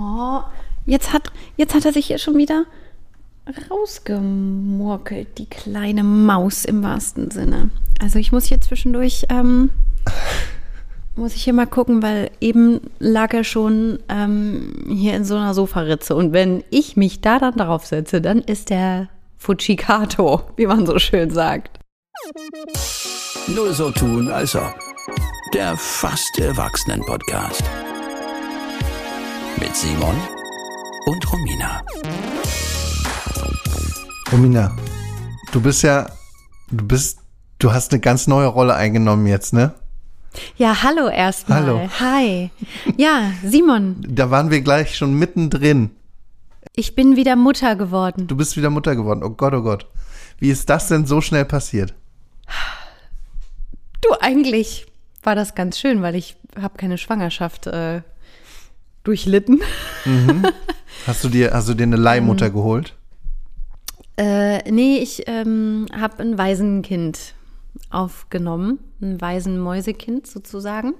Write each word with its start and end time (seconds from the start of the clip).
Oh, 0.00 0.40
jetzt 0.86 1.12
hat, 1.12 1.30
jetzt 1.56 1.74
hat 1.74 1.84
er 1.84 1.92
sich 1.92 2.06
hier 2.06 2.18
schon 2.18 2.38
wieder 2.38 2.64
rausgemurkelt, 3.70 5.36
die 5.38 5.46
kleine 5.46 6.04
Maus 6.04 6.64
im 6.64 6.82
wahrsten 6.82 7.30
Sinne. 7.30 7.70
Also 8.00 8.18
ich 8.18 8.32
muss 8.32 8.46
hier 8.46 8.60
zwischendurch, 8.60 9.26
ähm, 9.28 9.70
muss 11.16 11.34
ich 11.34 11.44
hier 11.44 11.52
mal 11.52 11.66
gucken, 11.66 12.02
weil 12.02 12.30
eben 12.40 12.80
lag 12.98 13.34
er 13.34 13.44
schon 13.44 13.98
ähm, 14.08 14.86
hier 14.88 15.16
in 15.16 15.24
so 15.24 15.36
einer 15.36 15.52
Sofaritze. 15.52 16.14
Und 16.14 16.32
wenn 16.32 16.64
ich 16.70 16.96
mich 16.96 17.20
da 17.20 17.38
dann 17.38 17.56
drauf 17.56 17.84
setze, 17.84 18.22
dann 18.22 18.38
ist 18.38 18.70
der 18.70 19.08
Fujikato, 19.36 20.42
wie 20.56 20.66
man 20.66 20.86
so 20.86 20.98
schön 20.98 21.30
sagt. 21.30 21.78
Nur 23.48 23.74
so 23.74 23.90
tun, 23.90 24.30
als 24.30 24.54
ob. 24.54 24.74
Der 25.52 25.76
fast 25.76 26.38
Erwachsenen-Podcast. 26.38 27.64
Mit 29.60 29.76
Simon 29.76 30.16
und 31.06 31.32
Romina. 31.32 31.82
Romina, 34.32 34.76
du 35.52 35.60
bist 35.60 35.82
ja, 35.82 36.10
du 36.70 36.84
bist, 36.86 37.20
du 37.58 37.72
hast 37.72 37.92
eine 37.92 38.00
ganz 38.00 38.26
neue 38.26 38.46
Rolle 38.46 38.74
eingenommen 38.74 39.26
jetzt, 39.26 39.52
ne? 39.52 39.74
Ja, 40.56 40.82
hallo 40.82 41.08
erstmal. 41.08 41.60
Hallo. 41.62 41.88
Hi. 42.00 42.50
Ja, 42.96 43.32
Simon, 43.44 43.96
Da 44.08 44.30
waren 44.30 44.50
wir 44.50 44.60
gleich 44.60 44.96
schon 44.96 45.14
mittendrin. 45.14 45.90
ich 46.76 46.94
bin 46.94 47.16
wieder 47.16 47.36
Mutter 47.36 47.76
geworden. 47.76 48.26
Du 48.26 48.36
bist 48.36 48.56
wieder 48.56 48.70
Mutter 48.70 48.94
geworden. 48.96 49.22
Oh 49.22 49.30
Gott, 49.30 49.54
oh 49.54 49.62
Gott. 49.62 49.86
Wie 50.38 50.50
ist 50.50 50.70
das 50.70 50.88
denn 50.88 51.06
so 51.06 51.20
schnell 51.20 51.44
passiert? 51.44 51.94
Du, 54.00 54.08
eigentlich 54.20 54.86
war 55.22 55.34
das 55.34 55.54
ganz 55.54 55.78
schön, 55.78 56.00
weil 56.02 56.14
ich 56.14 56.36
habe 56.60 56.78
keine 56.78 56.96
Schwangerschaft 56.96 57.66
äh, 57.66 58.02
durchlitten. 59.04 59.60
Hast 61.06 61.24
du 61.24 61.28
dir, 61.28 61.52
hast 61.52 61.68
du 61.68 61.74
dir 61.74 61.84
eine 61.84 61.96
Leihmutter 61.96 62.46
Ähm. 62.46 62.52
geholt? 62.52 62.94
Äh, 64.16 64.70
nee, 64.70 64.98
ich 64.98 65.22
ähm, 65.26 65.86
habe 65.98 66.22
ein 66.22 66.36
Waisenkind 66.36 67.34
aufgenommen. 67.88 68.78
Ein 69.00 69.18
Waisenmäusekind 69.20 70.26
sozusagen. 70.26 70.92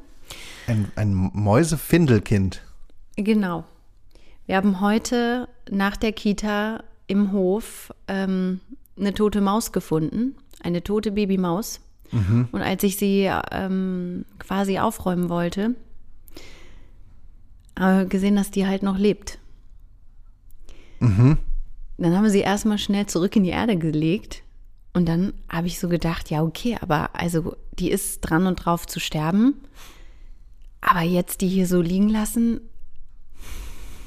Ein, 0.66 0.90
ein 0.96 1.12
Mäusefindelkind. 1.34 2.62
Genau. 3.16 3.64
Wir 4.46 4.56
haben 4.56 4.80
heute 4.80 5.48
nach 5.70 5.96
der 5.96 6.12
Kita 6.12 6.82
im 7.08 7.32
Hof 7.32 7.92
ähm, 8.08 8.60
eine 8.98 9.12
tote 9.12 9.40
Maus 9.42 9.72
gefunden, 9.72 10.36
eine 10.62 10.82
tote 10.82 11.12
Babymaus. 11.12 11.80
Und 12.12 12.60
als 12.60 12.82
ich 12.82 12.96
sie 12.96 13.30
ähm, 13.52 14.24
quasi 14.40 14.80
aufräumen 14.80 15.28
wollte, 15.28 15.76
ich 17.80 18.08
gesehen, 18.08 18.36
dass 18.36 18.50
die 18.50 18.66
halt 18.66 18.82
noch 18.82 18.98
lebt. 18.98 19.38
Dann 21.98 22.16
haben 22.16 22.24
wir 22.24 22.30
sie 22.30 22.40
erstmal 22.40 22.78
schnell 22.78 23.06
zurück 23.06 23.36
in 23.36 23.44
die 23.44 23.50
Erde 23.50 23.76
gelegt. 23.76 24.42
Und 24.92 25.08
dann 25.08 25.32
habe 25.48 25.66
ich 25.66 25.78
so 25.78 25.88
gedacht, 25.88 26.30
ja, 26.30 26.42
okay, 26.42 26.76
aber 26.80 27.10
also 27.14 27.56
die 27.78 27.90
ist 27.90 28.20
dran 28.20 28.46
und 28.46 28.56
drauf 28.56 28.86
zu 28.86 29.00
sterben. 29.00 29.54
Aber 30.80 31.02
jetzt 31.02 31.42
die 31.42 31.48
hier 31.48 31.66
so 31.66 31.80
liegen 31.80 32.08
lassen, 32.08 32.60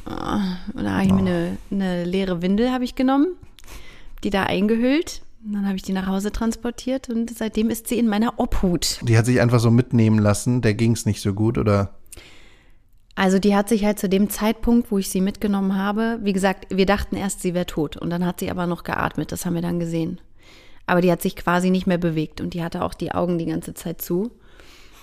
und 0.06 0.84
da 0.84 0.92
habe 0.92 1.06
ich 1.06 1.14
mir 1.14 1.20
eine, 1.20 1.58
eine 1.72 2.04
leere 2.04 2.42
Windel 2.42 2.72
habe 2.72 2.84
ich 2.84 2.96
genommen, 2.96 3.28
die 4.24 4.30
da 4.30 4.44
eingehüllt. 4.44 5.22
Und 5.46 5.54
dann 5.54 5.66
habe 5.66 5.76
ich 5.76 5.82
die 5.82 5.94
nach 5.94 6.08
Hause 6.08 6.32
transportiert 6.32 7.10
und 7.10 7.30
seitdem 7.38 7.70
ist 7.70 7.88
sie 7.88 8.00
in 8.00 8.08
meiner 8.08 8.40
Obhut. 8.40 9.00
Die 9.04 9.18
hat 9.18 9.26
sich 9.26 9.42
einfach 9.42 9.60
so 9.60 9.72
mitnehmen 9.72 10.20
lassen. 10.20 10.62
Der 10.62 10.74
ging 10.74 10.94
es 10.94 11.06
nicht 11.06 11.22
so 11.22 11.34
gut, 11.34 11.58
oder? 11.58 11.96
Also 13.16 13.38
die 13.38 13.56
hat 13.56 13.70
sich 13.70 13.86
halt 13.86 14.00
zu 14.00 14.10
dem 14.10 14.30
Zeitpunkt, 14.30 14.92
wo 14.92 14.98
ich 14.98 15.10
sie 15.10 15.22
mitgenommen 15.22 15.78
habe, 15.78 16.20
wie 16.24 16.34
gesagt, 16.34 16.66
wir 16.76 16.86
dachten 16.86 17.16
erst, 17.16 17.42
sie 17.42 17.54
wäre 17.54 17.68
tot. 17.68 17.96
Und 17.98 18.10
dann 18.10 18.26
hat 18.26 18.40
sie 18.40 18.50
aber 18.50 18.66
noch 18.66 18.84
geatmet, 18.84 19.32
das 19.32 19.46
haben 19.46 19.54
wir 19.54 19.62
dann 19.62 19.80
gesehen. 19.80 20.20
Aber 20.88 21.00
die 21.02 21.12
hat 21.12 21.22
sich 21.22 21.36
quasi 21.36 21.70
nicht 21.70 21.88
mehr 21.88 22.00
bewegt 22.00 22.42
und 22.42 22.54
die 22.54 22.64
hatte 22.64 22.84
auch 22.84 22.94
die 22.94 23.12
Augen 23.12 23.38
die 23.38 23.46
ganze 23.46 23.74
Zeit 23.74 24.02
zu. 24.02 24.32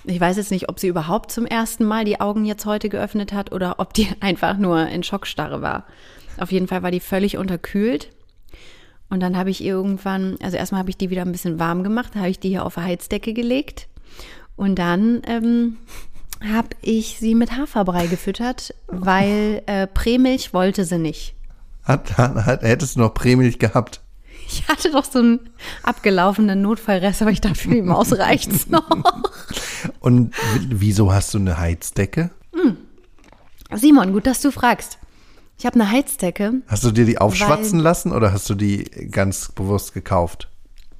Ich 0.04 0.20
weiß 0.20 0.38
jetzt 0.38 0.50
nicht, 0.50 0.68
ob 0.68 0.80
sie 0.80 0.88
überhaupt 0.88 1.30
zum 1.30 1.46
ersten 1.46 1.84
Mal 1.84 2.04
die 2.04 2.20
Augen 2.20 2.44
jetzt 2.44 2.66
heute 2.66 2.88
geöffnet 2.88 3.32
hat 3.32 3.52
oder 3.52 3.78
ob 3.78 3.94
die 3.94 4.08
einfach 4.20 4.56
nur 4.58 4.88
in 4.88 5.02
Schockstarre 5.02 5.62
war. 5.62 5.86
Auf 6.38 6.52
jeden 6.52 6.68
Fall 6.68 6.82
war 6.82 6.90
die 6.90 7.00
völlig 7.00 7.36
unterkühlt. 7.36 8.10
Und 9.08 9.20
dann 9.20 9.36
habe 9.36 9.50
ich 9.50 9.62
ihr 9.62 9.72
irgendwann, 9.72 10.36
also 10.42 10.56
erstmal 10.56 10.80
habe 10.80 10.90
ich 10.90 10.96
die 10.96 11.10
wieder 11.10 11.22
ein 11.22 11.32
bisschen 11.32 11.58
warm 11.58 11.82
gemacht, 11.82 12.12
da 12.14 12.20
habe 12.20 12.30
ich 12.30 12.38
die 12.38 12.48
hier 12.48 12.64
auf 12.64 12.78
eine 12.78 12.86
Heizdecke 12.86 13.34
gelegt. 13.34 13.88
Und 14.56 14.78
dann 14.78 15.22
ähm, 15.26 15.78
habe 16.40 16.68
ich 16.80 17.18
sie 17.18 17.34
mit 17.34 17.56
Haferbrei 17.56 18.06
gefüttert, 18.06 18.74
weil 18.86 19.62
äh, 19.66 19.86
Prämilch 19.86 20.54
wollte 20.54 20.84
sie 20.84 20.98
nicht. 20.98 21.34
Hat, 21.84 22.16
hat, 22.18 22.34
hat, 22.46 22.62
hättest 22.62 22.96
du 22.96 23.00
noch 23.00 23.14
Prämilch 23.14 23.58
gehabt? 23.58 24.00
Ich 24.46 24.66
hatte 24.68 24.90
doch 24.90 25.04
so 25.04 25.20
einen 25.20 25.40
abgelaufenen 25.82 26.60
Notfallrest, 26.62 27.22
aber 27.22 27.30
ich 27.30 27.40
dachte, 27.40 27.56
für 27.56 27.68
die 27.68 27.82
Maus 27.82 28.16
reicht's 28.18 28.68
noch. 28.68 28.88
Und 30.00 30.34
wieso 30.68 31.12
hast 31.12 31.34
du 31.34 31.38
eine 31.38 31.58
Heizdecke? 31.58 32.30
Simon, 33.72 34.12
gut, 34.12 34.26
dass 34.26 34.40
du 34.40 34.50
fragst. 34.50 34.98
Ich 35.58 35.66
habe 35.66 35.74
eine 35.74 35.90
Heizdecke. 35.90 36.54
Hast 36.66 36.84
du 36.84 36.90
dir 36.90 37.04
die 37.04 37.18
aufschwatzen 37.18 37.78
lassen 37.78 38.12
oder 38.12 38.32
hast 38.32 38.48
du 38.48 38.54
die 38.54 38.84
ganz 39.10 39.52
bewusst 39.52 39.92
gekauft? 39.92 40.48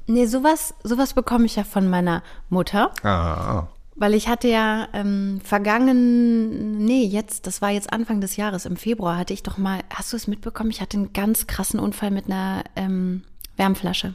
Nee, 0.07 0.27
sowas, 0.27 0.75
sowas 0.83 1.15
bekomme 1.15 1.47
ich 1.47 1.57
ja 1.57 1.65
von 1.65 1.89
meiner 1.89 2.23
Mutter. 2.49 2.93
Ah, 3.03 3.69
Weil 4.01 4.15
ich 4.15 4.29
hatte 4.29 4.49
ja 4.49 4.89
ähm, 4.95 5.43
vergangen, 5.45 6.79
nee, 6.79 7.05
jetzt, 7.05 7.47
das 7.47 7.61
war 7.61 7.69
jetzt 7.69 7.93
Anfang 7.93 8.23
des 8.23 8.37
Jahres, 8.37 8.65
im 8.65 8.77
Februar 8.77 9.19
hatte 9.19 9.35
ich 9.35 9.43
doch 9.43 9.59
mal, 9.59 9.81
hast 9.91 10.15
du 10.15 10.17
es 10.17 10.27
mitbekommen? 10.27 10.71
Ich 10.71 10.81
hatte 10.81 10.97
einen 10.97 11.13
ganz 11.13 11.47
krassen 11.47 11.79
Unfall 11.79 12.11
mit 12.11 12.25
einer 12.25 12.65
ähm, 12.77 13.25
Wärmflasche. 13.59 14.15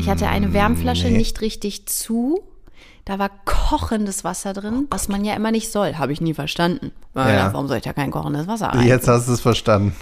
ich 0.00 0.08
hatte 0.08 0.28
eine 0.28 0.54
Wärmflasche 0.54 1.08
nee. 1.08 1.18
nicht 1.18 1.42
richtig 1.42 1.84
zu. 1.84 2.42
Da 3.04 3.18
war 3.18 3.30
kochendes 3.44 4.24
Wasser 4.24 4.54
drin, 4.54 4.86
was 4.88 5.08
man 5.08 5.22
ja 5.22 5.34
immer 5.34 5.50
nicht 5.50 5.70
soll. 5.70 5.96
Habe 5.96 6.14
ich 6.14 6.22
nie 6.22 6.32
verstanden. 6.32 6.90
Weil, 7.12 7.36
Ja. 7.36 7.52
Warum 7.52 7.68
soll 7.68 7.76
ich 7.76 7.82
da 7.82 7.92
kein 7.92 8.10
kochendes 8.10 8.46
Wasser 8.46 8.68
rein? 8.68 8.86
Jetzt 8.88 9.08
hast 9.08 9.28
du 9.28 9.32
es 9.34 9.42
verstanden. 9.42 9.94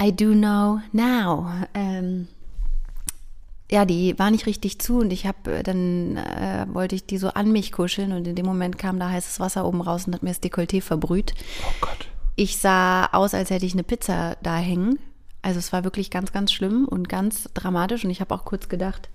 I 0.00 0.14
do 0.14 0.30
know 0.30 0.78
now. 0.92 1.50
Ähm, 1.74 2.28
ja, 3.70 3.84
die 3.84 4.18
war 4.18 4.30
nicht 4.30 4.46
richtig 4.46 4.80
zu 4.80 4.98
und 4.98 5.12
ich 5.12 5.26
habe 5.26 5.62
dann 5.62 6.16
äh, 6.16 6.66
wollte 6.72 6.96
ich 6.96 7.06
die 7.06 7.18
so 7.18 7.28
an 7.28 7.52
mich 7.52 7.70
kuscheln 7.72 8.12
und 8.12 8.26
in 8.26 8.34
dem 8.34 8.46
Moment 8.46 8.78
kam 8.78 8.98
da 8.98 9.08
heißes 9.08 9.38
Wasser 9.38 9.64
oben 9.64 9.80
raus 9.80 10.06
und 10.06 10.14
hat 10.14 10.22
mir 10.22 10.30
das 10.30 10.42
Dekolleté 10.42 10.82
verbrüht. 10.82 11.34
Oh 11.64 11.72
Gott. 11.80 12.08
Ich 12.34 12.58
sah 12.58 13.06
aus, 13.06 13.34
als 13.34 13.50
hätte 13.50 13.66
ich 13.66 13.74
eine 13.74 13.84
Pizza 13.84 14.36
da 14.42 14.56
hängen. 14.56 14.98
Also 15.42 15.58
es 15.58 15.72
war 15.72 15.84
wirklich 15.84 16.10
ganz, 16.10 16.32
ganz 16.32 16.52
schlimm 16.52 16.86
und 16.86 17.08
ganz 17.08 17.48
dramatisch 17.54 18.04
und 18.04 18.10
ich 18.10 18.20
habe 18.20 18.34
auch 18.34 18.44
kurz 18.44 18.68
gedacht, 18.68 19.08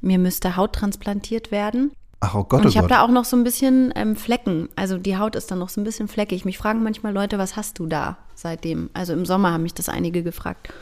mir 0.00 0.18
müsste 0.18 0.56
Haut 0.56 0.72
transplantiert 0.72 1.50
werden. 1.50 1.92
Ach, 2.20 2.34
oh 2.34 2.44
Gott, 2.44 2.60
Und 2.60 2.66
oh 2.66 2.68
ich 2.68 2.78
habe 2.78 2.88
da 2.88 3.02
auch 3.02 3.10
noch 3.10 3.24
so 3.24 3.36
ein 3.36 3.44
bisschen 3.44 3.92
ähm, 3.96 4.16
Flecken. 4.16 4.68
Also 4.76 4.98
die 4.98 5.16
Haut 5.16 5.36
ist 5.36 5.50
dann 5.50 5.58
noch 5.58 5.68
so 5.68 5.80
ein 5.80 5.84
bisschen 5.84 6.08
fleckig. 6.08 6.44
Mich 6.44 6.58
fragen 6.58 6.82
manchmal 6.82 7.12
Leute, 7.12 7.38
was 7.38 7.56
hast 7.56 7.78
du 7.78 7.86
da 7.86 8.18
seitdem? 8.34 8.90
Also 8.94 9.12
im 9.12 9.24
Sommer 9.24 9.52
haben 9.52 9.62
mich 9.62 9.74
das 9.74 9.88
einige 9.88 10.22
gefragt. 10.22 10.72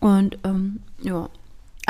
Und 0.00 0.38
ähm, 0.44 0.80
ja. 1.00 1.28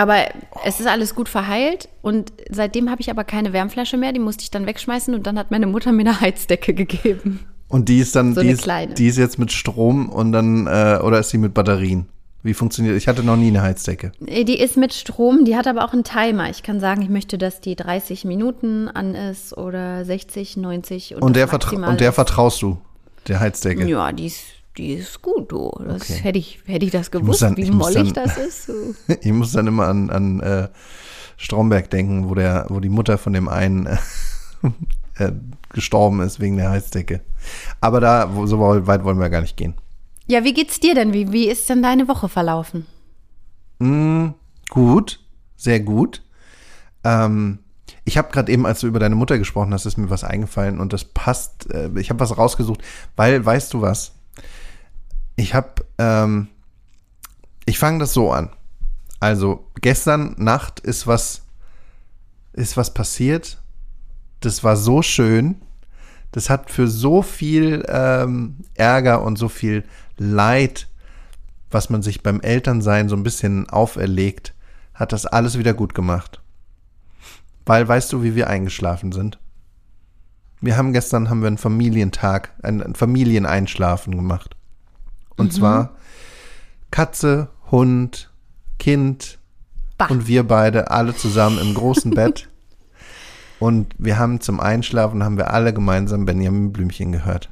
Aber 0.00 0.16
es 0.64 0.80
ist 0.80 0.86
alles 0.86 1.14
gut 1.14 1.28
verheilt 1.28 1.90
und 2.00 2.32
seitdem 2.48 2.90
habe 2.90 3.02
ich 3.02 3.10
aber 3.10 3.22
keine 3.22 3.52
Wärmflasche 3.52 3.98
mehr, 3.98 4.14
die 4.14 4.18
musste 4.18 4.42
ich 4.42 4.50
dann 4.50 4.64
wegschmeißen 4.64 5.12
und 5.14 5.26
dann 5.26 5.38
hat 5.38 5.50
meine 5.50 5.66
Mutter 5.66 5.92
mir 5.92 6.00
eine 6.00 6.20
Heizdecke 6.22 6.72
gegeben. 6.72 7.40
Und 7.68 7.90
die 7.90 7.98
ist 7.98 8.16
dann, 8.16 8.34
So 8.34 8.40
die, 8.40 8.48
ist, 8.48 8.66
die 8.96 9.06
ist 9.06 9.18
jetzt 9.18 9.38
mit 9.38 9.52
Strom 9.52 10.08
und 10.08 10.32
dann, 10.32 10.66
äh, 10.66 10.98
oder 11.02 11.18
ist 11.18 11.28
sie 11.28 11.36
mit 11.36 11.52
Batterien? 11.52 12.06
Wie 12.42 12.54
funktioniert? 12.54 12.96
Ich 12.96 13.08
hatte 13.08 13.22
noch 13.22 13.36
nie 13.36 13.48
eine 13.48 13.60
Heizdecke. 13.60 14.12
Äh, 14.24 14.44
Die 14.44 14.58
ist 14.58 14.78
mit 14.78 14.94
Strom, 14.94 15.44
die 15.44 15.54
hat 15.54 15.66
aber 15.66 15.84
auch 15.84 15.92
einen 15.92 16.04
Timer. 16.04 16.48
Ich 16.48 16.62
kann 16.62 16.80
sagen, 16.80 17.02
ich 17.02 17.10
möchte, 17.10 17.36
dass 17.36 17.60
die 17.60 17.76
30 17.76 18.24
Minuten 18.24 18.88
an 18.88 19.14
ist 19.14 19.54
oder 19.54 20.02
60, 20.06 20.56
90 20.56 21.16
und, 21.16 21.22
Und 21.22 21.36
der, 21.36 21.46
vertra 21.46 21.90
und 21.90 22.00
der 22.00 22.14
vertraust 22.14 22.62
du, 22.62 22.78
der 23.28 23.40
Heizdecke? 23.40 23.86
Ja, 23.86 24.10
die 24.12 24.26
ist, 24.26 24.40
die 24.80 24.94
ist 24.94 25.20
gut, 25.22 25.52
du. 25.52 25.70
Das 25.84 26.02
Okay. 26.02 26.14
hätte 26.22 26.38
ich, 26.38 26.60
hätte 26.66 26.84
ich 26.86 26.90
das 26.92 27.10
gewusst, 27.10 27.42
dann- 27.42 27.56
wie 27.56 27.62
ich 27.62 27.72
mollig 27.72 28.12
dann- 28.12 28.24
das 28.24 28.38
ist. 28.38 28.66
So. 28.66 28.72
Ich 29.20 29.32
muss 29.32 29.52
dann 29.52 29.66
immer 29.66 29.86
an, 29.88 30.10
an 30.10 30.40
äh, 30.40 30.68
Stromberg 31.36 31.90
denken, 31.90 32.28
wo, 32.28 32.34
der, 32.34 32.66
wo 32.68 32.80
die 32.80 32.88
Mutter 32.88 33.18
von 33.18 33.32
dem 33.32 33.48
einen 33.48 33.86
äh, 35.16 35.32
gestorben 35.72 36.20
ist 36.20 36.40
wegen 36.40 36.56
der 36.56 36.70
Heizdecke. 36.70 37.20
Aber 37.80 38.00
da, 38.00 38.30
so 38.46 38.58
weit 38.60 39.04
wollen 39.04 39.18
wir 39.20 39.30
gar 39.30 39.40
nicht 39.40 39.56
gehen. 39.56 39.74
Ja, 40.26 40.44
wie 40.44 40.52
geht's 40.52 40.80
dir 40.80 40.94
denn? 40.94 41.12
Wie, 41.12 41.32
wie 41.32 41.48
ist 41.48 41.68
denn 41.68 41.82
deine 41.82 42.08
Woche 42.08 42.28
verlaufen? 42.28 42.86
Mm, 43.78 44.28
gut, 44.68 45.20
sehr 45.56 45.80
gut. 45.80 46.22
Ähm, 47.04 47.58
ich 48.04 48.18
habe 48.18 48.30
gerade 48.30 48.52
eben, 48.52 48.66
als 48.66 48.80
du 48.80 48.86
über 48.86 48.98
deine 48.98 49.14
Mutter 49.14 49.38
gesprochen 49.38 49.72
hast, 49.72 49.86
ist 49.86 49.96
mir 49.96 50.10
was 50.10 50.24
eingefallen 50.24 50.78
und 50.80 50.92
das 50.92 51.04
passt. 51.04 51.70
Äh, 51.72 51.90
ich 51.98 52.10
habe 52.10 52.20
was 52.20 52.36
rausgesucht, 52.36 52.82
weil, 53.16 53.44
weißt 53.44 53.72
du 53.74 53.80
was? 53.80 54.12
Ich 55.40 55.54
habe, 55.54 55.86
ähm, 55.96 56.48
ich 57.64 57.78
fange 57.78 58.00
das 58.00 58.12
so 58.12 58.30
an. 58.30 58.50
Also 59.20 59.70
gestern 59.80 60.34
Nacht 60.36 60.80
ist 60.80 61.06
was, 61.06 61.46
ist 62.52 62.76
was 62.76 62.92
passiert. 62.92 63.62
Das 64.40 64.64
war 64.64 64.76
so 64.76 65.00
schön. 65.00 65.62
Das 66.30 66.50
hat 66.50 66.70
für 66.70 66.88
so 66.88 67.22
viel 67.22 67.86
ähm, 67.88 68.58
Ärger 68.74 69.22
und 69.22 69.36
so 69.36 69.48
viel 69.48 69.84
Leid, 70.18 70.88
was 71.70 71.88
man 71.88 72.02
sich 72.02 72.22
beim 72.22 72.42
Elternsein 72.42 73.08
so 73.08 73.16
ein 73.16 73.22
bisschen 73.22 73.70
auferlegt, 73.70 74.52
hat 74.92 75.14
das 75.14 75.24
alles 75.24 75.56
wieder 75.56 75.72
gut 75.72 75.94
gemacht. 75.94 76.42
Weil 77.64 77.88
weißt 77.88 78.12
du, 78.12 78.22
wie 78.22 78.34
wir 78.34 78.50
eingeschlafen 78.50 79.10
sind? 79.10 79.38
Wir 80.60 80.76
haben 80.76 80.92
gestern 80.92 81.30
haben 81.30 81.40
wir 81.40 81.46
einen 81.46 81.56
Familientag, 81.56 82.52
ein, 82.62 82.82
ein 82.82 82.94
Familieneinschlafen 82.94 84.14
gemacht. 84.14 84.54
Und 85.40 85.52
zwar 85.52 85.90
Katze, 86.90 87.48
Hund, 87.70 88.30
Kind 88.78 89.38
Bah. 89.98 90.06
und 90.08 90.26
wir 90.26 90.46
beide 90.46 90.90
alle 90.90 91.14
zusammen 91.14 91.58
im 91.58 91.74
großen 91.74 92.12
Bett. 92.12 92.48
Und 93.60 93.94
wir 93.98 94.18
haben 94.18 94.40
zum 94.40 94.58
Einschlafen 94.58 95.22
haben 95.22 95.36
wir 95.36 95.52
alle 95.52 95.74
gemeinsam 95.74 96.24
Benjamin 96.24 96.72
Blümchen 96.72 97.12
gehört. 97.12 97.50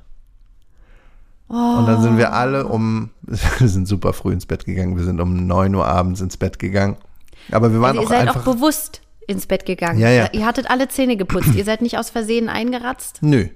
Und 1.49 1.87
dann 1.87 2.01
sind 2.01 2.17
wir 2.17 2.33
alle 2.33 2.67
um, 2.67 3.11
wir 3.23 3.69
sind 3.69 3.87
super 3.87 4.15
früh 4.15 4.33
ins 4.33 4.47
Bett 4.47 4.65
gegangen. 4.65 4.97
Wir 4.97 5.05
sind 5.05 5.21
um 5.21 5.47
9 5.47 5.75
Uhr 5.75 5.87
abends 5.87 6.23
ins 6.23 6.39
Bett 6.39 6.59
gegangen. 6.59 6.97
Aber 7.53 7.73
wir 7.73 7.81
waren 7.83 7.99
Also 7.99 8.01
ihr 8.01 8.07
auch 8.07 8.11
seid 8.11 8.29
einfach. 8.29 8.47
auch 8.47 8.55
bewusst 8.55 9.03
ins 9.29 9.47
Bett 9.47 9.67
gegangen. 9.67 10.01
Ja, 10.01 10.11
ja. 10.11 10.29
Ihr 10.33 10.47
hattet 10.47 10.71
alle 10.71 10.89
Zähne 10.89 11.17
geputzt. 11.17 11.55
ihr 11.55 11.65
seid 11.65 11.83
nicht 11.83 11.99
aus 11.99 12.11
Versehen 12.11 12.49
eingeratzt. 12.49 13.19
Nö. 13.21 13.49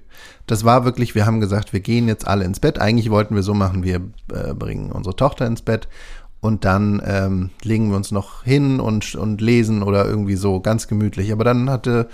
Das 0.47 0.65
war 0.65 0.85
wirklich, 0.85 1.15
wir 1.15 1.25
haben 1.25 1.41
gesagt, 1.41 1.73
wir 1.73 1.81
gehen 1.81 2.07
jetzt 2.09 2.27
alle 2.27 2.45
ins 2.45 2.61
Bett. 2.61 2.79
Eigentlich 2.79 3.11
wollten 3.11 3.35
wir 3.35 3.43
so 3.43 3.55
machen, 3.55 3.83
wir 3.83 4.03
äh, 4.33 4.55
bringen 4.55 4.93
unsere 4.93 5.17
Tochter 5.17 5.47
ins 5.47 5.63
Bett 5.63 5.89
und 6.41 6.65
dann 6.65 7.01
ähm, 7.07 7.51
legen 7.63 7.89
wir 7.89 7.97
uns 7.97 8.11
noch 8.11 8.45
hin 8.45 8.81
und, 8.81 9.15
und 9.15 9.41
lesen 9.41 9.83
oder 9.83 10.05
irgendwie 10.05 10.37
so 10.37 10.61
ganz 10.61 10.89
gemütlich. 10.89 11.33
Aber 11.33 11.45
dann 11.45 11.71
hatte, 11.71 12.09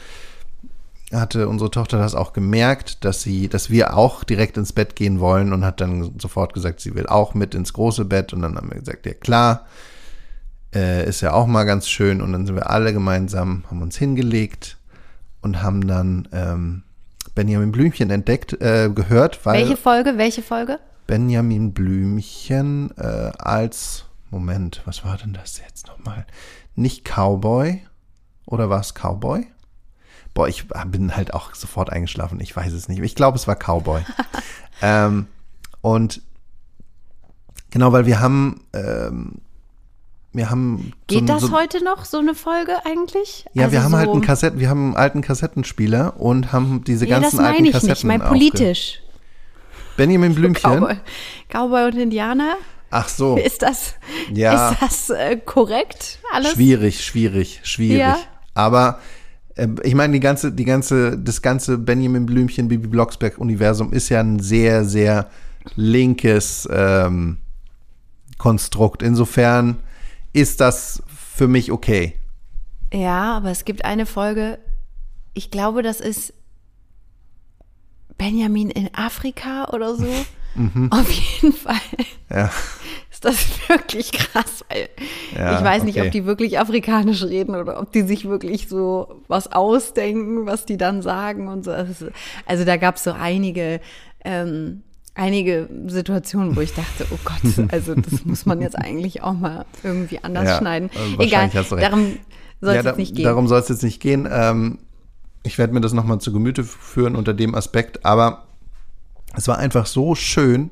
hatte 1.12 1.48
unsere 1.48 1.70
Tochter 1.70 1.98
das 1.98 2.14
auch 2.14 2.32
gemerkt, 2.32 3.04
dass 3.04 3.22
sie, 3.22 3.48
dass 3.48 3.70
wir 3.70 3.96
auch 3.96 4.22
direkt 4.22 4.56
ins 4.56 4.72
Bett 4.72 4.94
gehen 4.94 5.18
wollen 5.18 5.52
und 5.52 5.64
hat 5.64 5.80
dann 5.80 6.12
sofort 6.18 6.54
gesagt, 6.54 6.80
sie 6.80 6.94
will 6.94 7.06
auch 7.06 7.34
mit 7.34 7.56
ins 7.56 7.72
große 7.72 8.04
Bett. 8.04 8.32
Und 8.32 8.42
dann 8.42 8.56
haben 8.56 8.70
wir 8.70 8.78
gesagt, 8.78 9.04
ja 9.06 9.14
klar, 9.14 9.66
äh, 10.74 11.08
ist 11.08 11.20
ja 11.20 11.32
auch 11.32 11.46
mal 11.46 11.64
ganz 11.64 11.88
schön. 11.88 12.20
Und 12.20 12.32
dann 12.32 12.46
sind 12.46 12.56
wir 12.56 12.70
alle 12.70 12.92
gemeinsam, 12.92 13.64
haben 13.68 13.82
uns 13.82 13.96
hingelegt 13.96 14.76
und 15.40 15.62
haben 15.62 15.86
dann 15.86 16.28
ähm, 16.32 16.82
Benjamin 17.34 17.72
Blümchen 17.72 18.10
entdeckt, 18.10 18.60
äh, 18.60 18.90
gehört, 18.92 19.44
weil 19.46 19.60
Welche 19.60 19.76
Folge? 19.76 20.18
Welche 20.18 20.42
Folge? 20.42 20.78
Benjamin 21.06 21.72
Blümchen 21.72 22.90
äh, 22.98 23.30
als, 23.38 24.04
Moment, 24.30 24.82
was 24.84 25.04
war 25.04 25.16
denn 25.16 25.32
das 25.32 25.58
jetzt 25.58 25.86
nochmal? 25.86 26.26
Nicht 26.74 27.04
Cowboy? 27.04 27.82
Oder 28.44 28.70
war 28.70 28.80
es 28.80 28.94
Cowboy? 28.94 29.46
Boah, 30.34 30.48
ich 30.48 30.66
bin 30.86 31.16
halt 31.16 31.34
auch 31.34 31.54
sofort 31.54 31.90
eingeschlafen. 31.90 32.40
Ich 32.40 32.54
weiß 32.54 32.72
es 32.72 32.88
nicht. 32.88 33.00
Ich 33.00 33.14
glaube, 33.14 33.36
es 33.36 33.46
war 33.46 33.56
Cowboy. 33.56 34.02
ähm, 34.82 35.26
und 35.80 36.22
genau, 37.70 37.92
weil 37.92 38.06
wir 38.06 38.20
haben, 38.20 38.64
ähm, 38.72 39.36
wir 40.32 40.50
haben. 40.50 40.92
so 41.10 41.14
Geht 41.14 41.22
ein- 41.22 41.26
das 41.26 41.42
so, 41.42 41.52
heute 41.52 41.82
noch, 41.82 42.04
so 42.04 42.18
eine 42.18 42.34
Folge 42.34 42.72
eigentlich? 42.84 43.46
Ja, 43.54 43.64
Also 43.64 43.72
wir 43.72 43.82
haben 43.82 43.90
so, 43.92 43.96
halt 43.98 44.10
einen 44.10 44.20
Kassetten, 44.20 44.60
wir 44.60 44.68
haben 44.68 44.86
einen 44.88 44.96
alten 44.96 45.20
Kassettenspieler 45.22 46.20
und 46.20 46.52
haben 46.52 46.84
diese 46.84 47.06
das 47.06 47.20
ganzen 47.20 47.40
alten 47.40 47.54
meine 47.54 47.66
ich 47.68 47.72
Kassetten. 47.72 47.92
nicht. 47.94 48.04
Mein 48.04 48.20
politisch. 48.20 49.00
Benjamin 49.96 50.34
Blümchen. 50.36 50.70
Cowboy. 50.80 50.96
Cowboy 51.48 51.84
und 51.86 51.96
Indianer. 51.96 52.56
Ach 52.90 53.08
so. 53.08 53.36
Ist 53.36 53.62
das, 53.62 53.94
Ja. 54.32 54.70
ist 54.70 54.82
das 54.82 55.10
äh, 55.10 55.36
korrekt 55.36 56.18
alles? 56.32 56.52
Schwierig, 56.52 57.04
schwierig, 57.04 57.60
schwierig. 57.64 57.98
Ja. 57.98 58.18
Aber 58.54 59.00
äh, 59.56 59.66
ich 59.82 59.94
meine, 59.94 60.12
die 60.14 60.20
ganze, 60.20 60.52
die 60.52 60.64
ganze, 60.64 61.18
das 61.18 61.42
ganze 61.42 61.76
Benjamin 61.78 62.24
Blümchen, 62.26 62.68
Bibi 62.68 62.86
Blocksberg-Universum 62.88 63.92
ist 63.92 64.08
ja 64.08 64.20
ein 64.20 64.40
sehr, 64.40 64.84
sehr 64.84 65.28
linkes 65.76 66.66
ähm, 66.72 67.38
Konstrukt. 68.38 69.02
Insofern 69.02 69.76
ist 70.40 70.60
das 70.60 71.02
für 71.34 71.48
mich 71.48 71.70
okay. 71.72 72.14
Ja, 72.92 73.36
aber 73.36 73.50
es 73.50 73.64
gibt 73.64 73.84
eine 73.84 74.06
Folge, 74.06 74.58
ich 75.34 75.50
glaube, 75.50 75.82
das 75.82 76.00
ist 76.00 76.32
Benjamin 78.16 78.70
in 78.70 78.90
Afrika 78.94 79.68
oder 79.72 79.94
so. 79.94 80.06
Mhm. 80.54 80.88
Auf 80.92 81.10
jeden 81.10 81.52
Fall 81.52 81.76
Ja. 82.30 82.50
ist 83.10 83.24
das 83.24 83.46
wirklich 83.68 84.10
krass, 84.12 84.64
weil 84.68 84.88
Ja, 85.36 85.58
ich 85.58 85.64
weiß 85.64 85.84
nicht, 85.84 85.98
okay. 85.98 86.06
ob 86.06 86.12
die 86.12 86.24
wirklich 86.24 86.58
afrikanisch 86.58 87.22
reden 87.22 87.54
oder 87.54 87.80
ob 87.80 87.92
die 87.92 88.02
sich 88.02 88.24
wirklich 88.28 88.68
so 88.68 89.22
was 89.28 89.52
ausdenken, 89.52 90.46
was 90.46 90.64
die 90.66 90.76
dann 90.76 91.02
sagen 91.02 91.48
und 91.48 91.64
so. 91.64 91.70
Also, 91.70 92.08
also 92.46 92.64
da 92.64 92.76
gab 92.76 92.96
es 92.96 93.04
so 93.04 93.12
einige, 93.12 93.80
ähm, 94.24 94.82
einige 95.18 95.68
Situationen, 95.86 96.56
wo 96.56 96.60
ich 96.60 96.72
dachte, 96.74 97.06
oh 97.10 97.18
Gott, 97.24 97.68
also 97.72 97.94
das 97.94 98.24
muss 98.24 98.46
man 98.46 98.60
jetzt 98.62 98.78
eigentlich 98.78 99.22
auch 99.22 99.34
mal 99.34 99.66
irgendwie 99.82 100.22
anders 100.22 100.44
Ja, 100.44 100.58
schneiden. 100.58 100.90
also 100.94 101.18
Egal, 101.20 101.50
darum 101.50 102.18
soll 102.60 102.70
es 102.70 102.76
ja, 102.76 102.82
da, 102.82 102.88
jetzt 102.90 102.98
nicht 102.98 103.14
gehen. 103.14 103.24
Darum 103.24 103.48
soll 103.48 103.60
es 103.60 103.68
jetzt 103.68 103.82
nicht 103.82 104.00
gehen. 104.00 104.28
Ähm, 104.30 104.78
ich 105.42 105.58
werde 105.58 105.74
mir 105.74 105.80
das 105.80 105.92
nochmal 105.92 106.20
zu 106.20 106.32
Gemüte 106.32 106.64
führen 106.64 107.16
unter 107.16 107.34
dem 107.34 107.54
Aspekt, 107.54 108.04
aber 108.04 108.44
es 109.36 109.48
war 109.48 109.58
einfach 109.58 109.86
so 109.86 110.14
schön, 110.14 110.70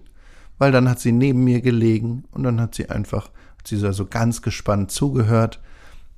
weil 0.59 0.73
dann 0.73 0.89
hat 0.89 1.01
sie 1.01 1.13
neben 1.13 1.45
mir 1.45 1.61
gelegen 1.61 2.25
und 2.33 2.43
dann 2.43 2.61
hat 2.61 2.75
sie 2.75 2.89
einfach, 2.89 3.31
hat 3.59 3.69
sie 3.69 3.77
so 3.77 4.07
ganz 4.07 4.43
gespannt 4.43 4.91
zugehört 4.91 5.61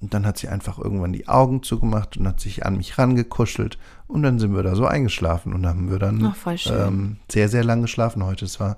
und 0.01 0.15
dann 0.15 0.27
hat 0.27 0.39
sie 0.39 0.49
einfach 0.49 0.79
irgendwann 0.79 1.13
die 1.13 1.29
Augen 1.29 1.63
zugemacht 1.63 2.17
und 2.17 2.29
hat 2.29 2.41
sich 2.41 2.65
an 2.65 2.77
mich 2.77 2.99
rangekuschelt 2.99 3.79
und 4.07 4.23
dann 4.23 4.39
sind 4.39 4.55
wir 4.55 4.63
da 4.63 4.77
so 4.77 4.87
eingeschlafen 4.87 5.53
und 5.53 5.67
haben 5.67 5.91
wir 5.91 5.99
dann 5.99 6.25
Ach, 6.25 6.57
ähm, 6.71 7.17
sehr, 7.31 7.49
sehr 7.49 7.65
lang 7.65 7.83
geschlafen 7.83 8.25
heute. 8.25 8.45
Es 8.45 8.61
war, 8.61 8.77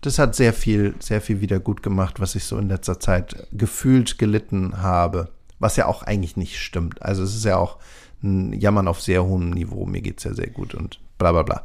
das 0.00 0.18
hat 0.18 0.34
sehr 0.34 0.52
viel, 0.52 0.94
sehr 0.98 1.20
viel 1.20 1.40
wieder 1.40 1.60
gut 1.60 1.82
gemacht, 1.82 2.18
was 2.18 2.34
ich 2.34 2.44
so 2.44 2.58
in 2.58 2.68
letzter 2.68 2.98
Zeit 2.98 3.46
gefühlt 3.52 4.18
gelitten 4.18 4.82
habe. 4.82 5.28
Was 5.60 5.76
ja 5.76 5.86
auch 5.86 6.02
eigentlich 6.02 6.36
nicht 6.36 6.58
stimmt. 6.58 7.02
Also 7.02 7.22
es 7.22 7.36
ist 7.36 7.44
ja 7.44 7.56
auch 7.56 7.78
ein 8.24 8.52
Jammern 8.52 8.88
auf 8.88 9.00
sehr 9.00 9.24
hohem 9.24 9.50
Niveau. 9.50 9.86
Mir 9.86 10.02
geht's 10.02 10.24
ja 10.24 10.34
sehr 10.34 10.50
gut 10.50 10.74
und 10.74 10.98
bla 11.18 11.30
bla 11.30 11.44
bla. 11.44 11.62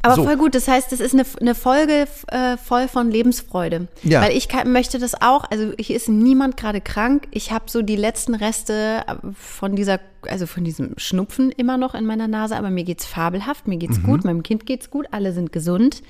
Aber 0.00 0.14
So. 0.14 0.24
voll 0.24 0.36
gut, 0.36 0.54
das 0.54 0.68
heißt, 0.68 0.92
es 0.92 1.00
ist 1.00 1.12
eine, 1.12 1.24
eine 1.40 1.54
Folge 1.56 2.06
äh, 2.28 2.56
voll 2.56 2.86
von 2.86 3.10
Lebensfreude. 3.10 3.88
Ja. 4.04 4.22
Weil 4.22 4.36
ich 4.36 4.48
kann, 4.48 4.70
möchte 4.70 4.98
das 5.00 5.20
auch, 5.20 5.44
also 5.50 5.72
hier 5.78 5.96
ist 5.96 6.08
niemand 6.08 6.56
gerade 6.56 6.80
krank. 6.80 7.26
Ich 7.32 7.50
habe 7.50 7.64
so 7.68 7.82
die 7.82 7.96
letzten 7.96 8.34
Reste 8.36 9.02
äh, 9.08 9.14
von 9.34 9.74
dieser, 9.74 9.98
also 10.28 10.46
von 10.46 10.62
diesem 10.62 10.94
Schnupfen 10.98 11.50
immer 11.50 11.78
noch 11.78 11.94
in 11.96 12.06
meiner 12.06 12.28
Nase, 12.28 12.56
aber 12.56 12.70
mir 12.70 12.84
geht's 12.84 13.06
fabelhaft, 13.06 13.66
mir 13.66 13.74
Mhm. 13.74 13.78
geht's 13.80 14.02
gut, 14.02 14.24
meinem 14.24 14.44
Kind 14.44 14.66
geht's 14.66 14.88
gut, 14.90 15.06
alle 15.10 15.32
sind 15.32 15.52
gesund. 15.52 16.02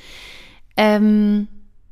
Ähm, 0.77 1.49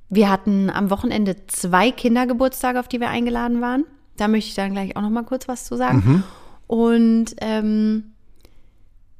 wir 0.09 0.31
hatten 0.31 0.71
am 0.71 0.91
Wochenende 0.91 1.35
zwei 1.47 1.91
Kindergeburtstage, 1.91 2.79
auf 2.79 2.89
die 2.89 3.01
wir 3.01 3.09
eingeladen 3.09 3.61
waren. 3.61 3.85
Da 4.17 4.29
möchte 4.29 4.49
ich 4.51 4.55
dann 4.55 4.73
gleich 4.73 4.97
auch 4.97 5.03
noch 5.03 5.11
mal 5.11 5.25
kurz 5.25 5.49
was 5.49 5.65
zu 5.65 5.77
sagen. 5.77 6.03
Mhm. 6.07 6.23
Und 6.69 7.37
ähm, 7.41 8.13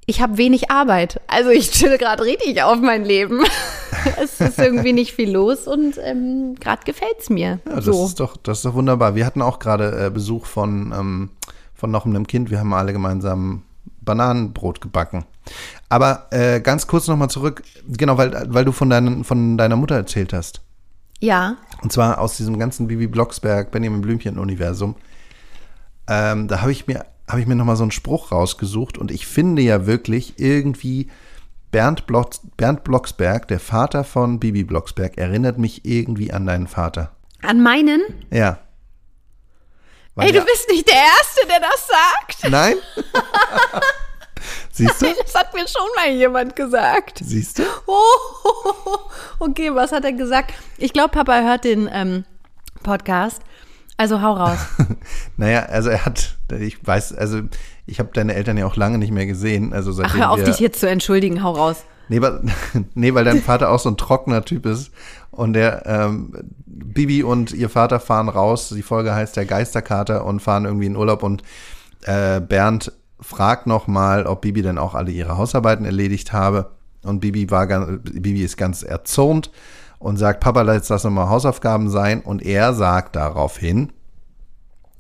ich 0.07 0.21
habe 0.21 0.39
wenig 0.39 0.71
Arbeit. 0.71 1.21
Also 1.27 1.51
ich 1.51 1.71
chill 1.73 1.99
gerade 1.99 2.25
richtig 2.25 2.63
auf 2.63 2.81
mein 2.81 3.05
Leben. 3.05 3.45
es 4.23 4.41
ist 4.41 4.59
irgendwie 4.59 4.93
nicht 4.93 5.13
viel 5.13 5.31
los 5.31 5.67
und 5.67 5.99
ähm, 6.03 6.55
gerade 6.61 6.83
gefällt's 6.85 7.29
mir. 7.29 7.59
Ja, 7.67 7.77
das 7.77 7.85
so. 7.85 8.07
ist 8.07 8.21
doch, 8.21 8.37
das 8.37 8.59
ist 8.59 8.65
doch 8.65 8.75
wunderbar. 8.75 9.17
Wir 9.17 9.27
hatten 9.27 9.43
auch 9.43 9.59
gerade 9.59 10.07
äh, 10.07 10.11
Besuch 10.11 10.47
von, 10.47 10.93
ähm, 10.97 11.31
von 11.75 11.91
noch 11.91 12.07
einem 12.07 12.27
Kind. 12.27 12.51
Wir 12.51 12.61
haben 12.61 12.73
alle 12.73 12.93
gemeinsam 12.93 13.63
Bananenbrot 14.01 14.81
gebacken. 14.81 15.25
Aber 15.89 16.27
äh, 16.31 16.61
ganz 16.61 16.87
kurz 16.87 17.09
nochmal 17.09 17.31
zurück, 17.31 17.63
genau, 17.87 18.17
weil, 18.17 18.47
weil 18.49 18.65
du 18.65 18.73
von, 18.73 18.91
deinen, 18.91 19.25
von 19.25 19.59
deiner 19.59 19.77
Mutter 19.77 19.97
erzählt 19.97 20.33
hast. 20.33 20.61
Ja, 21.19 21.57
Und 21.83 21.93
zwar 21.93 22.21
aus 22.21 22.37
diesem 22.37 22.59
ganzen 22.59 22.89
Bibi 22.89 23.07
Blocksberg, 23.07 23.71
Benjamin 23.71 24.03
Blümchen-Universum. 24.03 24.97
Ähm, 26.09 26.47
da 26.47 26.61
habe 26.61 26.73
ich 26.73 26.87
mir, 26.87 27.07
habe 27.29 27.41
ich 27.41 27.47
mir 27.47 27.57
nochmal 27.57 27.77
so 27.77 27.83
einen 27.85 27.91
Spruch 27.91 28.31
rausgesucht 28.33 28.99
und 28.99 29.11
ich 29.11 29.27
finde 29.27 29.63
ja 29.63 29.87
wirklich 29.87 30.35
irgendwie 30.39 31.11
Bernd, 31.73 32.07
Block, 32.07 32.31
Bernd 32.57 32.85
Blocksberg, 32.85 33.49
der 33.49 33.61
Vater 33.61 34.05
von 34.05 34.39
Bibi 34.41 34.65
Blocksberg, 34.65 35.19
erinnert 35.19 35.59
mich 35.59 35.85
irgendwie 35.85 36.33
an 36.33 36.47
deinen 36.47 36.69
Vater. 36.69 37.13
an 37.43 37.61
meinen. 37.63 38.01
Ja. 38.31 38.59
Weil 40.15 40.27
Ey, 40.29 40.33
du 40.33 40.39
ja- 40.39 40.45
bist 40.45 40.69
nicht 40.71 40.89
der 40.89 40.95
Erste, 40.97 41.47
der 41.49 41.61
das 41.61 41.87
sagt. 41.89 42.51
Nein? 42.51 42.77
Siehst 44.71 45.03
du? 45.03 45.07
Das 45.23 45.35
hat 45.35 45.53
mir 45.55 45.67
schon 45.67 45.89
mal 45.97 46.11
jemand 46.11 46.55
gesagt. 46.55 47.21
Siehst 47.25 47.59
du? 47.59 47.63
Oh, 47.87 48.99
okay, 49.39 49.75
was 49.75 49.91
hat 49.93 50.05
er 50.05 50.13
gesagt? 50.13 50.53
Ich 50.79 50.93
glaube, 50.93 51.11
Papa 51.11 51.41
hört 51.43 51.65
den 51.65 51.89
ähm, 51.91 52.25
Podcast. 52.83 53.41
Also 53.97 54.21
hau 54.23 54.35
raus. 54.35 54.59
Naja, 55.39 55.65
also 55.67 55.91
er 55.91 56.05
hat, 56.05 56.36
ich 56.53 56.87
weiß, 56.87 57.15
also 57.15 57.41
ich 57.87 57.99
habe 57.99 58.11
deine 58.13 58.35
Eltern 58.35 58.57
ja 58.57 58.67
auch 58.67 58.77
lange 58.77 58.99
nicht 58.99 59.13
mehr 59.13 59.27
gesehen. 59.27 59.73
Also 59.73 59.91
Ach, 59.91 59.97
seitdem 59.97 60.21
hör 60.21 60.31
auf, 60.31 60.39
wir, 60.39 60.45
dich 60.45 60.61
jetzt 60.61 60.81
zu 60.81 60.89
entschuldigen. 60.89 61.43
Hau 61.43 61.53
raus. 61.53 61.85
Nee, 62.09 62.21
weil, 62.21 62.41
nee, 62.95 63.15
weil 63.15 63.25
dein 63.25 63.43
Vater 63.43 63.71
auch 63.71 63.79
so 63.79 63.89
ein 63.89 63.97
trockener 63.97 64.45
Typ 64.45 64.67
ist. 64.67 64.91
Und 65.31 65.53
der 65.55 65.85
ähm, 65.87 66.33
Bibi 66.67 67.23
und 67.23 67.53
ihr 67.53 67.69
Vater 67.69 68.01
fahren 68.01 68.29
raus. 68.29 68.73
Die 68.75 68.83
Folge 68.83 69.15
heißt 69.15 69.37
der 69.37 69.45
Geisterkater 69.45 70.25
und 70.25 70.41
fahren 70.41 70.65
irgendwie 70.65 70.87
in 70.87 70.97
Urlaub. 70.97 71.23
Und 71.23 71.43
äh, 72.05 72.41
Bernd 72.41 72.93
fragt 73.21 73.67
noch 73.67 73.87
mal, 73.87 74.27
ob 74.27 74.43
Bibi 74.43 74.63
denn 74.63 74.79
auch 74.79 74.95
alle 74.95 75.11
ihre 75.11 75.37
Hausarbeiten 75.37 75.85
erledigt 75.85 76.33
habe. 76.33 76.71
Und 77.03 77.21
Bibi, 77.21 77.51
war, 77.51 77.67
ganz- 77.67 78.01
Bibi 78.05 78.43
ist 78.43 78.57
ganz 78.57 78.83
erzürnt 78.83 79.51
und 79.99 80.17
sagt, 80.17 80.41
Papa, 80.41 80.71
jetzt 80.73 80.89
lass 80.89 81.05
mal 81.05 81.29
Hausaufgaben 81.29 81.89
sein. 81.89 82.21
Und 82.21 82.43
er 82.43 82.75
sagt 82.75 83.17
daraufhin, 83.17 83.93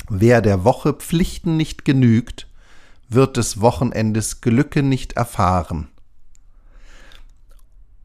wer 0.08 0.40
der 0.40 0.64
Woche 0.64 0.92
Pflichten 0.92 1.56
nicht 1.56 1.84
genügt, 1.84 2.48
wird 3.08 3.36
des 3.36 3.60
Wochenendes 3.60 4.40
Glücke 4.40 4.82
nicht 4.82 5.14
erfahren. 5.14 5.88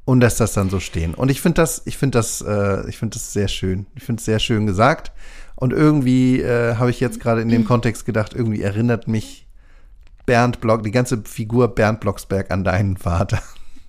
Und 0.04 0.22
lässt 0.22 0.40
das 0.40 0.54
dann 0.54 0.70
so 0.70 0.80
stehen. 0.80 1.14
Und 1.14 1.30
ich 1.30 1.42
finde 1.42 1.62
das, 1.62 1.84
ich 1.86 1.98
finde 1.98 2.18
das, 2.18 2.42
äh, 2.42 2.90
ich 2.90 2.98
finde 2.98 3.16
das 3.16 3.34
sehr 3.34 3.48
schön. 3.48 3.86
Ich 3.96 4.04
finde 4.04 4.20
es 4.20 4.26
sehr 4.26 4.40
schön 4.40 4.66
gesagt. 4.66 5.12
Und 5.56 5.74
irgendwie 5.74 6.42
äh, 6.42 6.76
habe 6.76 6.90
ich 6.90 7.00
jetzt 7.00 7.20
gerade 7.20 7.42
in 7.42 7.50
dem 7.50 7.66
Kontext 7.66 8.06
gedacht, 8.06 8.34
irgendwie 8.34 8.62
erinnert 8.62 9.08
mich 9.08 9.48
Bernd 10.26 10.60
Block, 10.60 10.84
die 10.84 10.92
ganze 10.92 11.22
Figur 11.24 11.76
Bernd 11.76 12.00
Blocksberg 12.00 12.52
an 12.52 12.64
deinen 12.64 12.98
Vater. 12.98 13.42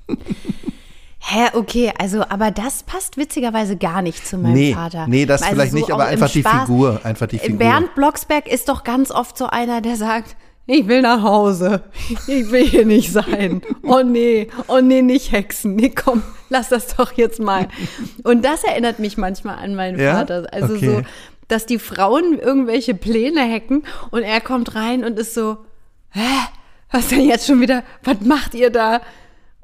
Hä, 1.24 1.50
okay, 1.54 1.92
also, 1.98 2.24
aber 2.28 2.50
das 2.50 2.82
passt 2.82 3.16
witzigerweise 3.16 3.76
gar 3.76 4.02
nicht 4.02 4.26
zu 4.26 4.36
meinem 4.38 4.54
nee, 4.54 4.74
Vater. 4.74 5.06
nee, 5.06 5.24
das 5.24 5.40
Also 5.42 5.54
vielleicht 5.54 5.70
so 5.72 5.78
nicht, 5.78 5.92
aber 5.92 6.06
einfach 6.06 6.28
die 6.30 6.40
Spaß. 6.40 6.62
Figur, 6.62 7.00
einfach 7.04 7.26
die 7.28 7.38
Figur. 7.38 7.58
Bernd 7.58 7.94
Blocksberg 7.94 8.48
ist 8.48 8.68
doch 8.68 8.82
ganz 8.82 9.12
oft 9.12 9.38
so 9.38 9.46
einer, 9.46 9.80
der 9.80 9.96
sagt, 9.96 10.34
ich 10.66 10.88
will 10.88 11.00
nach 11.02 11.22
Hause. 11.22 11.82
Ich 12.26 12.50
will 12.50 12.66
hier 12.66 12.84
nicht 12.84 13.12
sein. 13.12 13.62
Oh 13.84 14.02
nee, 14.04 14.48
oh 14.66 14.80
nee, 14.80 15.00
nicht 15.02 15.30
Hexen. 15.32 15.76
Nee, 15.76 15.90
komm, 15.90 16.22
lass 16.50 16.68
das 16.70 16.96
doch 16.96 17.12
jetzt 17.12 17.40
mal. 17.40 17.68
Und 18.24 18.44
das 18.44 18.64
erinnert 18.64 18.98
mich 18.98 19.16
manchmal 19.16 19.56
an 19.58 19.74
meinen 19.76 19.98
Ja? 20.00 20.16
Vater. 20.16 20.46
Also 20.52 20.74
Okay. 20.74 20.86
so, 20.86 21.02
dass 21.48 21.66
die 21.66 21.78
Frauen 21.78 22.38
irgendwelche 22.38 22.94
Pläne 22.94 23.40
hacken 23.42 23.84
und 24.10 24.22
er 24.22 24.40
kommt 24.40 24.74
rein 24.74 25.04
und 25.04 25.18
ist 25.18 25.34
so, 25.34 25.58
hä, 26.10 26.20
was 26.90 27.08
denn 27.08 27.22
jetzt 27.26 27.46
schon 27.46 27.60
wieder, 27.60 27.84
was 28.02 28.20
macht 28.22 28.54
ihr 28.54 28.70
da? 28.70 29.00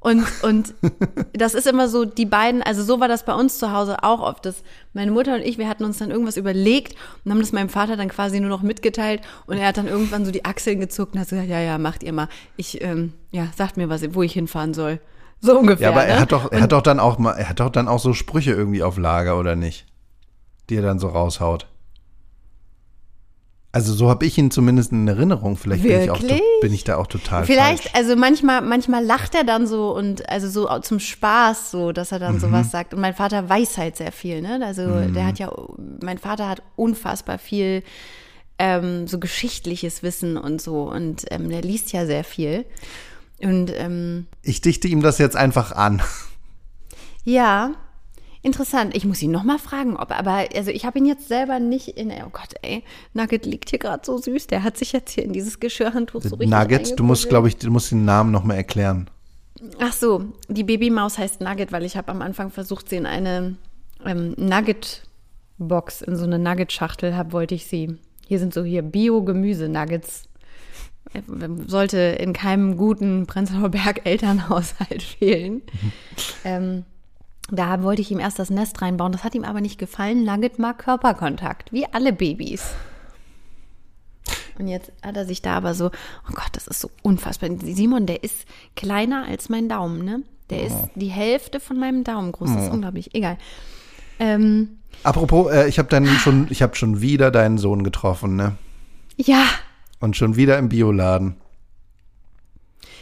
Und, 0.09 0.25
und 0.43 0.75
das 1.35 1.53
ist 1.53 1.67
immer 1.67 1.87
so, 1.87 2.07
die 2.07 2.25
beiden, 2.25 2.63
also 2.63 2.83
so 2.83 2.99
war 2.99 3.09
das 3.09 3.27
bei 3.27 3.35
uns 3.35 3.59
zu 3.59 3.73
Hause 3.73 4.03
auch 4.03 4.21
oft, 4.21 4.47
dass 4.47 4.63
meine 4.95 5.11
Mutter 5.11 5.35
und 5.35 5.43
ich, 5.43 5.59
wir 5.59 5.69
hatten 5.69 5.85
uns 5.85 5.99
dann 5.99 6.11
irgendwas 6.11 6.39
überlegt 6.39 6.95
und 7.25 7.31
haben 7.31 7.41
das 7.41 7.53
meinem 7.53 7.69
Vater 7.69 7.99
dann 7.99 8.09
quasi 8.09 8.41
nur 8.41 8.49
noch 8.49 8.63
mitgeteilt 8.63 9.21
und 9.47 9.59
er 9.59 9.69
hat 9.69 9.77
dann 9.77 9.87
irgendwann 9.87 10.25
so 10.25 10.31
die 10.31 10.47
Achseln 10.47 10.81
gezuckt 10.81 11.13
und 11.13 11.21
hat 11.21 11.29
gesagt, 11.29 11.49
ja, 11.49 11.61
ja, 11.61 11.77
macht 11.77 12.03
ihr 12.03 12.15
mal. 12.15 12.29
Ich, 12.57 12.83
ähm, 12.83 13.13
ja, 13.33 13.49
sagt 13.55 13.77
mir 13.77 13.91
was, 13.91 14.03
wo 14.15 14.23
ich 14.23 14.33
hinfahren 14.33 14.73
soll. 14.73 14.99
So 15.41 15.59
ungefähr. 15.59 15.89
ja, 15.89 15.93
aber 15.93 16.05
er 16.05 16.15
ne? 16.15 16.21
hat 16.23 16.33
doch, 16.33 16.51
er 16.51 16.57
Und 16.57 16.63
hat 16.63 16.73
doch 16.73 16.83
dann 16.83 17.01
auch 17.01 17.19
mal, 17.19 17.33
er 17.33 17.51
hat 17.51 17.61
doch 17.61 17.69
dann 17.69 17.87
auch 17.87 18.01
so 18.01 18.15
Sprüche 18.15 18.53
irgendwie 18.53 18.83
auf 18.83 18.97
Lager, 18.97 19.39
oder 19.39 19.57
nicht? 19.57 19.85
Die 20.71 20.77
er 20.77 20.83
dann 20.83 20.99
so 20.99 21.09
raushaut. 21.09 21.67
Also 23.71 23.93
so 23.93 24.09
habe 24.09 24.25
ich 24.25 24.39
ihn 24.39 24.51
zumindest 24.51 24.93
in 24.93 25.07
Erinnerung. 25.07 25.57
Vielleicht 25.59 25.83
bin 25.83 26.01
ich, 26.01 26.11
auch, 26.11 26.21
bin 26.63 26.73
ich 26.73 26.85
da 26.85 26.97
auch 26.97 27.07
total 27.07 27.45
Vielleicht, 27.45 27.85
falsch. 27.91 27.95
also 27.97 28.17
manchmal, 28.17 28.63
manchmal 28.63 29.05
lacht 29.05 29.35
er 29.35 29.45
dann 29.45 29.67
so 29.67 29.95
und 29.95 30.27
also 30.29 30.49
so 30.49 30.67
zum 30.81 30.99
Spaß 30.99 31.71
so, 31.71 31.93
dass 31.93 32.11
er 32.11 32.19
dann 32.19 32.37
Mhm. 32.37 32.41
sowas 32.41 32.71
sagt. 32.71 32.95
Und 32.95 33.01
mein 33.01 33.15
Vater 33.15 33.47
weiß 33.49 33.77
halt 33.77 33.97
sehr 33.99 34.11
viel, 34.11 34.41
ne? 34.41 34.59
Also 34.65 35.01
der 35.11 35.27
hat 35.27 35.39
ja, 35.39 35.53
mein 36.03 36.17
Vater 36.17 36.49
hat 36.49 36.63
unfassbar 36.77 37.39
viel 37.39 37.83
ähm, 38.59 39.07
so 39.07 39.19
geschichtliches 39.21 40.03
Wissen 40.03 40.37
und 40.39 40.63
so 40.63 40.91
und 40.91 41.27
ähm, 41.31 41.51
der 41.51 41.61
liest 41.61 41.93
ja 41.93 42.07
sehr 42.07 42.25
viel. 42.25 42.65
Und 43.41 43.71
ähm, 43.77 44.27
Ich 44.43 44.63
dichte 44.63 44.89
ihm 44.89 45.03
das 45.03 45.19
jetzt 45.19 45.37
einfach 45.37 45.73
an. 45.73 46.01
ja, 47.25 47.73
interessant. 48.43 48.97
Ich 48.97 49.05
muss 49.05 49.23
ihn 49.23 49.31
noch 49.31 49.45
mal 49.45 49.59
fragen, 49.59 49.97
ob, 49.97 50.11
aber 50.11 50.47
also 50.55 50.71
ich 50.71 50.85
habe 50.85 50.99
ihn 50.99 51.07
jetzt 51.07 51.29
selber 51.29 51.59
nicht 51.61 51.89
in, 51.89 52.11
oh 52.11 52.31
Gott, 52.31 52.55
ey, 52.63 52.83
Nugget 53.15 53.47
liegt 53.47 53.71
hier 53.71 53.79
gerade 53.79 54.05
so 54.05 54.19
süß. 54.19 54.47
Der 54.49 54.63
hat 54.63 54.77
sich 54.77 54.93
jetzt 54.93 55.13
hier 55.13 55.25
in 55.25 55.33
dieses 55.33 55.61
Geschirrhandtuch 55.61 56.23
so 56.23 56.37
richtig 56.37 56.51
Nugget, 56.51 56.99
du 56.99 57.05
musst, 57.05 57.29
glaube 57.29 57.49
ich, 57.49 57.57
du 57.57 57.71
musst 57.71 57.91
den 57.91 58.05
Namen 58.05 58.31
noch 58.31 58.45
mal 58.45 58.55
erklären. 58.55 59.11
Ach 59.81 59.93
so, 59.93 60.25
die 60.49 60.65
Babymaus 60.65 61.19
heißt 61.19 61.41
Nugget, 61.41 61.73
weil 61.73 61.85
ich 61.85 61.97
habe 61.97 62.13
am 62.13 62.23
Anfang 62.23 62.51
versucht, 62.51 62.89
sie 62.89 62.97
in 62.97 63.07
eine 63.07 63.57
ähm, 64.05 64.35
Nugget-Box, 64.37 66.03
in 66.03 66.17
so 66.17 66.25
eine 66.25 66.39
Nugget-Schachtel 66.39 67.17
habe, 67.17 67.33
wollte 67.33 67.55
ich 67.55 67.67
sie. 67.67 67.97
Hier 68.27 68.39
sind 68.39 68.55
so 68.55 68.63
hier 68.63 68.83
Bio-Gemüse-Nuggets. 68.83 70.29
Äh, 71.15 71.23
Sollte 71.67 71.99
in 71.99 72.33
keinem 72.33 72.77
guten 72.77 73.27
Prenzlauer 73.27 73.71
Berg-Elternhaushalt 73.71 75.03
fehlen. 75.19 75.63
ähm, 76.45 76.85
da 77.51 77.83
wollte 77.83 78.03
ich 78.03 78.11
ihm 78.11 78.21
erst 78.21 78.39
das 78.39 78.51
Nest 78.51 78.81
reinbauen. 78.83 79.13
Das 79.13 79.25
hat 79.25 79.35
ihm 79.35 79.45
aber 79.45 79.61
nicht 79.61 79.79
gefallen. 79.79 80.25
Nugget 80.25 80.59
mag 80.59 80.79
Körperkontakt, 80.79 81.73
wie 81.73 81.87
alle 81.87 82.13
Babys. 82.13 82.73
Und 84.59 84.69
jetzt 84.69 84.91
hat 85.03 85.17
er 85.17 85.25
sich 85.25 85.41
da 85.41 85.57
aber 85.57 85.75
so, 85.75 85.87
oh 85.87 86.33
Gott, 86.33 86.51
das 86.53 86.67
ist 86.67 86.81
so 86.81 86.91
unfassbar. 87.03 87.49
Simon, 87.63 88.07
der 88.07 88.25
ist 88.25 88.45
kleiner 88.77 89.25
als 89.27 89.49
mein 89.49 89.69
Daumen, 89.69 90.05
ne? 90.05 90.23
Der 90.51 90.65
ist 90.65 90.77
die 90.95 91.09
Hälfte 91.09 91.61
von 91.61 91.79
meinem 91.79 92.05
Daumen 92.05 92.33
groß. 92.33 92.51
Das 92.55 92.65
ist 92.65 92.73
unglaublich. 92.73 93.15
Egal. 93.15 93.37
Ähm, 94.19 94.79
Apropos, 95.05 95.53
äh, 95.53 95.69
ich 95.69 95.79
habe 95.79 95.89
dann 95.91 96.07
schon, 96.07 96.47
ich 96.51 96.63
habe 96.63 96.75
schon 96.75 97.01
wieder 97.03 97.31
deinen 97.31 97.59
Sohn 97.59 97.85
getroffen, 97.85 98.35
ne? 98.35 98.57
ja, 99.17 99.45
Und 100.01 100.17
schon 100.17 100.37
wieder 100.37 100.59
im 100.59 100.69
Bioladen. 100.71 101.37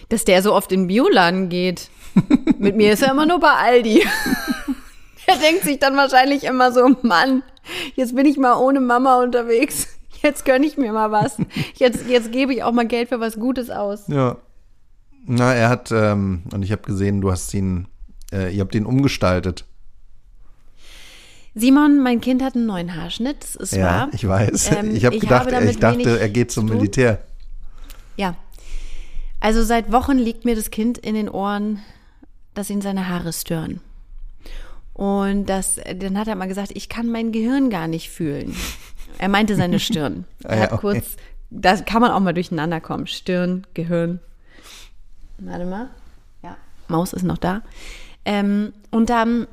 dass 0.09 0.25
der 0.25 0.43
so 0.43 0.55
oft 0.55 0.73
in 0.73 0.83
den 0.83 0.87
Bioladen 0.89 1.49
geht. 1.49 1.89
Mit 2.59 2.77
mir 2.77 2.93
ist 2.93 3.03
er 3.03 3.11
immer 3.13 3.27
nur 3.27 3.41
bei 3.41 3.51
Aldi. 3.53 4.03
er 5.27 5.37
denkt 5.37 5.65
sich 5.65 5.79
dann 5.79 5.97
wahrscheinlich 5.97 6.45
immer 6.45 6.73
so, 6.73 6.97
Mann, 7.03 7.43
jetzt 7.95 8.15
bin 8.15 8.27
ich 8.27 8.37
mal 8.37 8.57
ohne 8.57 8.81
Mama 8.81 9.23
unterwegs. 9.23 9.89
Jetzt 10.23 10.45
gönne 10.45 10.67
ich 10.67 10.77
mir 10.77 10.93
mal 10.93 11.13
was. 11.13 11.37
Jetzt, 11.75 12.09
jetzt 12.09 12.33
gebe 12.33 12.53
ich 12.55 12.63
auch 12.63 12.73
mal 12.73 12.87
Geld 12.87 13.11
für 13.11 13.21
was 13.21 13.39
Gutes 13.39 13.71
aus. 13.71 14.09
Ja. 14.09 14.39
Na, 15.27 15.55
er 15.55 15.69
hat, 15.69 15.93
ähm, 15.93 16.43
und 16.53 16.63
ich 16.63 16.73
habe 16.73 16.83
gesehen, 16.83 17.21
du 17.21 17.31
hast 17.31 17.53
ihn, 17.53 17.87
äh, 18.33 18.53
ihr 18.55 18.61
habt 18.61 18.75
ihn 18.75 18.87
umgestaltet. 18.87 19.67
Simon, 21.55 22.03
mein 22.03 22.21
Kind 22.21 22.43
hat 22.43 22.55
einen 22.55 22.67
neuen 22.67 22.95
Haarschnitt, 22.95 23.43
das 23.43 23.57
ist 23.57 23.73
Ja, 23.75 23.85
wahr. 23.85 24.09
ich 24.13 24.27
weiß. 24.27 24.73
Ähm, 24.77 24.95
ich 24.95 25.05
habe 25.05 25.17
ich 25.17 25.23
gedacht, 25.23 25.53
habe 25.53 25.65
ich 25.65 25.79
dachte, 25.79 26.21
er 26.21 26.29
geht 26.29 26.51
zum. 26.51 26.67
Militär. 26.67 27.21
Ja. 28.17 28.37
Also 29.41 29.63
seit 29.63 29.91
Wochen 29.91 30.19
liegt 30.19 30.45
mir 30.45 30.55
das 30.55 30.71
Kind 30.71 30.99
in 30.99 31.15
den 31.15 31.29
Ohren, 31.29 31.81
dass 32.57 32.71
ihn 32.71 32.81
seine 32.81 33.09
Haare 33.09 33.33
stören. 33.33 33.81
Und 34.93 35.47
das, 35.47 35.79
dann 35.97 36.19
hat 36.19 36.27
er 36.27 36.37
mal 36.37 36.49
gesagt, 36.49 36.73
ich 36.75 36.89
kann 36.89 37.11
mein 37.11 37.31
Gehirn 37.31 37.69
gar 37.69 37.87
nicht 37.87 38.11
fühlen. 38.11 38.57
Er 39.19 39.29
meinte 39.29 39.55
seine 39.55 39.79
Stirn. 39.79 40.25
Er 40.43 40.59
Ah 40.59 40.73
hat 40.73 40.81
kurz, 40.81 41.17
da 41.51 41.77
kann 41.77 42.01
man 42.01 42.11
auch 42.11 42.21
mal 42.21 42.33
durcheinander 42.33 42.81
kommen. 42.81 43.07
Stirn, 43.07 43.67
Gehirn. 43.75 44.21
Warte 45.39 45.67
mal. 45.67 45.91
Ja, 46.43 46.57
Maus 46.89 47.13
ist 47.13 47.25
noch 47.25 47.39
da. 47.39 47.63
Ähm, 48.25 48.73
und 48.91 49.11
dann, 49.11 49.47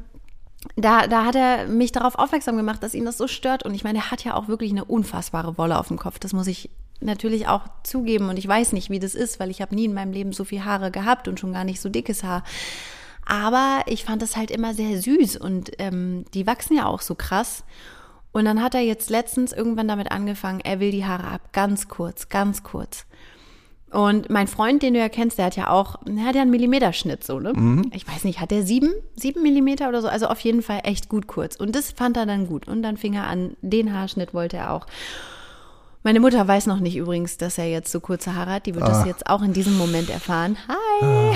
da, 0.76 1.08
da 1.08 1.26
hat 1.26 1.36
er 1.36 1.68
mich 1.68 1.92
darauf 1.92 2.16
aufmerksam 2.16 2.56
gemacht, 2.58 2.82
dass 2.82 2.94
ihn 2.94 3.06
das 3.06 3.18
so 3.18 3.28
stört. 3.28 3.64
Und 3.64 3.74
ich 3.74 3.84
meine, 3.84 4.00
er 4.00 4.12
hat 4.12 4.24
ja 4.24 4.36
auch 4.36 4.48
wirklich 4.48 4.72
eine 4.72 4.86
unfassbare 4.86 5.58
Wolle 5.58 5.78
auf 5.78 5.90
dem 5.90 6.00
Kopf. 6.00 6.20
Das 6.20 6.34
muss 6.34 6.48
ich 6.48 6.70
natürlich 7.00 7.48
auch 7.48 7.62
zugeben. 7.84 8.30
Und 8.30 8.38
ich 8.38 8.48
weiß 8.48 8.74
nicht, 8.74 8.90
wie 8.90 9.00
das 9.00 9.16
ist, 9.16 9.40
weil 9.40 9.50
ich 9.50 9.62
habe 9.62 9.76
nie 9.76 9.86
in 9.86 9.94
meinem 9.94 10.14
Leben 10.14 10.34
so 10.34 10.44
viel 10.44 10.64
Haare 10.64 10.92
gehabt 10.92 11.28
und 11.28 11.40
schon 11.40 11.54
gar 11.54 11.64
nicht 11.64 11.82
so 11.82 11.90
dickes 11.90 12.24
Haar. 12.24 12.44
Aber 13.26 13.82
ich 13.86 14.04
fand 14.04 14.22
das 14.22 14.36
halt 14.36 14.52
immer 14.52 14.74
sehr 14.74 15.02
süß 15.02 15.38
und 15.38 15.72
ähm, 15.80 16.26
die 16.34 16.46
wachsen 16.46 16.76
ja 16.76 16.86
auch 16.86 17.02
so 17.02 17.16
krass. 17.16 17.64
Und 18.32 18.46
dann 18.46 18.62
hat 18.62 18.74
er 18.74 18.82
jetzt 18.82 19.10
letztens 19.10 19.54
irgendwann 19.54 19.88
damit 19.88 20.12
angefangen, 20.12 20.60
er 20.62 20.80
will 20.80 20.92
die 20.92 21.06
Haare 21.06 21.28
ab, 21.28 21.54
ganz 21.54 21.88
kurz, 21.88 22.30
ganz 22.30 22.64
kurz. 22.64 23.06
Und 23.92 24.32
mein 24.32 24.48
Freund, 24.48 24.82
den 24.82 24.96
du 24.96 25.00
ja 25.00 25.08
kennst, 25.08 25.38
der 25.38 25.46
hat 25.46 25.56
ja 25.56 25.70
auch, 25.70 26.00
der 26.04 26.26
hat 26.26 26.34
ja 26.34 26.42
einen 26.42 26.50
Millimeterschnitt 26.50 27.24
so, 27.24 27.40
ne? 27.40 27.54
Ich 27.94 28.08
weiß 28.08 28.24
nicht, 28.24 28.40
hat 28.40 28.50
der 28.50 28.64
sieben, 28.64 28.92
sieben 29.16 29.44
Millimeter 29.44 29.88
oder 29.88 30.02
so? 30.02 30.08
Also 30.08 30.26
auf 30.28 30.40
jeden 30.40 30.64
Fall 30.64 30.82
echt 30.84 31.10
gut 31.10 31.28
kurz. 31.28 31.56
Und 31.56 31.76
das 31.76 31.92
fand 31.92 32.18
er 32.18 32.26
dann 32.26 32.48
gut. 32.48 32.68
Und 32.68 32.82
dann 32.82 32.98
fing 32.98 33.14
er 33.14 33.28
an, 33.28 33.56
den 33.62 33.94
Haarschnitt 33.94 34.34
wollte 34.34 34.58
er 34.58 34.74
auch. 34.74 34.88
Meine 36.06 36.20
Mutter 36.20 36.46
weiß 36.46 36.68
noch 36.68 36.82
nicht 36.82 36.98
übrigens, 36.98 37.38
dass 37.38 37.58
er 37.58 37.70
jetzt 37.70 37.90
so 37.90 38.02
kurze 38.02 38.36
Haare 38.36 38.52
hat. 38.52 38.66
Die 38.66 38.76
wird 38.76 38.86
das 38.86 39.06
jetzt 39.06 39.28
auch 39.28 39.42
in 39.42 39.54
diesem 39.54 39.78
Moment 39.78 40.10
erfahren. 40.10 40.58
Hi! 40.68 41.34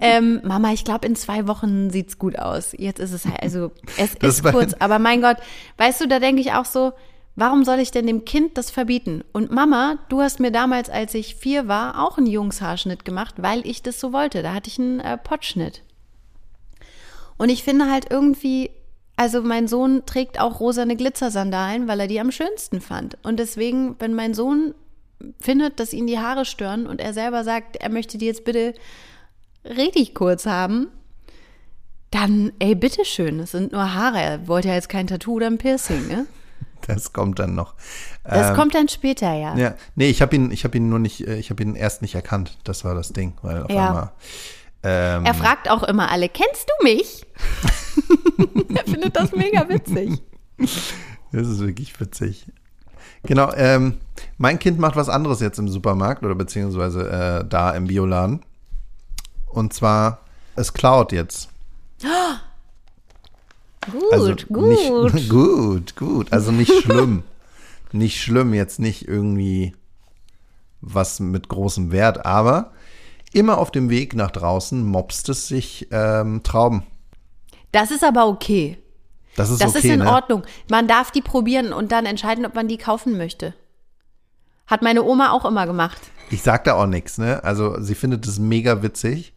ähm, 0.00 0.40
Mama, 0.42 0.72
ich 0.72 0.82
glaube, 0.82 1.06
in 1.06 1.14
zwei 1.14 1.46
Wochen 1.46 1.90
sieht's 1.90 2.18
gut 2.18 2.38
aus. 2.38 2.72
Jetzt 2.76 2.98
ist 2.98 3.12
es 3.12 3.26
halt, 3.26 3.42
also 3.42 3.70
es 3.98 4.14
Das 4.18 4.36
ist 4.36 4.44
kurz, 4.44 4.72
aber 4.78 4.98
mein 4.98 5.20
Gott, 5.20 5.36
weißt 5.76 6.00
du, 6.00 6.08
da 6.08 6.20
denke 6.20 6.40
ich 6.40 6.52
auch 6.52 6.64
so, 6.64 6.94
warum 7.34 7.64
soll 7.64 7.80
ich 7.80 7.90
denn 7.90 8.06
dem 8.06 8.24
Kind 8.24 8.56
das 8.56 8.70
verbieten? 8.70 9.22
Und 9.32 9.50
Mama, 9.50 9.98
du 10.08 10.22
hast 10.22 10.40
mir 10.40 10.50
damals, 10.50 10.88
als 10.88 11.12
ich 11.12 11.36
vier 11.36 11.68
war, 11.68 12.02
auch 12.02 12.16
einen 12.16 12.26
Jungshaarschnitt 12.26 13.04
gemacht, 13.04 13.34
weil 13.36 13.66
ich 13.66 13.82
das 13.82 14.00
so 14.00 14.14
wollte. 14.14 14.42
Da 14.42 14.54
hatte 14.54 14.70
ich 14.70 14.78
einen 14.78 15.00
äh, 15.00 15.18
Pottschnitt. 15.18 15.82
Und 17.36 17.50
ich 17.50 17.62
finde 17.62 17.90
halt 17.90 18.10
irgendwie, 18.10 18.70
also 19.16 19.42
mein 19.42 19.66
Sohn 19.68 20.04
trägt 20.06 20.38
auch 20.40 20.60
rosane 20.60 20.96
Glitzersandalen, 20.96 21.88
weil 21.88 22.00
er 22.00 22.06
die 22.06 22.20
am 22.20 22.30
schönsten 22.30 22.80
fand. 22.80 23.16
Und 23.22 23.38
deswegen, 23.38 23.96
wenn 23.98 24.14
mein 24.14 24.34
Sohn 24.34 24.74
findet, 25.40 25.80
dass 25.80 25.92
ihn 25.94 26.06
die 26.06 26.18
Haare 26.18 26.44
stören 26.44 26.86
und 26.86 27.00
er 27.00 27.14
selber 27.14 27.42
sagt, 27.42 27.76
er 27.76 27.88
möchte 27.88 28.18
die 28.18 28.26
jetzt 28.26 28.44
bitte 28.44 28.74
richtig 29.64 30.14
kurz 30.14 30.44
haben, 30.46 30.88
dann, 32.10 32.52
ey, 32.60 32.74
bitteschön, 32.74 33.40
es 33.40 33.50
sind 33.52 33.72
nur 33.72 33.94
Haare. 33.94 34.20
Er 34.20 34.48
wollte 34.48 34.68
ja 34.68 34.74
jetzt 34.74 34.88
kein 34.88 35.06
Tattoo 35.06 35.34
oder 35.34 35.46
ein 35.48 35.58
Piercing, 35.58 36.06
ne? 36.08 36.26
Das 36.86 37.12
kommt 37.12 37.38
dann 37.40 37.54
noch. 37.56 37.74
Das 38.22 38.50
Ähm, 38.50 38.54
kommt 38.54 38.74
dann 38.74 38.88
später, 38.88 39.32
ja. 39.34 39.56
Ja, 39.56 39.74
nee, 39.96 40.08
ich 40.08 40.22
habe 40.22 40.36
ihn, 40.36 40.52
ich 40.52 40.62
habe 40.62 40.76
ihn 40.76 40.88
nur 40.88 41.00
nicht, 41.00 41.26
äh, 41.26 41.36
ich 41.36 41.50
habe 41.50 41.60
ihn 41.62 41.74
erst 41.74 42.00
nicht 42.00 42.14
erkannt. 42.14 42.58
Das 42.62 42.84
war 42.84 42.94
das 42.94 43.12
Ding, 43.12 43.32
weil 43.42 43.62
auf 43.64 43.70
Ja. 43.72 43.86
einmal. 43.88 44.12
Ähm, 44.88 45.24
Er 45.24 45.34
fragt 45.34 45.68
auch 45.68 45.82
immer 45.82 46.10
alle, 46.12 46.28
kennst 46.28 46.68
du 46.68 46.84
mich? 46.84 47.26
er 48.74 48.84
findet 48.84 49.16
das 49.16 49.32
mega 49.32 49.68
witzig. 49.68 50.22
Das 51.32 51.48
ist 51.48 51.58
wirklich 51.58 51.98
witzig. 51.98 52.46
Genau, 53.24 53.52
ähm, 53.54 53.94
mein 54.38 54.60
Kind 54.60 54.78
macht 54.78 54.94
was 54.94 55.08
anderes 55.08 55.40
jetzt 55.40 55.58
im 55.58 55.68
Supermarkt 55.68 56.22
oder 56.22 56.36
beziehungsweise 56.36 57.10
äh, 57.42 57.48
da 57.48 57.72
im 57.72 57.88
Bioladen. 57.88 58.44
Und 59.48 59.72
zwar, 59.72 60.20
es 60.54 60.72
klaut 60.72 61.10
jetzt. 61.10 61.48
Gut, 63.90 64.12
Also 64.12 64.34
gut. 64.48 65.14
Nicht, 65.14 65.28
gut, 65.28 65.96
gut. 65.96 66.32
Also 66.32 66.52
nicht 66.52 66.72
schlimm. 66.82 67.24
nicht 67.90 68.22
schlimm, 68.22 68.54
jetzt 68.54 68.78
nicht 68.78 69.08
irgendwie 69.08 69.74
was 70.80 71.18
mit 71.18 71.48
großem 71.48 71.90
Wert, 71.90 72.24
aber 72.24 72.70
immer 73.32 73.58
auf 73.58 73.70
dem 73.70 73.90
Weg 73.90 74.14
nach 74.14 74.30
draußen 74.30 74.84
mobst 74.84 75.28
es 75.28 75.48
sich 75.48 75.88
ähm, 75.90 76.42
Trauben. 76.42 76.84
Das 77.72 77.90
ist 77.90 78.04
aber 78.04 78.26
okay. 78.26 78.78
Das 79.36 79.50
ist 79.50 79.60
Das 79.60 79.70
okay, 79.76 79.78
ist 79.78 79.84
in 79.94 80.00
ne? 80.00 80.10
Ordnung. 80.10 80.44
Man 80.70 80.88
darf 80.88 81.10
die 81.10 81.20
probieren 81.20 81.72
und 81.72 81.92
dann 81.92 82.06
entscheiden, 82.06 82.46
ob 82.46 82.54
man 82.54 82.68
die 82.68 82.78
kaufen 82.78 83.16
möchte. 83.16 83.54
Hat 84.66 84.82
meine 84.82 85.04
Oma 85.04 85.30
auch 85.30 85.44
immer 85.44 85.66
gemacht. 85.66 86.00
Ich 86.30 86.42
sag 86.42 86.64
da 86.64 86.74
auch 86.74 86.86
nichts, 86.86 87.18
ne? 87.18 87.44
Also 87.44 87.80
sie 87.80 87.94
findet 87.94 88.26
es 88.26 88.38
mega 88.38 88.82
witzig, 88.82 89.34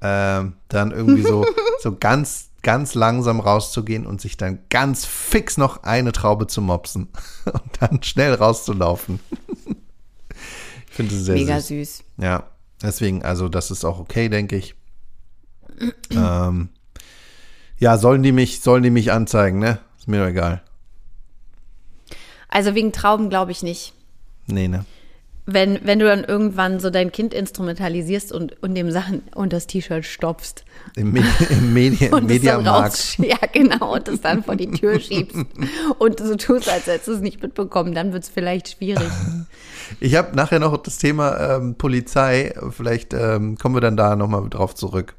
ähm, 0.00 0.54
dann 0.68 0.92
irgendwie 0.92 1.22
so, 1.22 1.44
so 1.82 1.96
ganz, 1.98 2.50
ganz 2.62 2.94
langsam 2.94 3.40
rauszugehen 3.40 4.06
und 4.06 4.20
sich 4.20 4.36
dann 4.36 4.60
ganz 4.70 5.04
fix 5.04 5.58
noch 5.58 5.82
eine 5.82 6.12
Traube 6.12 6.46
zu 6.46 6.62
mopsen 6.62 7.08
und 7.44 7.62
dann 7.80 8.02
schnell 8.02 8.32
rauszulaufen. 8.34 9.20
ich 10.88 10.94
finde 10.94 11.14
es 11.14 11.24
sehr 11.24 11.34
Mega 11.34 11.60
süß. 11.60 11.98
süß. 11.98 12.04
Ja, 12.18 12.44
deswegen, 12.82 13.22
also 13.22 13.48
das 13.48 13.70
ist 13.70 13.84
auch 13.84 13.98
okay, 13.98 14.28
denke 14.28 14.56
ich. 14.56 14.74
ähm, 16.10 16.70
ja, 17.78 17.96
sollen 17.98 18.22
die 18.22 18.32
mich, 18.32 18.60
sollen 18.60 18.82
die 18.82 18.90
mich 18.90 19.12
anzeigen, 19.12 19.58
ne? 19.58 19.78
Ist 19.98 20.08
mir 20.08 20.20
doch 20.20 20.28
egal. 20.30 20.62
Also 22.48 22.74
wegen 22.74 22.92
Trauben 22.92 23.28
glaube 23.28 23.52
ich 23.52 23.62
nicht. 23.62 23.92
Nee, 24.46 24.68
ne? 24.68 24.84
Wenn, 25.50 25.78
wenn 25.82 25.98
du 25.98 26.04
dann 26.04 26.24
irgendwann 26.24 26.78
so 26.78 26.90
dein 26.90 27.10
Kind 27.10 27.32
instrumentalisierst 27.32 28.32
und, 28.32 28.62
und 28.62 28.74
dem 28.74 28.90
Sachen 28.90 29.22
und 29.34 29.54
das 29.54 29.66
T-Shirt 29.66 30.04
stopfst 30.04 30.64
Im, 30.94 31.12
Me 31.12 31.24
im 31.48 31.72
Medi 31.72 31.96
und 31.96 32.04
es 32.04 32.10
dann 32.12 32.26
Mediamarkt. 32.26 33.18
ja 33.18 33.38
genau, 33.50 33.94
und 33.94 34.08
es 34.08 34.20
dann 34.20 34.44
vor 34.44 34.56
die 34.56 34.70
Tür 34.70 35.00
schiebst 35.00 35.36
und 35.98 36.20
so 36.20 36.36
tust, 36.36 36.68
als 36.68 36.86
hättest 36.86 37.08
du 37.08 37.12
es 37.12 37.20
nicht 37.20 37.42
mitbekommen, 37.42 37.94
dann 37.94 38.12
wird 38.12 38.24
es 38.24 38.28
vielleicht 38.28 38.68
schwierig. 38.68 39.08
Ich 40.00 40.16
habe 40.16 40.36
nachher 40.36 40.58
noch 40.58 40.76
das 40.76 40.98
Thema 40.98 41.56
ähm, 41.56 41.74
Polizei. 41.76 42.52
Vielleicht 42.72 43.14
ähm, 43.14 43.56
kommen 43.56 43.74
wir 43.74 43.80
dann 43.80 43.96
da 43.96 44.16
nochmal 44.16 44.46
drauf 44.50 44.74
zurück. 44.74 45.14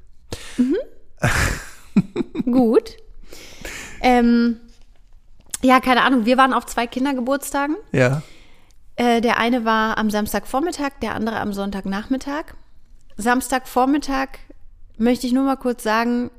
Gut. 2.46 2.98
Ähm, 4.02 4.58
ja, 5.62 5.80
keine 5.80 6.04
Ahnung, 6.04 6.26
wir 6.26 6.38
waren 6.38 6.54
auf 6.54 6.66
zwei 6.66 6.88
Kindergeburtstagen. 6.88 7.76
Ja. 7.92 8.22
Äh, 9.00 9.22
der 9.22 9.38
eine 9.38 9.64
war 9.64 9.98
am 9.98 10.10
Samstagvormittag, 10.10 11.00
der 11.02 11.16
andere 11.16 11.40
am 11.40 11.54
Sonntagnachmittag. 11.54 12.54
Samstagvormittag 13.16 14.28
möchte 14.98 15.26
ich 15.26 15.32
nur 15.32 15.46
mal 15.46 15.56
kurz 15.56 15.84
sagen, 15.84 16.32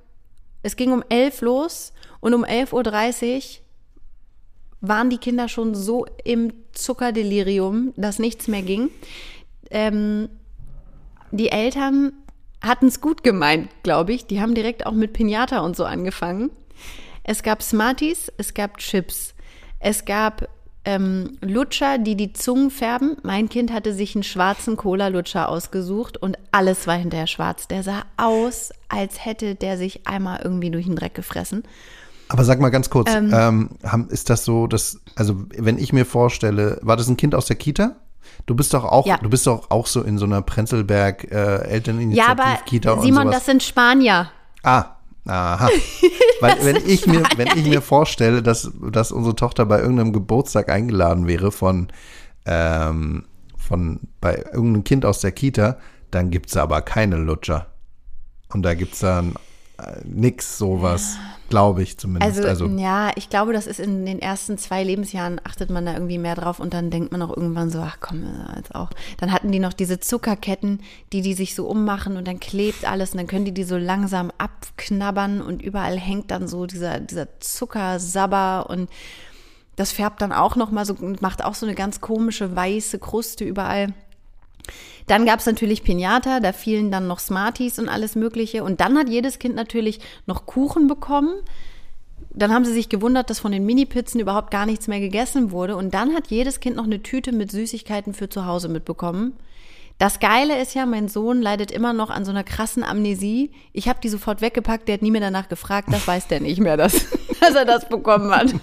es 0.62 0.76
ging 0.76 0.92
um 0.92 1.02
11 1.08 1.40
los 1.40 1.94
und 2.20 2.34
um 2.34 2.44
11.30 2.44 3.36
Uhr 3.36 3.42
waren 4.82 5.08
die 5.08 5.16
Kinder 5.16 5.48
schon 5.48 5.74
so 5.74 6.04
im 6.22 6.52
Zuckerdelirium, 6.72 7.94
dass 7.96 8.18
nichts 8.18 8.46
mehr 8.46 8.62
ging. 8.62 8.90
Ähm, 9.70 10.28
die 11.30 11.48
Eltern 11.48 12.12
hatten 12.60 12.88
es 12.88 13.00
gut 13.00 13.22
gemeint, 13.22 13.70
glaube 13.82 14.12
ich. 14.12 14.26
Die 14.26 14.42
haben 14.42 14.54
direkt 14.54 14.84
auch 14.84 14.92
mit 14.92 15.14
Pinata 15.14 15.60
und 15.60 15.76
so 15.76 15.86
angefangen. 15.86 16.50
Es 17.24 17.42
gab 17.42 17.62
Smarties, 17.62 18.30
es 18.36 18.52
gab 18.52 18.76
Chips, 18.76 19.34
es 19.78 20.04
gab 20.04 20.46
ähm, 20.84 21.36
Lutscher, 21.40 21.98
die 21.98 22.16
die 22.16 22.32
Zungen 22.32 22.70
färben. 22.70 23.16
Mein 23.22 23.48
Kind 23.48 23.72
hatte 23.72 23.92
sich 23.92 24.14
einen 24.14 24.22
schwarzen 24.22 24.76
Cola-Lutscher 24.76 25.48
ausgesucht 25.48 26.16
und 26.16 26.38
alles 26.52 26.86
war 26.86 26.96
hinterher 26.96 27.26
schwarz. 27.26 27.68
Der 27.68 27.82
sah 27.82 28.02
aus, 28.16 28.70
als 28.88 29.24
hätte 29.24 29.54
der 29.54 29.76
sich 29.76 30.06
einmal 30.06 30.40
irgendwie 30.42 30.70
durch 30.70 30.86
den 30.86 30.96
Dreck 30.96 31.14
gefressen. 31.14 31.64
Aber 32.28 32.44
sag 32.44 32.60
mal 32.60 32.70
ganz 32.70 32.90
kurz, 32.90 33.10
ähm, 33.12 33.70
haben, 33.84 34.08
ist 34.08 34.30
das 34.30 34.44
so, 34.44 34.66
dass, 34.68 35.00
also 35.16 35.44
wenn 35.56 35.78
ich 35.78 35.92
mir 35.92 36.06
vorstelle, 36.06 36.78
war 36.82 36.96
das 36.96 37.08
ein 37.08 37.16
Kind 37.16 37.34
aus 37.34 37.46
der 37.46 37.56
Kita? 37.56 37.96
Du 38.46 38.54
bist 38.54 38.72
doch 38.72 38.84
auch, 38.84 39.06
Ja. 39.06 39.18
du 39.18 39.28
bist 39.28 39.46
doch 39.46 39.70
auch 39.70 39.86
so 39.86 40.02
in 40.02 40.16
so 40.16 40.24
einer 40.26 40.40
Prenzlberg 40.40 41.24
äh, 41.30 41.82
Ja, 42.12 42.28
aber 42.28 42.58
und 42.94 43.02
Simon, 43.02 43.30
das 43.30 43.46
sind 43.46 43.62
Spanier. 43.62 44.30
Ah, 44.62 44.96
aha. 45.26 45.68
Weil 46.40 46.64
wenn 46.64 46.76
ich 46.76 47.06
mir, 47.06 47.22
wenn 47.36 47.48
ich 47.48 47.66
mir 47.66 47.82
vorstelle, 47.82 48.42
dass, 48.42 48.70
dass 48.90 49.12
unsere 49.12 49.36
Tochter 49.36 49.66
bei 49.66 49.80
irgendeinem 49.80 50.12
Geburtstag 50.12 50.70
eingeladen 50.70 51.26
wäre 51.26 51.52
von, 51.52 51.88
ähm, 52.46 53.24
von 53.56 54.00
bei 54.20 54.36
irgendeinem 54.36 54.84
Kind 54.84 55.04
aus 55.04 55.20
der 55.20 55.32
Kita, 55.32 55.76
dann 56.10 56.30
gibt's 56.30 56.54
da 56.54 56.62
aber 56.62 56.82
keine 56.82 57.16
Lutscher. 57.16 57.66
Und 58.52 58.62
da 58.62 58.74
gibt's 58.74 59.00
dann 59.00 59.32
äh, 59.32 59.49
nix 60.04 60.58
sowas, 60.58 61.16
glaube 61.48 61.82
ich 61.82 61.98
zumindest. 61.98 62.38
Also, 62.38 62.48
Also, 62.66 62.78
ja, 62.78 63.10
ich 63.16 63.28
glaube, 63.28 63.52
das 63.52 63.66
ist 63.66 63.80
in 63.80 64.06
den 64.06 64.20
ersten 64.20 64.58
zwei 64.58 64.82
Lebensjahren, 64.82 65.40
achtet 65.44 65.70
man 65.70 65.86
da 65.86 65.94
irgendwie 65.94 66.18
mehr 66.18 66.34
drauf 66.34 66.60
und 66.60 66.74
dann 66.74 66.90
denkt 66.90 67.12
man 67.12 67.22
auch 67.22 67.36
irgendwann 67.36 67.70
so, 67.70 67.80
ach 67.80 67.98
komm, 68.00 68.24
jetzt 68.56 68.74
auch. 68.74 68.90
Dann 69.18 69.32
hatten 69.32 69.52
die 69.52 69.58
noch 69.58 69.72
diese 69.72 70.00
Zuckerketten, 70.00 70.80
die 71.12 71.22
die 71.22 71.34
sich 71.34 71.54
so 71.54 71.66
ummachen 71.66 72.16
und 72.16 72.26
dann 72.26 72.40
klebt 72.40 72.84
alles 72.84 73.12
und 73.12 73.18
dann 73.18 73.26
können 73.26 73.44
die 73.44 73.54
die 73.54 73.64
so 73.64 73.76
langsam 73.76 74.30
abknabbern 74.38 75.40
und 75.42 75.62
überall 75.62 75.98
hängt 75.98 76.30
dann 76.30 76.48
so 76.48 76.66
dieser, 76.66 77.00
dieser 77.00 77.40
Zuckersabber 77.40 78.68
und 78.68 78.88
das 79.76 79.92
färbt 79.92 80.20
dann 80.20 80.32
auch 80.32 80.56
noch 80.56 80.70
mal 80.70 80.84
so, 80.84 80.96
macht 81.20 81.44
auch 81.44 81.54
so 81.54 81.64
eine 81.64 81.74
ganz 81.74 82.00
komische 82.00 82.54
weiße 82.54 82.98
Kruste 82.98 83.44
überall. 83.44 83.94
Dann 85.10 85.26
gab 85.26 85.40
es 85.40 85.46
natürlich 85.46 85.82
Pinata, 85.82 86.38
da 86.38 86.52
fielen 86.52 86.92
dann 86.92 87.08
noch 87.08 87.18
Smarties 87.18 87.80
und 87.80 87.88
alles 87.88 88.14
Mögliche. 88.14 88.62
Und 88.62 88.80
dann 88.80 88.96
hat 88.96 89.08
jedes 89.08 89.40
Kind 89.40 89.56
natürlich 89.56 89.98
noch 90.26 90.46
Kuchen 90.46 90.86
bekommen. 90.86 91.34
Dann 92.32 92.54
haben 92.54 92.64
sie 92.64 92.72
sich 92.72 92.88
gewundert, 92.88 93.28
dass 93.28 93.40
von 93.40 93.50
den 93.50 93.66
Mini-Pizzen 93.66 94.20
überhaupt 94.20 94.52
gar 94.52 94.66
nichts 94.66 94.86
mehr 94.86 95.00
gegessen 95.00 95.50
wurde. 95.50 95.74
Und 95.74 95.94
dann 95.94 96.14
hat 96.14 96.28
jedes 96.28 96.60
Kind 96.60 96.76
noch 96.76 96.84
eine 96.84 97.02
Tüte 97.02 97.32
mit 97.32 97.50
Süßigkeiten 97.50 98.14
für 98.14 98.28
zu 98.28 98.46
Hause 98.46 98.68
mitbekommen. 98.68 99.32
Das 99.98 100.20
Geile 100.20 100.62
ist 100.62 100.76
ja, 100.76 100.86
mein 100.86 101.08
Sohn 101.08 101.42
leidet 101.42 101.72
immer 101.72 101.92
noch 101.92 102.10
an 102.10 102.24
so 102.24 102.30
einer 102.30 102.44
krassen 102.44 102.84
Amnesie. 102.84 103.50
Ich 103.72 103.88
habe 103.88 103.98
die 104.00 104.08
sofort 104.08 104.40
weggepackt, 104.40 104.86
der 104.86 104.94
hat 104.94 105.02
nie 105.02 105.10
mehr 105.10 105.20
danach 105.20 105.48
gefragt, 105.48 105.88
das 105.90 106.06
weiß 106.06 106.28
der 106.28 106.38
nicht 106.38 106.60
mehr, 106.60 106.76
dass, 106.76 106.92
dass 107.40 107.56
er 107.56 107.64
das 107.64 107.88
bekommen 107.88 108.30
hat. 108.30 108.54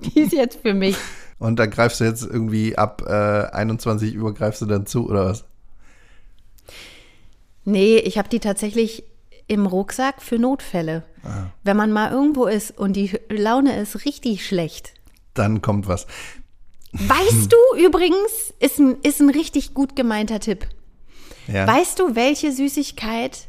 Die 0.00 0.20
ist 0.20 0.32
jetzt 0.32 0.62
für 0.62 0.72
mich. 0.72 0.96
und 1.38 1.58
da 1.58 1.66
greifst 1.66 2.00
du 2.00 2.04
jetzt 2.04 2.22
irgendwie 2.22 2.78
ab 2.78 3.02
äh, 3.06 3.50
21 3.52 4.18
Uhr 4.18 4.32
greifst 4.32 4.62
du 4.62 4.66
dann 4.66 4.86
zu, 4.86 5.10
oder 5.10 5.26
was? 5.26 5.44
Nee, 7.64 7.96
ich 7.98 8.18
habe 8.18 8.28
die 8.28 8.40
tatsächlich 8.40 9.04
im 9.46 9.66
Rucksack 9.66 10.22
für 10.22 10.38
Notfälle. 10.38 11.04
Wenn 11.62 11.76
man 11.76 11.90
mal 11.92 12.10
irgendwo 12.10 12.46
ist 12.46 12.76
und 12.78 12.94
die 12.94 13.18
Laune 13.30 13.78
ist 13.80 14.04
richtig 14.04 14.46
schlecht. 14.46 14.92
Dann 15.32 15.62
kommt 15.62 15.88
was. 15.88 16.06
Weißt 16.92 17.52
du 17.52 17.84
übrigens, 17.84 18.52
ist 18.60 18.78
ein, 18.78 18.96
ist 19.02 19.20
ein 19.20 19.30
richtig 19.30 19.74
gut 19.74 19.96
gemeinter 19.96 20.40
Tipp. 20.40 20.66
Ja. 21.46 21.66
Weißt 21.66 21.98
du, 21.98 22.14
welche 22.14 22.52
Süßigkeit 22.52 23.48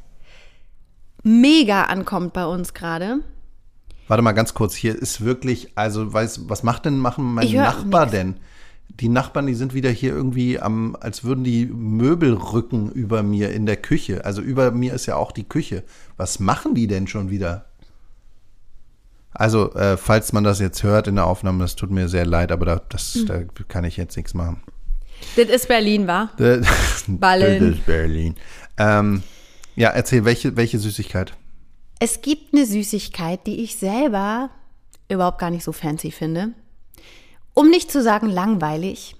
mega 1.24 1.84
ankommt 1.84 2.34
bei 2.34 2.46
uns 2.46 2.74
gerade? 2.74 3.20
Warte 4.08 4.24
mal 4.24 4.34
ganz 4.34 4.54
kurz, 4.54 4.76
hier 4.76 4.96
ist 4.96 5.22
wirklich, 5.26 5.78
also 5.78 6.14
weiß, 6.14 6.48
was 6.48 6.64
macht 6.64 6.86
denn, 6.86 6.98
machen 6.98 7.26
mein 7.34 7.52
Nachbar 7.52 8.06
nix. 8.06 8.12
denn? 8.12 8.40
Die 9.02 9.10
Nachbarn, 9.10 9.48
die 9.48 9.56
sind 9.56 9.74
wieder 9.74 9.90
hier 9.90 10.12
irgendwie 10.14 10.60
am, 10.60 10.96
als 11.00 11.24
würden 11.24 11.44
die 11.44 11.66
Möbel 11.66 12.34
rücken 12.34 12.90
über 12.92 13.24
mir 13.24 13.52
in 13.52 13.66
der 13.66 13.76
Küche. 13.78 14.24
Also 14.24 14.42
über 14.42 14.72
mir 14.72 14.94
ist 14.94 15.06
ja 15.06 15.16
auch 15.18 15.32
die 15.34 15.44
Küche. 15.44 15.84
Was 16.16 16.40
machen 16.40 16.76
die 16.76 16.88
denn 16.88 17.08
schon 17.08 17.30
wieder? 17.30 17.66
Also, 19.32 19.74
äh, 19.74 19.98
falls 19.98 20.32
man 20.32 20.46
das 20.46 20.62
jetzt 20.62 20.84
hört 20.84 21.08
in 21.08 21.16
der 21.16 21.26
Aufnahme, 21.28 21.60
das 21.60 21.76
tut 21.76 21.92
mir 21.92 22.08
sehr 22.08 22.26
leid, 22.26 22.54
aber 22.54 22.66
da, 22.66 22.82
das, 22.88 23.16
Hm. 23.16 23.26
da 23.26 23.44
kann 23.68 23.84
ich 23.84 23.98
jetzt 23.98 24.16
nichts 24.16 24.34
machen. 24.34 24.64
Das 25.36 25.50
ist 25.50 25.68
Berlin, 25.68 26.08
war? 26.08 26.32
Das 26.38 26.66
ist 27.60 27.86
Berlin. 27.86 28.36
Ähm, 28.78 29.24
ja, 29.76 29.90
erzähl, 29.90 30.24
welche, 30.24 30.56
welche 30.56 30.80
Süßigkeit? 30.80 31.34
Es 32.00 32.22
gibt 32.22 32.54
eine 32.54 32.66
Süßigkeit, 32.66 33.46
die 33.46 33.62
ich 33.64 33.76
selber 33.76 34.50
überhaupt 35.10 35.40
gar 35.40 35.50
nicht 35.50 35.64
so 35.64 35.74
fancy 35.74 36.12
finde. 36.12 36.54
Um 37.56 37.70
nicht 37.70 37.92
zu 37.92 38.04
sagen 38.04 38.30
langweilig. 38.30 39.16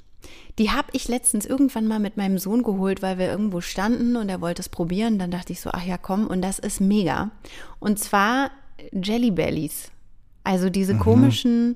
Die 0.60 0.70
habe 0.70 0.88
ich 0.94 1.08
letztens 1.08 1.46
irgendwann 1.46 1.88
mal 1.88 2.00
mit 2.00 2.16
meinem 2.16 2.38
Sohn 2.38 2.64
geholt, 2.64 3.02
weil 3.02 3.18
wir 3.18 3.28
irgendwo 3.28 3.60
standen 3.62 4.16
und 4.16 4.30
er 4.30 4.40
wollte 4.40 4.62
es 4.62 4.70
probieren. 4.70 5.18
Dann 5.18 5.32
dachte 5.32 5.52
ich 5.52 5.60
so, 5.60 5.72
ach 5.74 5.84
ja, 5.84 5.98
komm, 5.98 6.28
und 6.28 6.42
das 6.42 6.60
ist 6.60 6.80
mega. 6.80 7.32
Und 7.80 8.00
zwar 8.00 8.52
Jelly 8.94 9.32
Bellies. 9.32 9.92
Also 10.44 10.70
diese 10.70 10.96
komischen 10.96 11.76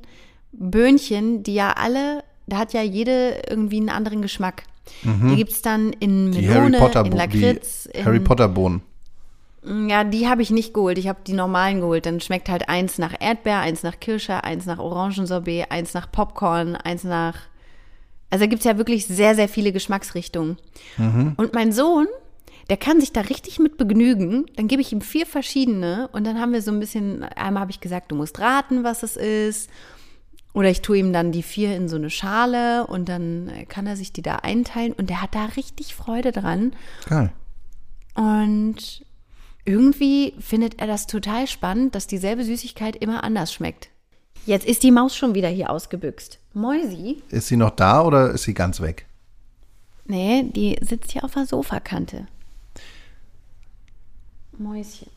Böhnchen, 0.51 1.43
die 1.43 1.55
ja 1.55 1.73
alle, 1.73 2.23
da 2.45 2.57
hat 2.57 2.73
ja 2.73 2.83
jede 2.83 3.41
irgendwie 3.49 3.77
einen 3.77 3.89
anderen 3.89 4.21
Geschmack. 4.21 4.63
Die 5.03 5.35
gibt's 5.35 5.61
dann 5.61 5.93
in 5.93 6.29
Melone, 6.31 6.77
Potter, 6.77 7.05
in 7.05 7.11
Lakritz, 7.11 7.89
die 7.95 8.03
Harry 8.03 8.19
Potter 8.19 8.47
Bohnen. 8.47 8.81
Ja, 9.63 10.03
die 10.03 10.27
habe 10.27 10.41
ich 10.41 10.51
nicht 10.51 10.73
geholt. 10.73 10.97
Ich 10.97 11.07
habe 11.07 11.19
die 11.25 11.33
normalen 11.33 11.81
geholt. 11.81 12.05
Dann 12.05 12.21
schmeckt 12.21 12.49
halt 12.49 12.69
eins 12.69 12.97
nach 12.97 13.13
Erdbeer, 13.19 13.59
eins 13.59 13.83
nach 13.83 13.99
Kirsche, 13.99 14.43
eins 14.43 14.65
nach 14.65 14.79
Orangensorbet, 14.79 15.71
eins 15.71 15.93
nach 15.93 16.11
Popcorn, 16.11 16.75
eins 16.75 17.03
nach. 17.03 17.35
Also 18.29 18.45
da 18.45 18.49
gibt's 18.49 18.65
ja 18.65 18.77
wirklich 18.77 19.05
sehr, 19.07 19.35
sehr 19.35 19.49
viele 19.49 19.71
Geschmacksrichtungen. 19.71 20.57
Und 21.37 21.53
mein 21.53 21.71
Sohn, 21.71 22.07
der 22.69 22.77
kann 22.77 22.99
sich 22.99 23.11
da 23.11 23.21
richtig 23.21 23.59
mit 23.59 23.77
begnügen. 23.77 24.45
Dann 24.55 24.67
gebe 24.67 24.81
ich 24.81 24.93
ihm 24.93 25.01
vier 25.01 25.25
verschiedene 25.25 26.09
und 26.11 26.25
dann 26.25 26.39
haben 26.39 26.53
wir 26.53 26.61
so 26.61 26.71
ein 26.71 26.79
bisschen, 26.79 27.23
einmal 27.23 27.61
habe 27.61 27.71
ich 27.71 27.81
gesagt, 27.81 28.11
du 28.11 28.15
musst 28.15 28.39
raten, 28.39 28.83
was 28.83 29.03
es 29.03 29.17
ist. 29.17 29.69
Oder 30.53 30.69
ich 30.69 30.81
tue 30.81 30.97
ihm 30.97 31.13
dann 31.13 31.31
die 31.31 31.43
vier 31.43 31.75
in 31.75 31.87
so 31.87 31.95
eine 31.95 32.09
Schale 32.09 32.87
und 32.87 33.09
dann 33.09 33.51
kann 33.67 33.87
er 33.87 33.95
sich 33.95 34.13
die 34.13 34.21
da 34.21 34.37
einteilen 34.37 34.93
und 34.93 35.09
der 35.09 35.21
hat 35.21 35.35
da 35.35 35.45
richtig 35.45 35.95
Freude 35.95 36.31
dran. 36.31 36.73
Geil. 37.07 37.31
Und 38.15 39.03
irgendwie 39.65 40.33
findet 40.39 40.79
er 40.79 40.87
das 40.87 41.07
total 41.07 41.47
spannend, 41.47 41.95
dass 41.95 42.07
dieselbe 42.07 42.43
Süßigkeit 42.43 42.95
immer 42.95 43.23
anders 43.23 43.53
schmeckt. 43.53 43.89
Jetzt 44.45 44.65
ist 44.65 44.83
die 44.83 44.91
Maus 44.91 45.15
schon 45.15 45.35
wieder 45.35 45.49
hier 45.49 45.69
ausgebüxt. 45.69 46.39
Mäusi? 46.53 47.21
Ist 47.29 47.47
sie 47.47 47.57
noch 47.57 47.71
da 47.71 48.03
oder 48.03 48.31
ist 48.31 48.43
sie 48.43 48.53
ganz 48.53 48.81
weg? 48.81 49.05
Nee, 50.05 50.43
die 50.43 50.77
sitzt 50.81 51.11
hier 51.11 51.23
auf 51.23 51.33
der 51.33 51.45
Sofakante. 51.45 52.25
Mäuschen. 54.57 55.07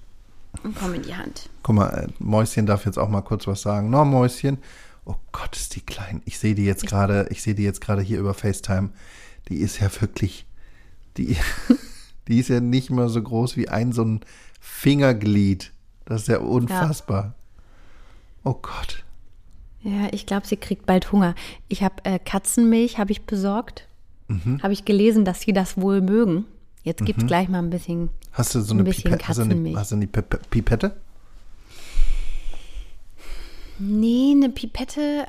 Und 0.62 0.76
komm 0.76 0.94
in 0.94 1.02
die 1.02 1.14
Hand. 1.14 1.48
Guck 1.62 1.74
mal, 1.76 1.88
äh, 1.88 2.08
Mäuschen 2.18 2.66
darf 2.66 2.84
jetzt 2.84 2.98
auch 2.98 3.08
mal 3.08 3.22
kurz 3.22 3.46
was 3.46 3.62
sagen. 3.62 3.90
No, 3.90 4.04
Mäuschen. 4.04 4.58
Oh 5.04 5.16
Gott, 5.32 5.56
ist 5.56 5.74
die 5.74 5.80
klein. 5.80 6.22
Ich 6.26 6.38
sehe 6.38 6.54
die 6.54 6.64
jetzt 6.64 6.86
gerade, 6.86 7.26
ich 7.30 7.42
sehe 7.42 7.54
die 7.54 7.64
jetzt 7.64 7.80
gerade 7.80 8.02
hier 8.02 8.18
über 8.18 8.34
FaceTime. 8.34 8.90
Die 9.48 9.56
ist 9.56 9.80
ja 9.80 9.88
wirklich, 10.00 10.46
die, 11.16 11.36
die 12.32 12.38
ist 12.40 12.48
ja 12.48 12.60
nicht 12.60 12.90
mehr 12.90 13.08
so 13.08 13.22
groß 13.22 13.56
wie 13.56 13.68
ein 13.68 13.92
so 13.92 14.02
ein 14.04 14.20
Fingerglied. 14.60 15.70
Das 16.06 16.22
ist 16.22 16.28
ja 16.28 16.38
unfassbar. 16.38 17.34
Oh 18.42 18.54
Gott. 18.54 19.04
Ja, 19.82 20.08
ich 20.12 20.26
glaube, 20.26 20.46
sie 20.46 20.56
kriegt 20.56 20.86
bald 20.86 21.12
Hunger. 21.12 21.34
Ich 21.68 21.82
habe 21.82 21.96
äh, 22.04 22.18
Katzenmilch, 22.18 22.98
habe 22.98 23.12
ich 23.12 23.22
besorgt. 23.22 23.86
Habe 24.62 24.72
ich 24.72 24.86
gelesen, 24.86 25.26
dass 25.26 25.42
sie 25.42 25.52
das 25.52 25.76
wohl 25.76 26.00
mögen. 26.00 26.46
Jetzt 26.84 27.04
gibt's 27.04 27.26
gleich 27.26 27.50
mal 27.50 27.58
ein 27.58 27.68
bisschen. 27.68 28.08
Hast 28.32 28.54
du 28.54 28.60
so 28.62 28.72
Ein 28.72 28.78
eine, 28.80 28.84
bisschen 28.88 29.10
Pipette, 29.10 29.28
hast 29.28 29.36
du 29.36 29.42
eine, 29.42 29.76
hast 29.76 29.90
du 29.90 29.96
eine 29.96 30.06
Pipe- 30.06 30.40
Pipette? 30.48 30.96
Nee, 33.78 34.32
eine 34.34 34.48
Pipette 34.48 35.26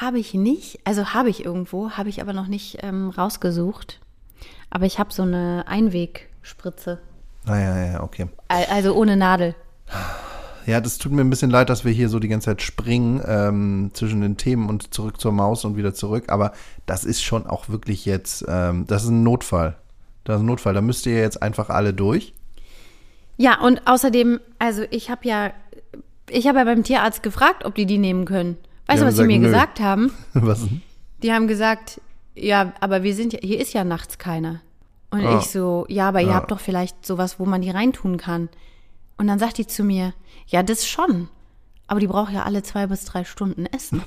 habe 0.00 0.20
ich 0.20 0.34
nicht. 0.34 0.78
Also 0.84 1.06
habe 1.12 1.28
ich 1.28 1.44
irgendwo, 1.44 1.90
habe 1.90 2.08
ich 2.08 2.20
aber 2.20 2.32
noch 2.32 2.46
nicht 2.46 2.78
ähm, 2.82 3.10
rausgesucht. 3.10 3.98
Aber 4.70 4.86
ich 4.86 4.98
habe 4.98 5.12
so 5.12 5.22
eine 5.22 5.64
Einwegspritze. 5.66 6.98
Naja, 7.44 7.72
Ah, 7.72 7.92
ja, 7.92 8.02
okay. 8.02 8.28
Al- 8.48 8.66
Also 8.70 8.94
ohne 8.94 9.16
Nadel. 9.16 9.54
Ja, 10.66 10.80
das 10.80 10.98
tut 10.98 11.10
mir 11.12 11.22
ein 11.22 11.30
bisschen 11.30 11.50
leid, 11.50 11.70
dass 11.70 11.84
wir 11.84 11.92
hier 11.92 12.08
so 12.08 12.18
die 12.20 12.28
ganze 12.28 12.46
Zeit 12.46 12.62
springen 12.62 13.20
ähm, 13.26 13.90
zwischen 13.94 14.20
den 14.20 14.36
Themen 14.36 14.68
und 14.68 14.92
zurück 14.94 15.20
zur 15.20 15.32
Maus 15.32 15.64
und 15.64 15.76
wieder 15.76 15.94
zurück. 15.94 16.24
Aber 16.28 16.52
das 16.86 17.04
ist 17.04 17.22
schon 17.22 17.46
auch 17.46 17.68
wirklich 17.68 18.04
jetzt, 18.04 18.44
ähm, 18.46 18.86
das 18.86 19.02
ist 19.04 19.08
ein 19.08 19.22
Notfall. 19.22 19.76
Das 20.24 20.36
ist 20.36 20.42
ein 20.42 20.46
Notfall. 20.46 20.74
Da 20.74 20.80
müsst 20.82 21.06
ihr 21.06 21.18
jetzt 21.18 21.42
einfach 21.42 21.70
alle 21.70 21.94
durch. 21.94 22.34
Ja, 23.38 23.58
und 23.60 23.86
außerdem, 23.86 24.38
also 24.58 24.82
ich 24.90 25.10
habe 25.10 25.26
ja, 25.26 25.50
ich 26.28 26.46
habe 26.46 26.58
ja 26.58 26.64
beim 26.64 26.84
Tierarzt 26.84 27.22
gefragt, 27.22 27.64
ob 27.64 27.74
die 27.74 27.86
die 27.86 27.98
nehmen 27.98 28.26
können. 28.26 28.58
Weißt 28.86 29.00
du, 29.02 29.06
was 29.06 29.16
sie 29.16 29.24
mir 29.24 29.38
nö. 29.38 29.46
gesagt 29.46 29.80
haben? 29.80 30.12
Was? 30.34 30.66
Die 31.22 31.32
haben 31.32 31.48
gesagt, 31.48 32.00
ja, 32.34 32.72
aber 32.80 33.02
wir 33.02 33.14
sind 33.14 33.32
ja, 33.32 33.38
hier 33.42 33.60
ist 33.60 33.72
ja 33.72 33.84
nachts 33.84 34.18
keiner. 34.18 34.60
Und 35.10 35.22
Ja. 35.22 35.38
ich 35.38 35.46
so, 35.46 35.86
ja, 35.88 36.08
aber 36.08 36.20
ihr 36.22 36.34
habt 36.34 36.50
doch 36.50 36.60
vielleicht 36.60 37.04
sowas, 37.04 37.40
wo 37.40 37.44
man 37.46 37.62
die 37.62 37.70
reintun 37.70 38.16
kann. 38.16 38.48
Und 39.18 39.26
dann 39.26 39.38
sagt 39.38 39.58
die 39.58 39.66
zu 39.66 39.82
mir, 39.82 40.14
ja, 40.46 40.62
das 40.62 40.86
schon. 40.86 41.28
Aber 41.88 41.98
die 42.00 42.06
braucht 42.06 42.32
ja 42.32 42.44
alle 42.44 42.62
zwei 42.62 42.86
bis 42.86 43.04
drei 43.04 43.24
Stunden 43.24 43.66
Essen. 43.66 44.02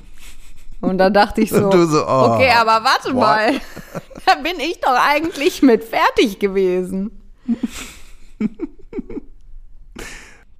Und 0.80 0.98
dann 0.98 1.12
dachte 1.12 1.42
ich 1.42 1.50
so, 1.50 1.70
so, 1.86 2.06
oh, 2.06 2.32
okay, 2.34 2.50
aber 2.50 2.84
warte 2.84 3.08
what? 3.14 3.20
mal, 3.20 3.52
da 4.26 4.34
bin 4.36 4.58
ich 4.58 4.80
doch 4.80 4.96
eigentlich 4.98 5.62
mit 5.62 5.84
fertig 5.84 6.38
gewesen. 6.38 7.10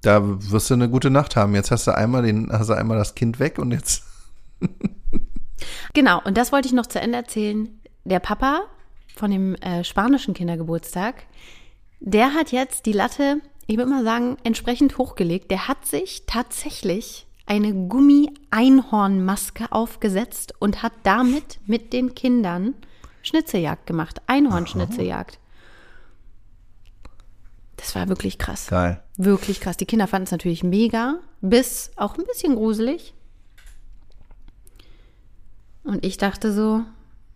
Da 0.01 0.21
wirst 0.23 0.69
du 0.69 0.75
eine 0.75 0.89
gute 0.89 1.09
Nacht 1.09 1.35
haben. 1.35 1.55
Jetzt 1.55 1.71
hast 1.71 1.87
du 1.87 1.95
einmal 1.95 2.21
den, 2.21 2.51
hast 2.51 2.69
du 2.69 2.73
einmal 2.73 2.97
das 2.97 3.15
Kind 3.15 3.39
weg 3.39 3.57
und 3.57 3.71
jetzt. 3.71 4.03
Genau, 5.93 6.21
und 6.23 6.37
das 6.37 6.51
wollte 6.51 6.67
ich 6.67 6.73
noch 6.73 6.85
zu 6.85 6.99
Ende 6.99 7.17
erzählen. 7.17 7.81
Der 8.03 8.19
Papa 8.19 8.61
von 9.15 9.31
dem 9.31 9.55
äh, 9.55 9.83
spanischen 9.83 10.33
Kindergeburtstag, 10.33 11.25
der 11.99 12.33
hat 12.33 12.51
jetzt 12.51 12.85
die 12.85 12.91
Latte, 12.91 13.41
ich 13.67 13.77
würde 13.77 13.89
mal 13.89 14.03
sagen, 14.03 14.37
entsprechend 14.43 14.97
hochgelegt. 14.97 15.49
Der 15.51 15.67
hat 15.67 15.85
sich 15.85 16.23
tatsächlich 16.27 17.25
eine 17.45 17.73
Gummi-Einhornmaske 17.73 19.71
aufgesetzt 19.71 20.53
und 20.59 20.83
hat 20.83 20.93
damit 21.03 21.59
mit 21.65 21.93
den 21.93 22.15
Kindern 22.15 22.73
Schnitzeljagd 23.21 23.85
gemacht. 23.87 24.21
Einhornschnitzeljagd. 24.27 25.39
Das 27.77 27.95
war 27.95 28.07
wirklich 28.07 28.37
krass. 28.37 28.67
Geil. 28.67 29.03
Wirklich 29.17 29.59
krass. 29.59 29.77
Die 29.77 29.85
Kinder 29.85 30.07
fanden 30.07 30.25
es 30.25 30.31
natürlich 30.31 30.63
mega, 30.63 31.19
bis 31.41 31.91
auch 31.95 32.17
ein 32.17 32.25
bisschen 32.25 32.55
gruselig. 32.55 33.13
Und 35.85 36.03
ich 36.05 36.17
dachte 36.17 36.51
so, 36.51 36.81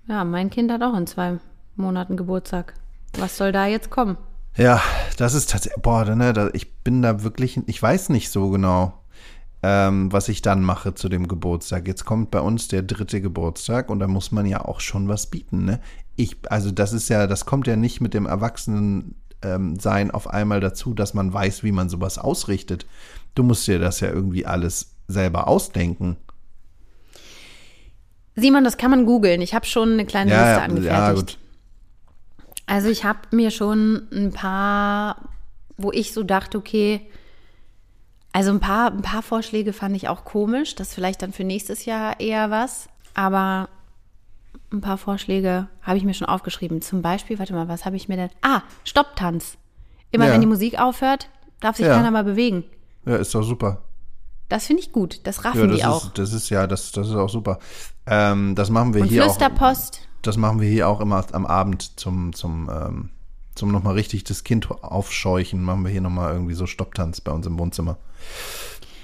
ja, 0.08 0.24
mein 0.24 0.50
Kind 0.50 0.72
hat 0.72 0.82
auch 0.82 0.98
in 0.98 1.08
zwei 1.08 1.38
Monaten 1.76 2.18
Geburtstag. 2.18 2.74
Was 3.18 3.38
soll 3.38 3.52
da 3.52 3.68
jetzt 3.68 3.90
kommen? 3.90 4.18
Ja, 4.58 4.82
das 5.18 5.36
ist 5.36 5.52
tatsächlich, 5.52 5.82
boah, 5.82 6.04
ne, 6.04 6.50
ich 6.54 6.74
bin 6.84 7.02
da 7.02 7.24
wirklich, 7.24 7.60
ich 7.68 7.82
weiß 7.82 8.10
nicht 8.10 8.30
so 8.32 8.50
genau, 8.50 9.00
ähm, 9.62 10.12
was 10.12 10.30
ich 10.30 10.42
dann 10.42 10.64
mache 10.64 10.96
zu 10.96 11.10
dem 11.10 11.28
Geburtstag. 11.28 11.88
Jetzt 11.88 12.06
kommt 12.06 12.32
bei 12.32 12.42
uns 12.42 12.68
der 12.68 12.82
dritte 12.82 13.22
Geburtstag 13.22 13.90
und 13.90 14.00
da 14.00 14.08
muss 14.08 14.32
man 14.32 14.46
ja 14.46 14.66
auch 14.66 14.80
schon 14.80 15.08
was 15.08 15.28
bieten, 15.28 15.66
ne? 15.66 15.80
Ich, 16.16 16.38
also 16.50 16.72
das 16.72 16.92
ist 16.92 17.08
ja, 17.08 17.28
das 17.28 17.46
kommt 17.46 17.68
ja 17.68 17.78
nicht 17.78 18.02
mit 18.02 18.14
dem 18.14 18.26
Erwachsenen 18.26 19.16
ähm, 19.42 19.78
auf 20.12 20.28
einmal 20.28 20.60
dazu, 20.60 20.94
dass 20.94 21.14
man 21.14 21.32
weiß, 21.32 21.64
wie 21.64 21.72
man 21.72 21.88
sowas 21.88 22.18
ausrichtet. 22.18 22.86
Du 23.36 23.44
musst 23.44 23.68
dir 23.68 23.80
das 23.80 24.02
ja 24.02 24.10
irgendwie 24.10 24.46
alles 24.46 24.96
selber 25.08 25.48
ausdenken. 25.48 26.18
Simon, 28.36 28.63
das 28.63 28.78
kann 28.78 28.92
man 28.92 29.06
googeln. 29.06 29.42
Ich 29.42 29.54
habe 29.54 29.65
schon 29.65 29.94
eine 29.94 30.06
kleine 30.06 30.32
Ja, 30.32 30.44
Liste 30.48 30.62
angefertigt. 30.62 30.92
ja, 30.98 31.13
gut. 31.13 31.38
Also 32.65 32.89
ich 32.89 33.04
habe 33.04 33.20
mir 33.32 33.52
schon 33.52 34.08
ein 34.12 34.32
paar, 34.32 35.18
wo 35.78 35.92
ich 35.92 36.13
so 36.13 36.24
dachte, 36.24 36.58
okay, 36.58 37.02
also 38.32 38.52
ein 38.52 38.60
paar, 38.60 38.92
ein 38.92 39.02
paar 39.02 39.24
Vorschläge 39.24 39.74
fand 39.74 39.96
ich 39.96 40.08
auch 40.08 40.24
komisch. 40.24 40.76
Das 40.76 40.89
ist 40.89 40.94
vielleicht 40.94 41.22
dann 41.24 41.34
für 41.34 41.44
nächstes 41.44 41.86
Jahr 41.86 42.20
eher 42.20 42.52
was. 42.52 42.88
Aber 43.15 43.70
ein 44.72 44.82
paar 44.82 45.00
Vorschläge 45.00 45.68
habe 45.82 45.98
ich 45.98 46.04
mir 46.04 46.13
schon 46.13 46.28
aufgeschrieben. 46.28 46.82
Zum 46.84 47.02
Beispiel, 47.02 47.39
warte 47.39 47.54
mal, 47.54 47.68
was 47.68 47.86
habe 47.86 47.96
ich 47.96 48.08
mir 48.08 48.18
denn? 48.18 48.30
Ah, 48.44 48.62
Stopptanz. 48.84 49.58
Immer 50.12 50.28
Ja. 50.28 50.34
wenn 50.34 50.42
die 50.42 50.48
Musik 50.48 50.80
aufhört, 50.80 51.28
darf 51.60 51.78
sich 51.78 51.88
keiner 51.88 52.12
mal 52.12 52.24
bewegen. 52.24 52.63
Ja, 53.06 53.15
ist 53.15 53.34
doch 53.34 53.42
super. 53.44 53.82
Das 54.50 54.66
finde 54.66 54.82
ich 54.82 54.92
gut. 54.92 55.22
Das 55.26 55.46
raffen 55.46 55.62
Ja, 55.62 55.68
das 55.68 55.78
die 55.78 55.86
auch. 55.86 56.06
ist, 56.08 56.18
das 56.18 56.34
ist 56.34 56.50
ja, 56.50 56.68
das, 56.68 56.92
das 56.92 57.08
ist 57.08 57.16
auch 57.16 57.30
super. 57.30 57.60
Ähm, 58.08 58.56
das 58.56 58.70
machen 58.70 58.94
wir 58.94 59.02
Und 59.04 59.08
hier 59.10 59.24
auch. 59.26 59.36
Flüsterpost. 59.36 60.02
Das 60.24 60.36
machen 60.38 60.60
wir 60.60 60.68
hier 60.68 60.88
auch 60.90 61.00
immer 61.02 61.24
am 61.32 61.46
Abend 61.46 61.98
zum, 62.00 62.34
zum, 62.34 62.70
ähm, 62.70 63.10
zum 63.56 63.72
nochmal 63.72 63.94
richtig 63.94 64.24
das 64.26 64.44
Kind 64.44 64.70
aufscheuchen. 64.70 65.64
Machen 65.64 65.84
wir 65.86 65.92
hier 65.92 66.02
nochmal 66.02 66.34
irgendwie 66.34 66.56
so 66.56 66.66
Stopptanz 66.66 67.22
bei 67.22 67.32
uns 67.32 67.46
im 67.48 67.58
Wohnzimmer. 67.60 67.98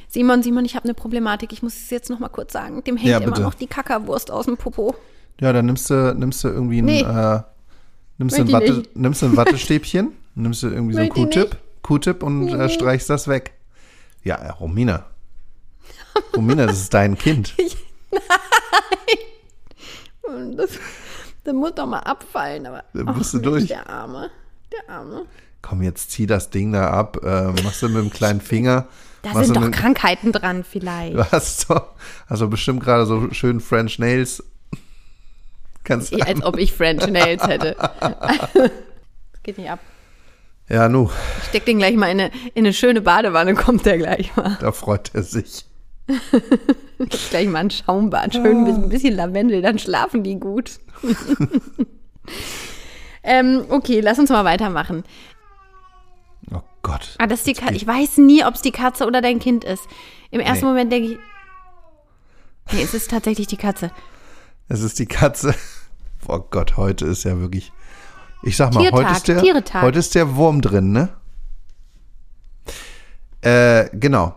Simon, 0.10 0.44
Simon, 0.44 0.66
ich 0.66 0.76
habe 0.76 0.86
eine 0.86 0.94
Problematik. 0.94 1.52
Ich 1.54 1.62
muss 1.62 1.76
es 1.76 1.90
jetzt 1.90 2.10
noch 2.10 2.20
mal 2.20 2.30
kurz 2.30 2.54
sagen. 2.54 2.84
Dem 2.84 2.98
hängt 2.98 3.10
Ja, 3.10 3.20
immer 3.20 3.40
noch 3.40 3.54
die 3.54 3.68
Kackerwurst 3.68 4.32
aus 4.32 4.46
dem 4.46 4.58
Popo. 4.58 4.96
Ja, 5.42 5.52
dann 5.54 5.66
nimmst 5.66 5.90
du, 5.90 6.16
nimmst 6.16 6.44
du 6.44 6.48
irgendwie 6.48 6.82
ein, 6.82 6.86
Nee. 6.86 7.02
äh, 7.02 7.42
nimmst, 8.18 8.38
du 8.38 8.42
ein 8.44 8.52
Watte, 8.52 8.84
nimmst 8.96 9.22
du 9.22 9.26
ein 9.28 9.36
Wattestäbchen, 9.38 10.14
nimmst 10.36 10.64
du 10.64 10.68
irgendwie 10.70 10.94
so 10.94 11.00
ein 11.02 11.08
Möchte 11.10 11.20
ich 11.22 11.26
Q-Tip, 11.36 11.58
Q-Tip 11.82 12.24
und 12.24 12.48
äh, 12.50 12.70
streichst 12.70 13.10
das 13.10 13.28
weg. 13.28 13.54
Ja, 14.24 14.36
äh, 14.36 14.50
Romina. 14.52 15.06
Romina, 16.36 16.66
das 16.66 16.80
ist 16.82 16.94
dein 16.94 17.18
Kind. 17.18 17.54
Das, 20.58 20.72
das 21.44 21.54
muss 21.54 21.76
doch 21.76 21.86
mal 21.86 22.00
abfallen, 22.00 22.66
aber. 22.66 22.84
Da 22.94 23.04
musst 23.04 23.34
du 23.34 23.40
durch. 23.40 23.68
Der 23.68 23.88
Arme. 23.90 24.32
Der 24.72 24.94
Arme. 24.94 25.26
Komm, 25.62 25.82
jetzt 25.82 26.12
zieh 26.12 26.26
das 26.26 26.50
Ding 26.50 26.74
da 26.74 26.90
ab, 26.92 27.18
äh, 27.24 27.52
machst 27.64 27.82
du 27.82 27.90
mit 27.90 27.98
dem 28.04 28.10
kleinen 28.12 28.42
Finger. 28.42 28.88
Da 29.22 29.34
machst 29.34 29.46
sind 29.46 29.56
doch 29.58 29.62
mit- 29.64 29.74
Krankheiten 29.76 30.32
dran, 30.32 30.64
vielleicht. 30.64 31.16
Du 31.16 31.32
hast 31.32 31.70
doch, 31.70 31.90
also 32.28 32.48
bestimmt 32.48 32.84
gerade 32.84 33.06
so 33.06 33.32
schön 33.32 33.60
French 33.60 34.00
Nails. 34.00 34.44
Kannst 35.84 36.12
Eh, 36.14 36.22
Als 36.22 36.44
ob 36.44 36.58
ich 36.58 36.74
French 36.74 37.06
Nails 37.08 37.46
hätte. 37.48 37.76
Das 37.80 38.72
geht 39.44 39.58
nicht 39.60 39.70
ab. 39.70 39.80
Ja, 40.68 40.90
nu, 40.90 41.12
Ich 41.42 41.50
steck 41.50 41.66
den 41.66 41.78
gleich 41.78 41.96
mal 41.96 42.08
in 42.10 42.20
eine, 42.20 42.32
in 42.56 42.66
eine 42.66 42.74
schöne 42.74 43.02
Badewanne, 43.02 43.54
kommt 43.54 43.86
der 43.86 44.00
gleich 44.00 44.36
mal. 44.36 44.58
da 44.60 44.72
freut 44.72 45.12
er 45.14 45.22
sich. 45.22 45.66
Gleich 47.30 47.48
mal 47.48 47.60
ein 47.60 47.72
Schaumbad. 47.72 48.34
Schön 48.34 48.66
ein 48.66 48.90
bisschen 48.90 49.16
Lavendel, 49.16 49.62
dann 49.62 49.80
schlafen 49.80 50.24
die 50.24 50.40
gut. 50.40 50.80
ähm, 53.24 53.66
okay, 53.70 54.02
lass 54.02 54.20
uns 54.20 54.30
mal 54.30 54.46
weitermachen. 54.46 55.04
Oh 56.54 56.62
Gott. 56.84 57.16
Ah, 57.18 57.28
das 57.28 57.40
ist 57.40 57.48
die 57.48 57.54
Katze. 57.54 57.76
Ich 57.76 57.88
weiß 57.88 58.18
nie, 58.20 58.46
ob 58.46 58.56
es 58.56 58.62
die 58.62 58.72
Katze 58.72 59.06
oder 59.06 59.22
dein 59.22 59.40
Kind 59.40 59.64
ist. 59.64 59.84
Im 60.32 60.40
ersten 60.40 60.66
Nee. 60.66 60.72
Moment 60.72 60.92
denke 60.92 61.14
ich. 61.14 61.18
Nee, 62.72 62.84
es 62.84 62.94
ist 62.94 63.10
tatsächlich 63.12 63.48
die 63.48 63.58
Katze. 63.58 63.92
Es 64.68 64.82
ist 64.82 65.00
die 65.00 65.06
Katze. 65.06 65.56
Oh 66.28 66.40
Gott, 66.40 66.78
heute 66.78 67.06
ist 67.06 67.24
ja 67.24 67.40
wirklich. 67.40 67.72
Ich 68.44 68.58
sag 68.58 68.74
mal, 68.74 68.82
Tiertag, 68.82 69.00
heute 69.00 69.12
ist 69.12 69.28
der, 69.28 69.82
heute 69.82 70.00
ist 70.00 70.16
der 70.16 70.36
Wurm 70.36 70.62
drin, 70.62 70.92
ne? 70.92 71.10
Äh, 73.42 73.90
genau. 73.96 74.36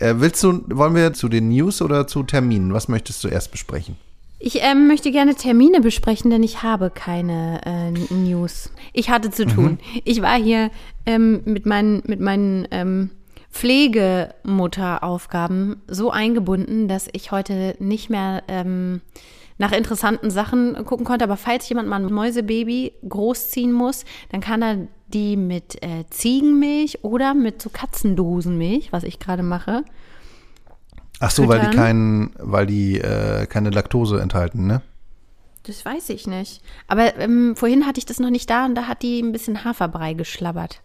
Äh, 0.00 0.18
willst 0.18 0.42
du, 0.42 0.62
wollen 0.68 0.94
wir 0.94 1.12
zu 1.12 1.28
den 1.28 1.48
News 1.48 1.82
oder 1.82 2.06
zu 2.06 2.22
Terminen? 2.22 2.72
Was 2.72 2.88
möchtest 2.88 3.22
du 3.22 3.28
erst 3.28 3.50
besprechen? 3.50 3.96
Ich 4.38 4.62
ähm, 4.62 4.86
möchte 4.86 5.10
gerne 5.10 5.34
Termine 5.34 5.82
besprechen, 5.82 6.30
denn 6.30 6.42
ich 6.42 6.62
habe 6.62 6.88
keine 6.88 7.60
äh, 7.66 7.90
News. 8.14 8.72
Ich 8.94 9.10
hatte 9.10 9.30
zu 9.30 9.44
tun. 9.44 9.78
Ich 10.04 10.22
war 10.22 10.40
hier 10.40 10.70
ähm, 11.04 11.42
mit 11.44 11.66
meinen, 11.66 12.02
mit 12.06 12.20
meinen 12.20 12.66
ähm, 12.70 13.10
Pflegemutteraufgaben 13.52 15.82
so 15.88 16.10
eingebunden, 16.10 16.88
dass 16.88 17.06
ich 17.12 17.32
heute 17.32 17.76
nicht 17.80 18.08
mehr 18.08 18.44
ähm, 18.48 19.02
nach 19.58 19.72
interessanten 19.72 20.30
Sachen 20.30 20.86
gucken 20.86 21.04
konnte. 21.04 21.24
Aber 21.24 21.36
falls 21.36 21.68
jemand 21.68 21.88
mal 21.88 22.02
ein 22.02 22.10
Mäusebaby 22.10 22.94
großziehen 23.06 23.72
muss, 23.72 24.06
dann 24.30 24.40
kann 24.40 24.62
er 24.62 24.88
die 25.14 25.36
mit 25.36 25.82
äh, 25.82 26.04
Ziegenmilch 26.10 27.04
oder 27.04 27.34
mit 27.34 27.60
so 27.62 27.70
Katzendosenmilch, 27.70 28.92
was 28.92 29.04
ich 29.04 29.18
gerade 29.18 29.42
mache. 29.42 29.84
Ach 31.20 31.30
so, 31.30 31.48
weil 31.48 31.60
die 31.60 31.66
Füttern. 31.66 31.84
keinen, 31.84 32.30
weil 32.38 32.66
die 32.66 32.98
äh, 32.98 33.46
keine 33.46 33.70
Laktose 33.70 34.20
enthalten, 34.20 34.66
ne? 34.66 34.82
Das 35.64 35.84
weiß 35.84 36.08
ich 36.08 36.26
nicht. 36.26 36.62
Aber 36.88 37.16
ähm, 37.18 37.54
vorhin 37.54 37.86
hatte 37.86 37.98
ich 37.98 38.06
das 38.06 38.18
noch 38.18 38.30
nicht 38.30 38.48
da 38.48 38.64
und 38.64 38.74
da 38.74 38.86
hat 38.86 39.02
die 39.02 39.20
ein 39.20 39.32
bisschen 39.32 39.64
Haferbrei 39.64 40.14
geschlabbert. 40.14 40.80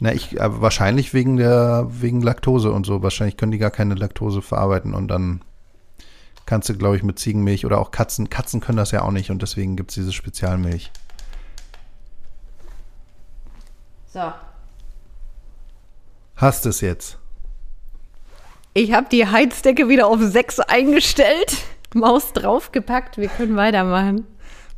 Na, 0.00 0.12
ich 0.12 0.38
äh, 0.38 0.60
wahrscheinlich 0.60 1.14
wegen 1.14 1.36
der 1.36 1.86
wegen 1.90 2.20
Laktose 2.20 2.72
und 2.72 2.86
so. 2.86 3.02
Wahrscheinlich 3.02 3.36
können 3.36 3.52
die 3.52 3.58
gar 3.58 3.70
keine 3.70 3.94
Laktose 3.94 4.42
verarbeiten 4.42 4.94
und 4.94 5.08
dann 5.08 5.42
kannst 6.46 6.68
du, 6.68 6.74
glaube 6.76 6.96
ich, 6.96 7.02
mit 7.02 7.18
Ziegenmilch 7.18 7.66
oder 7.66 7.78
auch 7.78 7.90
Katzen. 7.90 8.30
Katzen 8.30 8.60
können 8.60 8.78
das 8.78 8.90
ja 8.90 9.02
auch 9.02 9.12
nicht 9.12 9.30
und 9.30 9.42
deswegen 9.42 9.76
gibt 9.76 9.90
es 9.90 9.96
diese 9.96 10.12
Spezialmilch. 10.12 10.90
So. 14.12 14.32
Hast 16.36 16.66
es 16.66 16.80
jetzt? 16.80 17.18
Ich 18.72 18.92
habe 18.92 19.06
die 19.10 19.26
Heizdecke 19.26 19.88
wieder 19.88 20.06
auf 20.06 20.20
6 20.20 20.60
eingestellt. 20.60 21.58
Maus 21.94 22.32
draufgepackt. 22.32 23.18
Wir 23.18 23.28
können 23.28 23.56
weitermachen. 23.56 24.26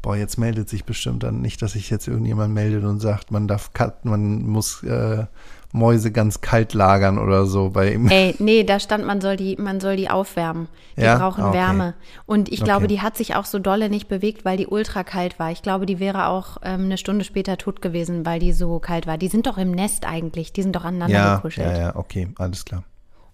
Boah, 0.02 0.16
jetzt 0.16 0.38
meldet 0.38 0.68
sich 0.68 0.84
bestimmt 0.84 1.22
dann 1.22 1.42
nicht, 1.42 1.60
dass 1.60 1.72
sich 1.72 1.90
jetzt 1.90 2.08
irgendjemand 2.08 2.54
meldet 2.54 2.84
und 2.84 3.00
sagt, 3.00 3.30
man 3.30 3.46
darf 3.46 3.72
Kat 3.72 4.04
man 4.04 4.42
muss 4.46 4.82
äh, 4.82 5.26
Mäuse 5.72 6.10
ganz 6.10 6.40
kalt 6.40 6.74
lagern 6.74 7.16
oder 7.18 7.46
so 7.46 7.70
bei 7.70 7.92
ihm. 7.94 8.08
Ey, 8.08 8.34
nee, 8.40 8.64
da 8.64 8.80
stand, 8.80 9.06
man 9.06 9.20
soll 9.20 9.36
die, 9.36 9.56
man 9.56 9.78
soll 9.80 9.94
die 9.96 10.10
aufwärmen. 10.10 10.66
Die 10.96 11.02
Ja? 11.02 11.16
brauchen 11.16 11.44
Ah, 11.44 11.48
okay. 11.50 11.58
Wärme. 11.58 11.94
Und 12.26 12.50
ich 12.50 12.64
glaube, 12.64 12.84
Okay. 12.86 12.94
die 12.94 13.00
hat 13.02 13.16
sich 13.16 13.36
auch 13.36 13.44
so 13.44 13.58
dolle 13.60 13.88
nicht 13.88 14.08
bewegt, 14.08 14.44
weil 14.44 14.56
die 14.56 14.66
ultra 14.66 15.04
kalt 15.04 15.38
war. 15.38 15.52
Ich 15.52 15.62
glaube, 15.62 15.86
die 15.86 16.00
wäre 16.00 16.26
auch 16.26 16.56
ähm, 16.62 16.86
eine 16.86 16.98
Stunde 16.98 17.24
später 17.24 17.56
tot 17.56 17.80
gewesen, 17.82 18.26
weil 18.26 18.40
die 18.40 18.52
so 18.52 18.80
kalt 18.80 19.06
war. 19.06 19.16
Die 19.16 19.28
sind 19.28 19.46
doch 19.46 19.58
im 19.58 19.70
Nest 19.70 20.06
eigentlich. 20.06 20.52
Die 20.52 20.62
sind 20.62 20.74
doch 20.74 20.84
aneinander 20.84 21.14
Ja, 21.16 21.34
gekuschelt. 21.36 21.68
ja, 21.68 21.78
ja, 21.78 21.96
okay, 21.96 22.28
alles 22.38 22.64
klar. 22.64 22.82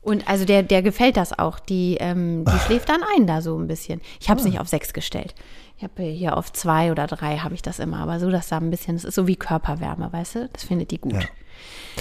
Und 0.03 0.29
also 0.29 0.45
der, 0.45 0.63
der 0.63 0.83
gefällt 0.83 1.17
das 1.17 1.37
auch. 1.37 1.59
Die, 1.59 1.97
ähm, 1.99 2.45
Ah. 2.47 2.53
die 2.53 2.59
schläft 2.61 2.89
dann 2.91 3.01
ein 3.17 3.27
da 3.27 3.41
so 3.41 3.59
ein 3.59 3.67
bisschen. 3.67 4.01
Ich 4.21 4.29
habe 4.31 4.39
es 4.39 4.47
nicht 4.47 4.61
auf 4.61 4.69
sechs 4.69 4.93
gestellt. 4.93 5.35
Ich 5.79 5.83
habe 5.83 6.03
hier 6.05 6.37
auf 6.37 6.53
zwei 6.53 6.91
oder 6.91 7.07
drei 7.07 7.39
habe 7.39 7.55
ich 7.55 7.63
das 7.63 7.79
immer, 7.79 7.99
aber 7.99 8.19
so, 8.19 8.31
dass 8.31 8.49
da 8.49 8.57
ein 8.57 8.71
bisschen, 8.71 8.97
das 8.97 9.05
ist 9.05 9.15
so 9.15 9.27
wie 9.27 9.37
Körperwärme, 9.37 10.11
weißt 10.11 10.35
du? 10.37 10.49
Das 10.53 10.65
findet 10.65 10.91
die 10.91 10.99
gut. 10.99 11.13
Ja. 11.13 11.21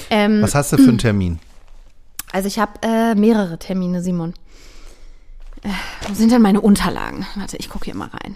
Ähm, 0.09 0.41
Was 0.41 0.55
hast 0.55 0.71
du 0.71 0.77
für 0.77 0.89
einen 0.89 0.97
Termin? 0.97 1.39
also 2.31 2.47
ich 2.47 2.59
habe 2.59 2.73
äh, 2.81 3.15
mehrere 3.15 3.57
Termine, 3.57 4.01
Simon. 4.01 4.33
Äh, 5.63 5.69
wo 6.07 6.13
sind 6.13 6.33
denn 6.33 6.41
meine 6.41 6.59
Unterlagen? 6.59 7.25
Warte, 7.35 7.55
ich 7.57 7.69
gucke 7.69 7.85
hier 7.85 7.95
mal 7.95 8.09
rein. 8.09 8.35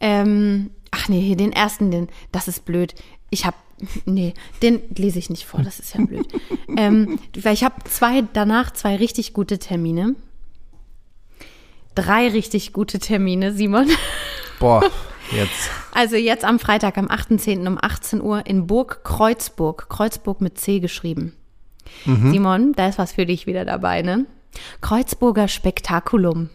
Ähm, 0.00 0.70
ach 0.90 1.08
nee, 1.08 1.20
hier 1.20 1.36
den 1.36 1.52
ersten, 1.52 1.92
den, 1.92 2.08
das 2.32 2.48
ist 2.48 2.64
blöd. 2.64 2.94
Ich 3.30 3.46
habe, 3.46 3.56
nee, 4.06 4.34
den 4.60 4.82
lese 4.96 5.20
ich 5.20 5.30
nicht 5.30 5.46
vor, 5.46 5.62
das 5.62 5.78
ist 5.78 5.94
ja 5.94 6.04
blöd. 6.04 6.26
ähm, 6.76 7.20
weil 7.40 7.54
ich 7.54 7.62
habe 7.62 7.76
zwei, 7.84 8.24
danach 8.32 8.72
zwei 8.72 8.96
richtig 8.96 9.32
gute 9.32 9.58
Termine. 9.58 10.16
Drei 11.96 12.28
richtig 12.28 12.72
gute 12.72 13.00
Termine, 13.00 13.52
Simon. 13.52 13.90
Boah, 14.60 14.84
jetzt. 15.32 15.70
Also 15.92 16.14
jetzt 16.16 16.44
am 16.44 16.60
Freitag, 16.60 16.96
am 16.98 17.08
8.10. 17.08 17.66
um 17.66 17.78
18 17.80 18.20
Uhr 18.20 18.46
in 18.46 18.68
Burg 18.68 19.02
Kreuzburg. 19.02 19.88
Kreuzburg 19.88 20.40
mit 20.40 20.60
C 20.60 20.78
geschrieben. 20.78 21.32
Mhm. 22.04 22.32
Simon, 22.32 22.72
da 22.74 22.86
ist 22.88 22.98
was 22.98 23.12
für 23.12 23.24
dich 23.26 23.46
wieder 23.46 23.64
dabei, 23.64 24.02
ne? 24.02 24.26
Kreuzburger 24.82 25.48
Spektakulum. 25.48 26.50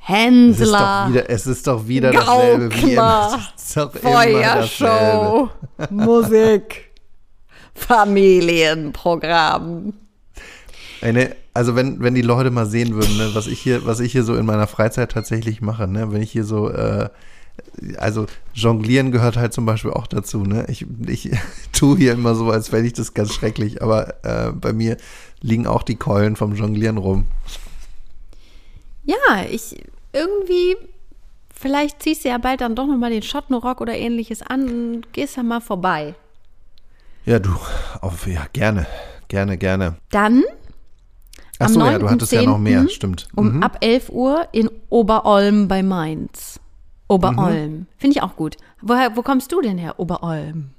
Es 0.00 0.60
ist 0.60 0.72
doch 0.72 0.78
Hänsler. 0.78 1.08
wieder, 1.10 1.28
es 1.28 1.46
ist 1.46 1.66
doch 1.66 1.86
wieder 1.86 2.12
dasselbe 2.12 2.74
wie 2.74 2.92
immer. 2.92 3.38
Es. 3.54 3.74
Feuershow. 4.00 5.50
Musik. 5.90 6.92
Familienprogramm. 7.74 9.92
Eine, 11.00 11.36
also 11.54 11.76
wenn, 11.76 12.00
wenn 12.02 12.14
die 12.14 12.22
Leute 12.22 12.50
mal 12.50 12.66
sehen 12.66 12.94
würden, 12.94 13.16
ne, 13.16 13.30
was 13.34 13.46
ich 13.46 13.60
hier, 13.60 13.86
was 13.86 14.00
ich 14.00 14.12
hier 14.12 14.24
so 14.24 14.34
in 14.34 14.46
meiner 14.46 14.66
Freizeit 14.66 15.12
tatsächlich 15.12 15.60
mache, 15.60 15.86
ne, 15.86 16.10
wenn 16.12 16.22
ich 16.22 16.32
hier 16.32 16.44
so, 16.44 16.70
äh, 16.70 17.08
also 17.96 18.26
Jonglieren 18.54 19.12
gehört 19.12 19.36
halt 19.36 19.52
zum 19.52 19.66
Beispiel 19.66 19.92
auch 19.92 20.06
dazu, 20.06 20.44
ne? 20.44 20.66
Ich, 20.68 20.86
ich 21.06 21.30
tue 21.72 21.96
hier 21.96 22.12
immer 22.12 22.34
so, 22.34 22.50
als 22.50 22.68
fände 22.68 22.86
ich 22.86 22.92
das 22.92 23.14
ganz 23.14 23.32
schrecklich, 23.32 23.82
aber 23.82 24.24
äh, 24.24 24.52
bei 24.52 24.72
mir 24.72 24.96
liegen 25.40 25.66
auch 25.66 25.82
die 25.82 25.96
Keulen 25.96 26.36
vom 26.36 26.54
Jonglieren 26.54 26.98
rum. 26.98 27.26
Ja, 29.04 29.44
ich 29.50 29.76
irgendwie, 30.12 30.76
vielleicht 31.54 32.02
ziehst 32.02 32.24
du 32.24 32.28
ja 32.28 32.38
bald 32.38 32.60
dann 32.60 32.74
doch 32.74 32.86
nochmal 32.86 33.10
den 33.10 33.22
Schottenrock 33.22 33.80
oder 33.80 33.94
ähnliches 33.94 34.42
an 34.42 34.68
und 34.68 35.12
gehst 35.12 35.36
da 35.36 35.42
mal 35.42 35.60
vorbei. 35.60 36.14
Ja, 37.24 37.38
du, 37.38 37.50
auf, 38.00 38.26
ja, 38.26 38.46
gerne, 38.52 38.86
gerne, 39.28 39.58
gerne. 39.58 39.96
Dann 40.10 40.44
Ach 41.60 41.66
Am 41.66 41.72
so, 41.72 41.80
ja, 41.80 41.98
du 41.98 42.08
hattest 42.08 42.32
ja 42.32 42.42
noch 42.42 42.58
mehr, 42.58 42.82
9.10. 42.82 42.88
stimmt. 42.90 43.28
um 43.34 43.56
Mhm. 43.56 43.62
ab 43.62 43.78
11 43.80 44.10
Uhr 44.10 44.46
in 44.52 44.70
Oberolm 44.90 45.66
bei 45.68 45.82
Mainz. 45.82 46.60
Oberolm. 47.08 47.70
Mhm. 47.72 47.86
Finde 47.96 48.16
ich 48.16 48.22
auch 48.22 48.36
gut. 48.36 48.56
Woher, 48.82 49.16
wo 49.16 49.22
kommst 49.22 49.50
du 49.52 49.60
denn 49.60 49.78
her, 49.78 49.98
Oberolm? 49.98 50.70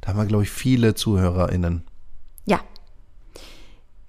Da 0.00 0.08
haben 0.08 0.18
wir, 0.18 0.26
glaube 0.26 0.44
ich, 0.44 0.50
viele 0.50 0.94
ZuhörerInnen. 0.94 1.82
Ja. 2.46 2.60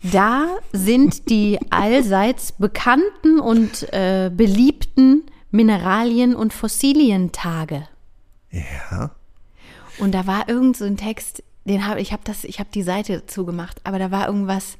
Da 0.03 0.47
sind 0.71 1.29
die 1.29 1.59
allseits 1.69 2.51
bekannten 2.53 3.39
und 3.39 3.91
äh, 3.93 4.31
beliebten 4.33 5.23
Mineralien- 5.51 6.35
und 6.35 6.53
Fossilientage. 6.53 7.87
Ja. 8.51 9.11
Und 9.99 10.13
da 10.13 10.25
war 10.27 10.49
irgend 10.49 10.77
so 10.77 10.85
ein 10.85 10.97
Text, 10.97 11.43
den 11.65 11.85
habe 11.87 12.01
ich 12.01 12.11
habe 12.11 12.23
das, 12.25 12.43
ich 12.43 12.59
habe 12.59 12.69
die 12.73 12.83
Seite 12.83 13.25
zugemacht, 13.27 13.79
aber 13.83 13.99
da 13.99 14.11
war 14.11 14.27
irgendwas. 14.27 14.77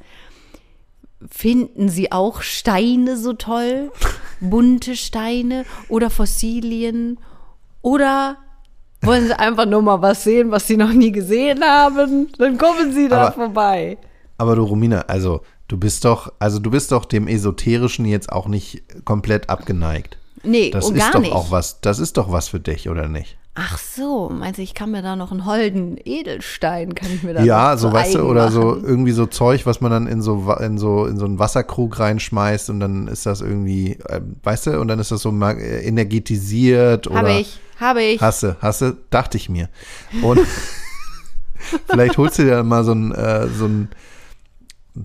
Finden 1.30 1.90
Sie 1.90 2.12
auch 2.12 2.42
Steine 2.42 3.18
so 3.18 3.34
toll? 3.34 3.92
Bunte 4.40 4.96
Steine 4.96 5.66
oder 5.90 6.10
Fossilien? 6.10 7.20
Oder 7.82 8.38
wollen 9.02 9.28
Sie 9.28 9.38
einfach 9.38 9.66
nur 9.66 9.82
mal 9.82 10.02
was 10.02 10.24
sehen, 10.24 10.52
was 10.52 10.68
Sie 10.68 10.78
noch 10.78 10.92
nie 10.94 11.12
gesehen 11.12 11.64
haben? 11.64 12.30
Dann 12.38 12.58
kommen 12.58 12.94
Sie 12.94 13.08
da 13.08 13.28
Aber- 13.28 13.32
vorbei. 13.34 13.98
Aber 14.38 14.56
du, 14.56 14.64
Romina, 14.64 15.02
also 15.02 15.42
du 15.68 15.78
bist 15.78 16.04
doch, 16.06 16.34
also 16.40 16.60
du 16.60 16.72
bist 16.72 16.92
doch 16.92 17.06
dem 17.06 17.28
Esoterischen 17.28 18.06
jetzt 18.06 18.32
auch 18.32 18.48
nicht 18.48 18.84
komplett 19.06 19.50
abgeneigt. 19.50 20.18
Nee, 20.44 20.72
Das 20.72 20.90
ist 20.90 21.14
doch 21.14 21.20
nicht. 21.22 21.32
auch 21.32 21.52
was, 21.52 21.80
das 21.82 22.00
ist 22.00 22.18
doch 22.18 22.32
was 22.32 22.50
für 22.50 22.60
dich, 22.60 22.90
oder 22.90 23.08
nicht? 23.08 23.38
Ach 23.56 23.78
so, 23.78 24.30
meinst 24.30 24.58
du, 24.58 24.64
ich 24.64 24.74
kann 24.74 24.90
mir 24.90 25.04
da 25.04 25.16
noch 25.16 25.32
einen 25.32 25.46
holden 25.46 26.00
Edelstein, 26.04 26.96
kann 26.96 27.10
ich 27.14 27.22
mir 27.22 27.36
da 27.36 27.44
Ja, 27.44 27.78
so 27.78 27.90
zu 27.90 27.94
weißt 27.94 28.16
du, 28.16 28.22
oder 28.24 28.50
so 28.50 28.76
irgendwie 28.76 29.12
so 29.12 29.28
Zeug, 29.28 29.68
was 29.68 29.80
man 29.80 29.92
dann 29.92 30.08
in 30.08 30.24
so 30.24 30.52
in 30.54 30.80
so 30.80 31.06
in 31.06 31.20
so 31.20 31.26
einen 31.26 31.38
Wasserkrug 31.38 32.00
reinschmeißt 32.00 32.72
und 32.72 32.80
dann 32.80 33.08
ist 33.08 33.28
das 33.28 33.42
irgendwie, 33.42 34.00
äh, 34.10 34.22
weißt 34.42 34.68
du, 34.68 34.80
und 34.80 34.88
dann 34.88 34.98
ist 34.98 35.12
das 35.12 35.22
so 35.22 35.30
äh, 35.30 35.86
energetisiert 35.86 37.06
oder 37.06 37.18
Habe 37.18 37.34
ich, 37.34 37.60
habe 37.80 38.02
ich. 38.02 38.22
Hasse, 38.22 38.58
hasse, 38.60 38.98
dachte 39.12 39.38
ich 39.38 39.50
mir. 39.50 39.70
Und 40.24 40.40
vielleicht 41.88 42.18
holst 42.18 42.40
du 42.40 42.44
dir 42.44 42.56
dann 42.56 42.68
mal 42.68 42.84
so 42.84 42.94
ein 42.94 43.12
äh, 43.12 43.48
so 43.50 43.66
ein 43.66 43.90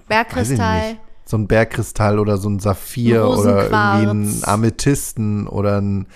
Bergkristall. 0.08 0.92
nicht, 0.92 1.00
so 1.26 1.36
ein 1.36 1.48
Bergkristall 1.48 2.18
oder 2.18 2.38
so 2.38 2.48
ein 2.48 2.60
Saphir 2.60 3.24
Ein 3.24 3.28
oder 3.28 3.64
irgendwie 3.64 4.06
ein 4.08 4.40
Amethysten 4.44 5.46
oder 5.48 5.82
ein 5.82 6.06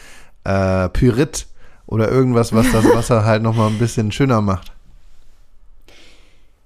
äh, 0.44 0.88
Pyrit 0.88 1.46
oder 1.86 2.10
irgendwas, 2.10 2.52
was 2.52 2.70
das 2.72 2.84
Wasser 2.94 3.24
halt 3.24 3.42
noch 3.42 3.54
mal 3.54 3.68
ein 3.68 3.78
bisschen 3.78 4.12
schöner 4.12 4.40
macht. 4.40 4.72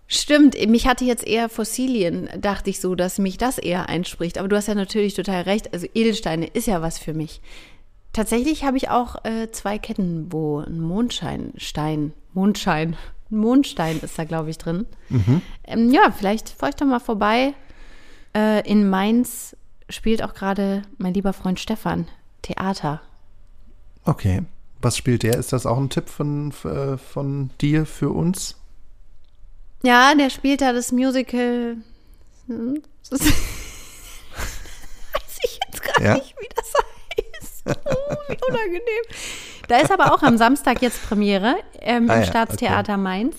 Stimmt, 0.09 0.55
mich 0.69 0.87
hatte 0.87 1.05
jetzt 1.05 1.27
eher 1.27 1.49
Fossilien, 1.49 2.29
dachte 2.39 2.71
ich 2.71 2.81
so, 2.81 2.95
dass 2.95 3.19
mich 3.19 3.39
das 3.39 3.59
eher 3.59 3.89
einspricht. 3.89 4.39
Aber 4.39 4.47
du 4.47 4.57
hast 4.57 4.69
ja 4.69 4.75
natürlich 4.75 5.15
total 5.15 5.43
recht. 5.43 5.73
Also 5.73 5.87
Edelsteine 5.95 6.47
ist 6.47 6.69
ja 6.69 6.81
was 6.81 6.99
für 6.99 7.13
mich. 7.13 7.41
Tatsächlich 8.13 8.65
habe 8.65 8.77
ich 8.77 8.89
auch 8.89 9.25
äh, 9.25 9.51
zwei 9.51 9.79
Ketten, 9.79 10.33
wo 10.33 10.61
ein 10.61 10.81
Mondscheinstein, 10.81 12.13
Mondschein, 12.35 12.97
Mondstein 13.31 13.99
ist 14.01 14.17
da, 14.19 14.25
glaube 14.25 14.51
ich, 14.51 14.59
drin. 14.59 14.87
Ähm, 15.65 15.91
ja, 15.91 16.13
vielleicht 16.17 16.51
fahre 16.51 16.71
ich 16.71 16.77
doch 16.77 16.87
mal 16.87 17.01
vorbei. 17.01 17.55
Äh, 18.35 18.67
in 18.71 18.89
Mainz 18.89 19.57
spielt 19.91 20.23
auch 20.23 20.35
gerade 20.35 20.83
mein 20.99 21.15
lieber 21.15 21.33
Freund 21.33 21.59
Stefan 21.59 22.07
Theater. 22.43 23.01
Okay. 24.05 24.43
Was 24.81 24.97
spielt 24.97 25.23
der? 25.23 25.37
Ist 25.37 25.53
das 25.53 25.67
auch 25.67 25.79
ein 25.79 25.91
Tipp 25.91 26.09
von, 26.09 26.53
äh, 26.65 26.97
von 26.99 27.51
dir 27.61 27.87
für 27.87 28.11
uns? 28.11 28.57
Ja, 29.83 30.15
der 30.15 30.31
spielt 30.31 30.61
da 30.61 30.73
das 30.73 30.93
Musical. 30.93 31.77
Hm, 32.47 32.83
Das 33.11 33.21
weiß 33.21 33.31
ich 35.45 35.59
jetzt 35.67 35.83
gar 35.83 36.03
Ja? 36.03 36.15
nicht, 36.15 36.35
wie 36.39 36.49
das 36.55 36.73
heißt. 36.75 37.63
Oh, 37.85 38.15
wie 38.29 38.39
unangenehm. 38.49 39.05
Da 39.69 39.79
ist 39.79 39.91
aber 39.91 40.13
auch 40.15 40.23
am 40.23 40.37
Samstag 40.39 40.81
jetzt 40.83 41.03
Premiere 41.09 41.57
ähm, 41.81 42.09
Ah 42.09 42.15
im 42.17 42.21
ja, 42.21 42.27
Staatstheater 42.27 42.97
Mainz. 42.97 43.37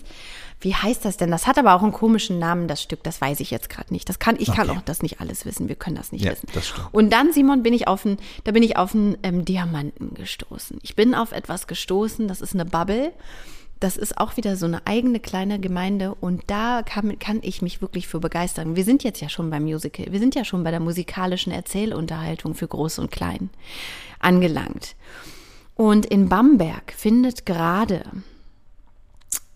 Wie 0.60 0.74
heißt 0.74 1.06
das 1.06 1.18
denn? 1.18 1.30
Das 1.30 1.46
hat 1.46 1.58
aber 1.60 1.74
auch 1.76 1.84
einen 1.84 1.92
komischen 1.92 2.40
Namen, 2.40 2.68
das 2.68 2.82
Stück. 2.82 3.04
Das 3.04 3.22
weiß 3.22 3.40
ich 3.42 3.52
jetzt 3.52 3.70
gerade 3.70 3.94
nicht. 3.94 4.10
Das 4.10 4.18
kann, 4.18 4.36
ich 4.40 4.52
kann 4.52 4.70
Okay. 4.70 4.80
auch 4.80 4.84
das 4.84 5.02
nicht 5.04 5.22
alles 5.22 5.46
wissen. 5.46 5.68
Wir 5.70 5.76
können 5.76 5.96
das 5.96 6.12
nicht 6.12 6.26
Ja, 6.26 6.32
wissen. 6.32 6.48
das. 6.54 6.74
Und 6.92 7.12
dann, 7.14 7.32
Simon, 7.32 7.62
bin 7.62 7.74
ich 7.74 7.88
auf 7.88 8.06
einen, 8.06 8.18
da 8.44 8.52
bin 8.52 8.64
ich 8.64 8.76
auf 8.76 8.96
einen 8.96 9.18
ähm, 9.22 9.46
Diamanten 9.46 10.16
gestoßen. 10.16 10.80
Ich 10.82 10.96
bin 10.96 11.14
auf 11.14 11.32
etwas 11.32 11.68
gestoßen, 11.68 12.28
das 12.28 12.42
ist 12.42 12.54
eine 12.56 12.66
Bubble. 12.66 13.14
Das 13.80 13.96
ist 13.96 14.18
auch 14.18 14.38
wieder 14.38 14.56
so 14.56 14.66
eine 14.66 14.88
eigene 14.88 15.20
kleine 15.20 15.60
Gemeinde 15.60 16.16
und 16.16 16.42
da 16.48 16.82
kann, 16.84 17.20
kann 17.20 17.42
ich 17.44 17.62
mich 17.62 17.80
wirklich 17.80 18.08
für 18.08 18.20
begeistern. 18.20 18.76
Wir 18.76 18.84
sind 18.84 19.04
jetzt 19.04 19.22
ja 19.22 19.30
schon 19.30 19.52
beim 19.52 19.62
Musical, 19.66 20.08
wir 20.12 20.18
sind 20.20 20.34
ja 20.34 20.44
schon 20.44 20.64
bei 20.64 20.72
der 20.72 20.80
musikalischen 20.80 21.52
Erzählunterhaltung 21.54 22.56
für 22.56 22.68
Groß 22.68 22.98
und 22.98 23.12
Klein 23.12 23.52
angelangt. 24.20 24.96
Und 25.76 26.08
in 26.08 26.28
Bamberg 26.28 26.92
findet 26.98 27.46
gerade, 27.46 28.02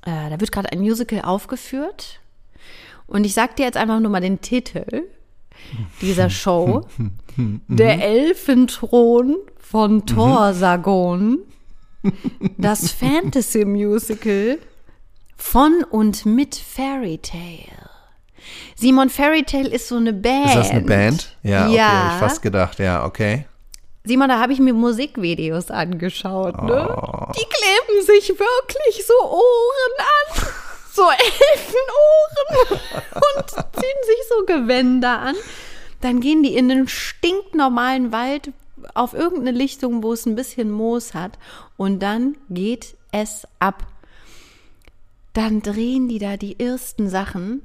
äh, 0.06 0.30
da 0.30 0.40
wird 0.40 0.52
gerade 0.52 0.72
ein 0.72 0.80
Musical 0.80 1.22
aufgeführt. 1.22 2.20
Und 3.08 3.26
ich 3.26 3.34
sag 3.34 3.56
dir 3.58 3.66
jetzt 3.66 3.78
einfach 3.78 4.00
nur 4.00 4.10
mal 4.12 4.22
den 4.22 4.42
Titel 4.42 5.04
dieser 6.02 6.30
Show. 6.42 6.86
Der 7.68 8.04
Elfenthron 8.04 9.36
von 9.60 10.06
Thorsagon. 10.06 11.40
Das 12.58 12.92
Fantasy-Musical 12.94 14.58
von 15.38 15.84
und 15.90 16.26
mit 16.26 16.56
Fairy 16.56 17.18
Tale. 17.20 17.90
Simon, 18.76 19.10
Fairy 19.10 19.44
Tale 19.44 19.70
ist 19.70 19.88
so 19.88 19.98
eine 19.98 20.14
Band. 20.14 20.46
Ist 20.48 20.56
das 20.56 20.70
eine 20.72 20.82
Band? 20.82 21.38
Ja, 21.44 21.66
okay, 21.68 21.76
Ja. 21.76 21.88
hab 22.06 22.14
ich 22.14 22.20
fast 22.20 22.42
gedacht, 22.42 22.80
ja, 22.80 23.06
okay. 23.06 23.46
Simon, 24.04 24.30
da 24.30 24.40
habe 24.40 24.54
ich 24.54 24.60
mir 24.60 24.74
Musikvideos 24.74 25.70
angeschaut, 25.70 26.62
ne? 26.64 26.90
Oh. 26.90 27.32
Die 27.34 27.46
kleben 27.46 28.06
sich 28.06 28.30
wirklich 28.30 29.06
so 29.06 29.14
Ohren 29.24 29.98
an. 30.00 30.48
So 30.94 31.04
Elfenohren. 31.04 32.82
Und 33.14 33.50
ziehen 33.50 34.02
sich 34.06 34.18
so 34.30 34.46
Gewänder 34.46 35.20
an. 35.20 35.36
Dann 36.02 36.20
gehen 36.20 36.42
die 36.44 36.56
in 36.56 36.68
den 36.68 36.88
stinknormalen 36.88 38.12
Wald 38.12 38.52
auf 38.96 39.14
irgendeine 39.14 39.56
Lichtung, 39.58 40.02
wo 40.04 40.14
es 40.14 40.26
ein 40.26 40.36
bisschen 40.36 40.72
Moos 40.72 41.14
hat. 41.14 41.38
Und 41.78 42.00
dann 42.00 42.38
geht 42.50 42.96
es 43.12 43.48
ab. 43.60 43.86
Dann 45.34 45.62
drehen 45.62 46.10
die 46.10 46.20
da 46.20 46.38
die 46.38 46.60
ersten 46.60 47.08
Sachen 47.08 47.62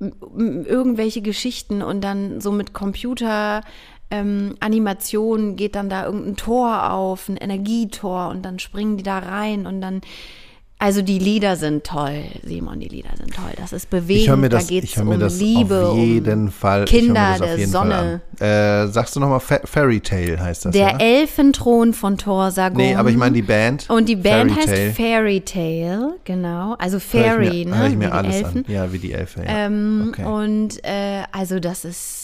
irgendwelche 0.00 1.20
Geschichten 1.20 1.82
und 1.82 2.00
dann 2.00 2.40
so 2.40 2.52
mit 2.52 2.72
Computer 2.72 3.62
ähm, 4.10 4.54
Animationen 4.60 5.56
geht 5.56 5.74
dann 5.74 5.88
da 5.88 6.06
irgendein 6.06 6.36
Tor 6.36 6.92
auf, 6.92 7.28
ein 7.28 7.36
Energietor 7.36 8.28
und 8.28 8.42
dann 8.42 8.58
springen 8.58 8.96
die 8.96 9.02
da 9.02 9.18
rein 9.18 9.66
und 9.66 9.80
dann 9.80 10.00
also 10.82 11.02
die 11.02 11.18
Lieder 11.18 11.56
sind 11.56 11.84
toll, 11.84 12.24
Simon, 12.42 12.80
die 12.80 12.88
Lieder 12.88 13.10
sind 13.14 13.34
toll. 13.34 13.50
Das 13.58 13.74
ist 13.74 13.90
bewegend, 13.90 14.50
das, 14.50 14.64
da 14.64 14.68
geht 14.70 14.84
es 14.84 14.96
hör 14.96 15.06
um 15.06 15.20
das 15.20 15.38
Liebe, 15.38 15.88
auf 15.88 15.98
jeden 15.98 16.44
um 16.44 16.50
Fall. 16.50 16.78
hör 16.80 16.86
Kinder 16.86 17.36
der 17.38 17.68
Sonne. 17.68 18.22
Äh, 18.38 18.86
sagst 18.86 19.14
du 19.14 19.20
nochmal 19.20 19.40
Fa 19.40 19.60
Fairy 19.62 20.00
Tale 20.00 20.40
heißt 20.40 20.64
das, 20.64 20.72
Der 20.72 20.92
ja? 20.92 20.98
Elfenthron 20.98 21.92
von 21.92 22.16
Thor 22.16 22.50
Sagon. 22.50 22.78
Nee, 22.78 22.94
aber 22.94 23.10
ich 23.10 23.18
meine 23.18 23.34
die 23.34 23.42
Band. 23.42 23.90
Und 23.90 24.08
die 24.08 24.16
Band 24.16 24.52
Fairy 24.52 24.62
heißt 24.62 24.74
Tale. 24.74 24.92
Fairy 24.94 25.40
Tale, 25.42 26.14
genau. 26.24 26.76
Also 26.78 26.96
Hör 26.96 27.00
Fairy, 27.00 27.48
ich 27.48 27.66
mir, 27.66 27.70
ne? 27.72 27.78
hör 27.78 27.86
ich 27.86 27.92
wie 27.92 27.96
mir 27.96 28.06
die 28.06 28.12
alles 28.12 28.36
Elfen. 28.36 28.64
an. 28.66 28.72
Ja, 28.72 28.90
wie 28.90 28.98
die 28.98 29.12
Elfe, 29.12 29.40
ja. 29.40 29.66
Ähm, 29.66 30.06
okay. 30.08 30.24
Und 30.24 30.82
äh, 30.82 31.24
also 31.30 31.60
das 31.60 31.84
ist, 31.84 32.19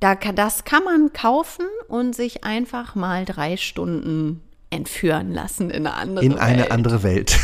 da, 0.00 0.14
das 0.14 0.64
kann 0.64 0.84
man 0.84 1.12
kaufen 1.12 1.66
und 1.88 2.14
sich 2.14 2.44
einfach 2.44 2.94
mal 2.94 3.24
drei 3.24 3.56
Stunden 3.56 4.42
entführen 4.70 5.32
lassen 5.32 5.70
in 5.70 5.86
eine 5.86 5.94
andere 5.94 6.24
In 6.24 6.38
eine 6.38 6.62
Welt. 6.62 6.70
andere 6.70 7.02
Welt. 7.02 7.38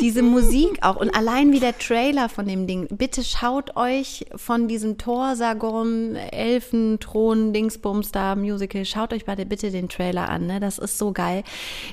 Diese 0.00 0.22
Musik 0.22 0.78
auch 0.80 0.96
und 0.96 1.14
allein 1.14 1.52
wie 1.52 1.60
der 1.60 1.76
Trailer 1.76 2.30
von 2.30 2.46
dem 2.46 2.66
Ding. 2.66 2.86
Bitte 2.90 3.22
schaut 3.22 3.76
euch 3.76 4.24
von 4.34 4.66
diesem 4.66 4.96
Thor-Sagon, 4.96 6.16
Elfenthron, 6.16 7.52
Dingsbums 7.52 8.10
da 8.10 8.34
Musical, 8.34 8.86
schaut 8.86 9.12
euch 9.12 9.26
bitte, 9.26 9.44
bitte 9.44 9.70
den 9.70 9.90
Trailer 9.90 10.30
an. 10.30 10.46
Ne? 10.46 10.58
Das 10.58 10.78
ist 10.78 10.96
so 10.96 11.12
geil. 11.12 11.42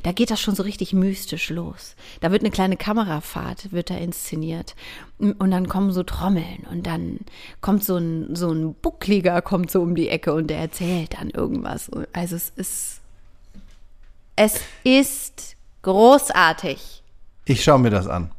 Da 0.03 0.13
geht 0.13 0.31
das 0.31 0.39
schon 0.39 0.55
so 0.55 0.63
richtig 0.63 0.93
mystisch 0.93 1.49
los. 1.49 1.95
Da 2.21 2.31
wird 2.31 2.43
eine 2.43 2.51
kleine 2.51 2.77
Kamerafahrt, 2.77 3.73
wird 3.73 3.89
da 3.89 3.97
inszeniert. 3.97 4.75
Und 5.19 5.49
dann 5.49 5.67
kommen 5.67 5.91
so 5.91 6.03
Trommeln 6.03 6.67
und 6.69 6.85
dann 6.85 7.19
kommt 7.59 7.83
so 7.83 7.97
ein, 7.97 8.35
so 8.35 8.51
ein 8.51 8.75
Buckliger 8.75 9.41
kommt 9.41 9.71
so 9.71 9.81
um 9.81 9.95
die 9.95 10.09
Ecke 10.09 10.31
und 10.33 10.47
der 10.47 10.59
erzählt 10.59 11.15
dann 11.19 11.31
irgendwas. 11.31 11.89
Also 12.13 12.35
es 12.35 12.51
ist, 12.55 13.01
es 14.35 14.61
ist 14.83 15.55
großartig. 15.81 17.01
Ich 17.45 17.63
schaue 17.63 17.79
mir 17.79 17.89
das 17.89 18.07
an. 18.07 18.31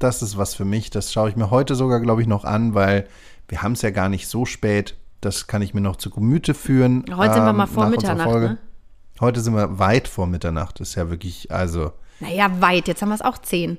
Das 0.00 0.22
ist 0.22 0.36
was 0.36 0.54
für 0.54 0.64
mich. 0.64 0.90
Das 0.90 1.12
schaue 1.12 1.28
ich 1.28 1.36
mir 1.36 1.50
heute 1.50 1.76
sogar, 1.76 2.00
glaube 2.00 2.20
ich, 2.20 2.26
noch 2.26 2.44
an, 2.44 2.74
weil 2.74 3.06
wir 3.46 3.62
haben 3.62 3.72
es 3.72 3.82
ja 3.82 3.90
gar 3.90 4.08
nicht 4.08 4.26
so 4.26 4.44
spät. 4.44 4.96
Das 5.20 5.46
kann 5.46 5.62
ich 5.62 5.72
mir 5.72 5.80
noch 5.80 5.96
zu 5.96 6.10
Gemüte 6.10 6.52
führen. 6.52 7.04
Heute 7.14 7.34
sind 7.34 7.44
wir 7.44 7.52
mal 7.52 7.68
ähm, 7.68 7.72
vor 7.72 7.84
nach 7.84 7.92
unserer 7.94 8.14
Mitternacht, 8.14 8.40
ne? 8.40 8.58
Heute 9.20 9.40
sind 9.40 9.54
wir 9.54 9.78
weit 9.78 10.08
vor 10.08 10.26
Mitternacht. 10.26 10.80
Das 10.80 10.88
ist 10.90 10.94
ja 10.96 11.08
wirklich, 11.08 11.52
also, 11.52 11.92
Naja, 12.18 12.50
weit. 12.60 12.88
Jetzt 12.88 13.00
haben 13.00 13.10
wir 13.10 13.14
es 13.14 13.22
auch 13.22 13.38
zehn. 13.38 13.78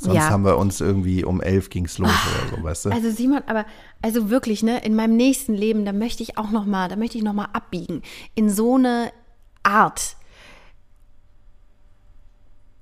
Sonst 0.00 0.16
Ja. 0.16 0.30
haben 0.30 0.44
wir 0.44 0.56
uns 0.58 0.80
irgendwie 0.80 1.24
um 1.24 1.40
elf 1.40 1.70
ging's 1.70 1.98
los 1.98 2.10
oder 2.10 2.56
so, 2.56 2.62
weißt 2.62 2.84
du? 2.86 2.90
Also 2.90 3.10
Simon, 3.10 3.42
aber 3.46 3.64
also 4.02 4.30
wirklich, 4.30 4.62
ne, 4.62 4.84
in 4.84 4.94
meinem 4.94 5.16
nächsten 5.16 5.54
Leben, 5.54 5.84
da 5.84 5.92
möchte 5.92 6.22
ich 6.22 6.36
auch 6.38 6.50
noch 6.50 6.66
mal, 6.66 6.88
da 6.88 6.96
möchte 6.96 7.18
ich 7.18 7.24
noch 7.24 7.32
mal 7.32 7.48
abbiegen 7.52 8.02
in 8.34 8.50
so 8.50 8.74
eine 8.76 9.10
Art. 9.62 10.16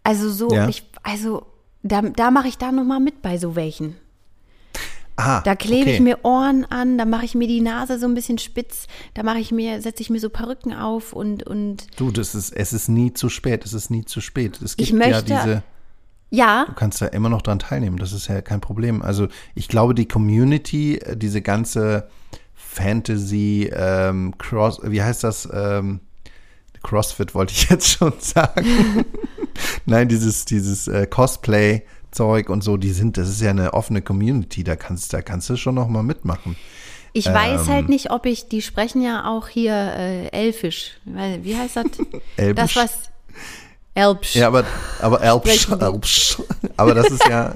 Also 0.04 0.30
so, 0.30 0.50
Ja. 0.50 0.68
ich, 0.68 0.84
also 1.02 1.46
da, 1.82 2.02
da 2.02 2.30
mache 2.30 2.48
ich 2.48 2.58
da 2.58 2.72
noch 2.72 2.84
mal 2.84 3.00
mit 3.00 3.22
bei 3.22 3.38
so 3.38 3.54
welchen. 3.56 3.96
ah, 5.16 5.40
Da 5.42 5.54
klebe 5.54 5.82
okay. 5.82 5.94
ich 5.94 6.00
mir 6.00 6.24
Ohren 6.24 6.64
an, 6.64 6.98
da 6.98 7.04
mache 7.04 7.24
ich 7.24 7.34
mir 7.34 7.46
die 7.46 7.60
Nase 7.60 7.98
so 7.98 8.06
ein 8.06 8.14
bisschen 8.14 8.38
spitz, 8.38 8.86
da 9.14 9.22
mache 9.22 9.38
ich 9.38 9.52
mir, 9.52 9.80
setze 9.80 10.02
ich 10.02 10.10
mir 10.10 10.18
so 10.20 10.28
Perücken 10.30 10.74
auf 10.74 11.12
und 11.12 11.44
und 11.46 11.86
Du, 12.00 12.10
das 12.10 12.34
ist, 12.34 12.50
es 12.52 12.72
ist 12.72 12.88
nie 12.88 13.12
zu 13.12 13.28
spät. 13.28 13.64
Es 13.64 13.72
ist 13.74 13.90
nie 13.90 14.04
zu 14.04 14.20
spät. 14.20 14.60
Es 14.62 14.76
gibt 14.76 14.88
Ich 14.88 14.94
möchte- 14.94 15.32
ja 15.32 15.42
diese, 15.44 15.62
ja, 16.32 16.64
du 16.66 16.72
kannst 16.72 17.02
da 17.02 17.06
immer 17.06 17.28
noch 17.28 17.42
dran 17.42 17.58
teilnehmen. 17.58 17.98
Das 17.98 18.12
ist 18.12 18.26
ja 18.26 18.40
kein 18.40 18.62
Problem. 18.62 19.02
Also 19.02 19.28
ich 19.54 19.68
glaube, 19.68 19.94
die 19.94 20.08
Community, 20.08 20.96
äh, 20.96 21.14
diese 21.14 21.42
ganze 21.42 22.08
Fantasy, 22.54 23.70
ähm, 23.70 24.32
Cross, 24.38 24.80
wie 24.82 25.02
heißt 25.02 25.24
das? 25.24 25.46
Ähm, 25.52 26.00
Crossfit 26.82 27.34
wollte 27.34 27.52
ich 27.52 27.64
jetzt 27.70 27.98
schon 27.98 28.14
sagen. 28.18 28.64
Nein, 29.86 30.08
dieses, 30.08 30.46
dieses 30.46 30.88
äh, 30.88 31.06
Cosplay-Zeug 31.06 32.48
und 32.48 32.64
so, 32.64 32.78
die 32.78 32.92
sind, 32.92 33.18
das 33.18 33.28
ist 33.28 33.42
ja 33.42 33.50
eine 33.50 33.74
offene 33.74 34.00
Community. 34.00 34.64
Da 34.64 34.74
kannst, 34.74 35.12
da 35.12 35.20
kannst 35.20 35.50
du 35.50 35.56
schon 35.56 35.74
noch 35.74 35.88
mal 35.88 36.02
mitmachen. 36.02 36.56
Ich 37.12 37.26
weiß 37.26 37.68
halt 37.68 37.90
nicht, 37.90 38.10
ob 38.10 38.24
ich, 38.24 38.48
die 38.48 38.62
sprechen 38.62 39.02
ja 39.02 39.26
auch 39.28 39.48
hier 39.48 39.74
äh, 39.74 40.28
Elfisch. 40.28 40.92
Wie 41.04 41.54
heißt 41.54 41.76
das? 41.76 41.84
Elbisch? 42.38 42.74
Das, 42.74 42.76
was. 42.76 42.98
Elbsch. 43.94 44.36
Ja, 44.36 44.46
aber, 44.48 44.64
aber 45.00 45.20
Elbsch. 45.20 45.68
Elbsch. 45.70 46.38
Aber 46.76 46.94
das 46.94 47.10
ist 47.10 47.28
ja, 47.28 47.54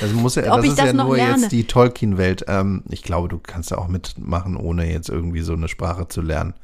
das 0.00 0.12
muss 0.12 0.36
ja, 0.36 0.52
Ob 0.52 0.60
das 0.60 0.66
ist 0.70 0.78
das 0.78 0.86
ja 0.86 0.92
nur 0.92 1.16
lerne. 1.16 1.42
jetzt 1.42 1.52
die 1.52 1.64
Tolkien-Welt. 1.64 2.44
Ähm, 2.46 2.84
ich 2.88 3.02
glaube, 3.02 3.28
du 3.28 3.38
kannst 3.38 3.72
da 3.72 3.78
auch 3.78 3.88
mitmachen, 3.88 4.56
ohne 4.56 4.90
jetzt 4.90 5.08
irgendwie 5.08 5.42
so 5.42 5.54
eine 5.54 5.68
Sprache 5.68 6.06
zu 6.08 6.20
lernen. 6.20 6.54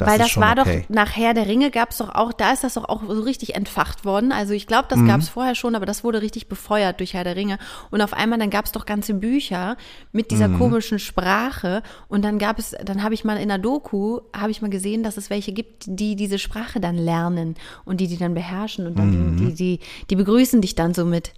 Das 0.00 0.08
Weil 0.08 0.18
das 0.18 0.36
war 0.38 0.58
okay. 0.58 0.84
doch, 0.88 0.94
nach 0.94 1.14
Herr 1.14 1.34
der 1.34 1.46
Ringe 1.46 1.70
gab 1.70 1.90
es 1.90 1.98
doch 1.98 2.08
auch, 2.14 2.32
da 2.32 2.52
ist 2.52 2.64
das 2.64 2.74
doch 2.74 2.88
auch 2.88 3.02
so 3.06 3.20
richtig 3.20 3.54
entfacht 3.54 4.06
worden. 4.06 4.32
Also 4.32 4.54
ich 4.54 4.66
glaube, 4.66 4.86
das 4.88 4.98
Mhm. 4.98 5.06
gab 5.08 5.20
es 5.20 5.28
vorher 5.28 5.54
schon, 5.54 5.74
aber 5.74 5.84
das 5.84 6.02
wurde 6.04 6.22
richtig 6.22 6.48
befeuert 6.48 7.00
durch 7.00 7.12
Herr 7.12 7.22
der 7.24 7.36
Ringe. 7.36 7.58
Und 7.90 8.00
auf 8.00 8.14
einmal, 8.14 8.38
dann 8.38 8.48
gab 8.48 8.64
es 8.64 8.72
doch 8.72 8.86
ganze 8.86 9.12
Bücher 9.12 9.76
mit 10.12 10.30
dieser 10.30 10.48
Mhm. 10.48 10.58
komischen 10.58 10.98
Sprache. 10.98 11.82
Und 12.08 12.24
dann 12.24 12.38
gab 12.38 12.58
es, 12.58 12.74
dann 12.82 13.02
habe 13.02 13.12
ich 13.12 13.24
mal 13.24 13.36
in 13.36 13.48
der 13.48 13.58
Doku, 13.58 14.20
habe 14.34 14.50
ich 14.50 14.62
mal 14.62 14.70
gesehen, 14.70 15.02
dass 15.02 15.18
es 15.18 15.28
welche 15.28 15.52
gibt, 15.52 15.84
die 15.86 16.16
diese 16.16 16.38
Sprache 16.38 16.80
dann 16.80 16.96
lernen 16.96 17.56
und 17.84 18.00
die 18.00 18.08
die 18.08 18.16
dann 18.16 18.32
beherrschen. 18.32 18.86
Und 18.86 18.98
dann 18.98 19.32
Mhm. 19.32 19.36
die, 19.36 19.54
die, 19.54 19.80
die 20.08 20.16
begrüßen 20.16 20.62
dich 20.62 20.74
dann 20.74 20.94
so 20.94 21.04
mit 21.04 21.32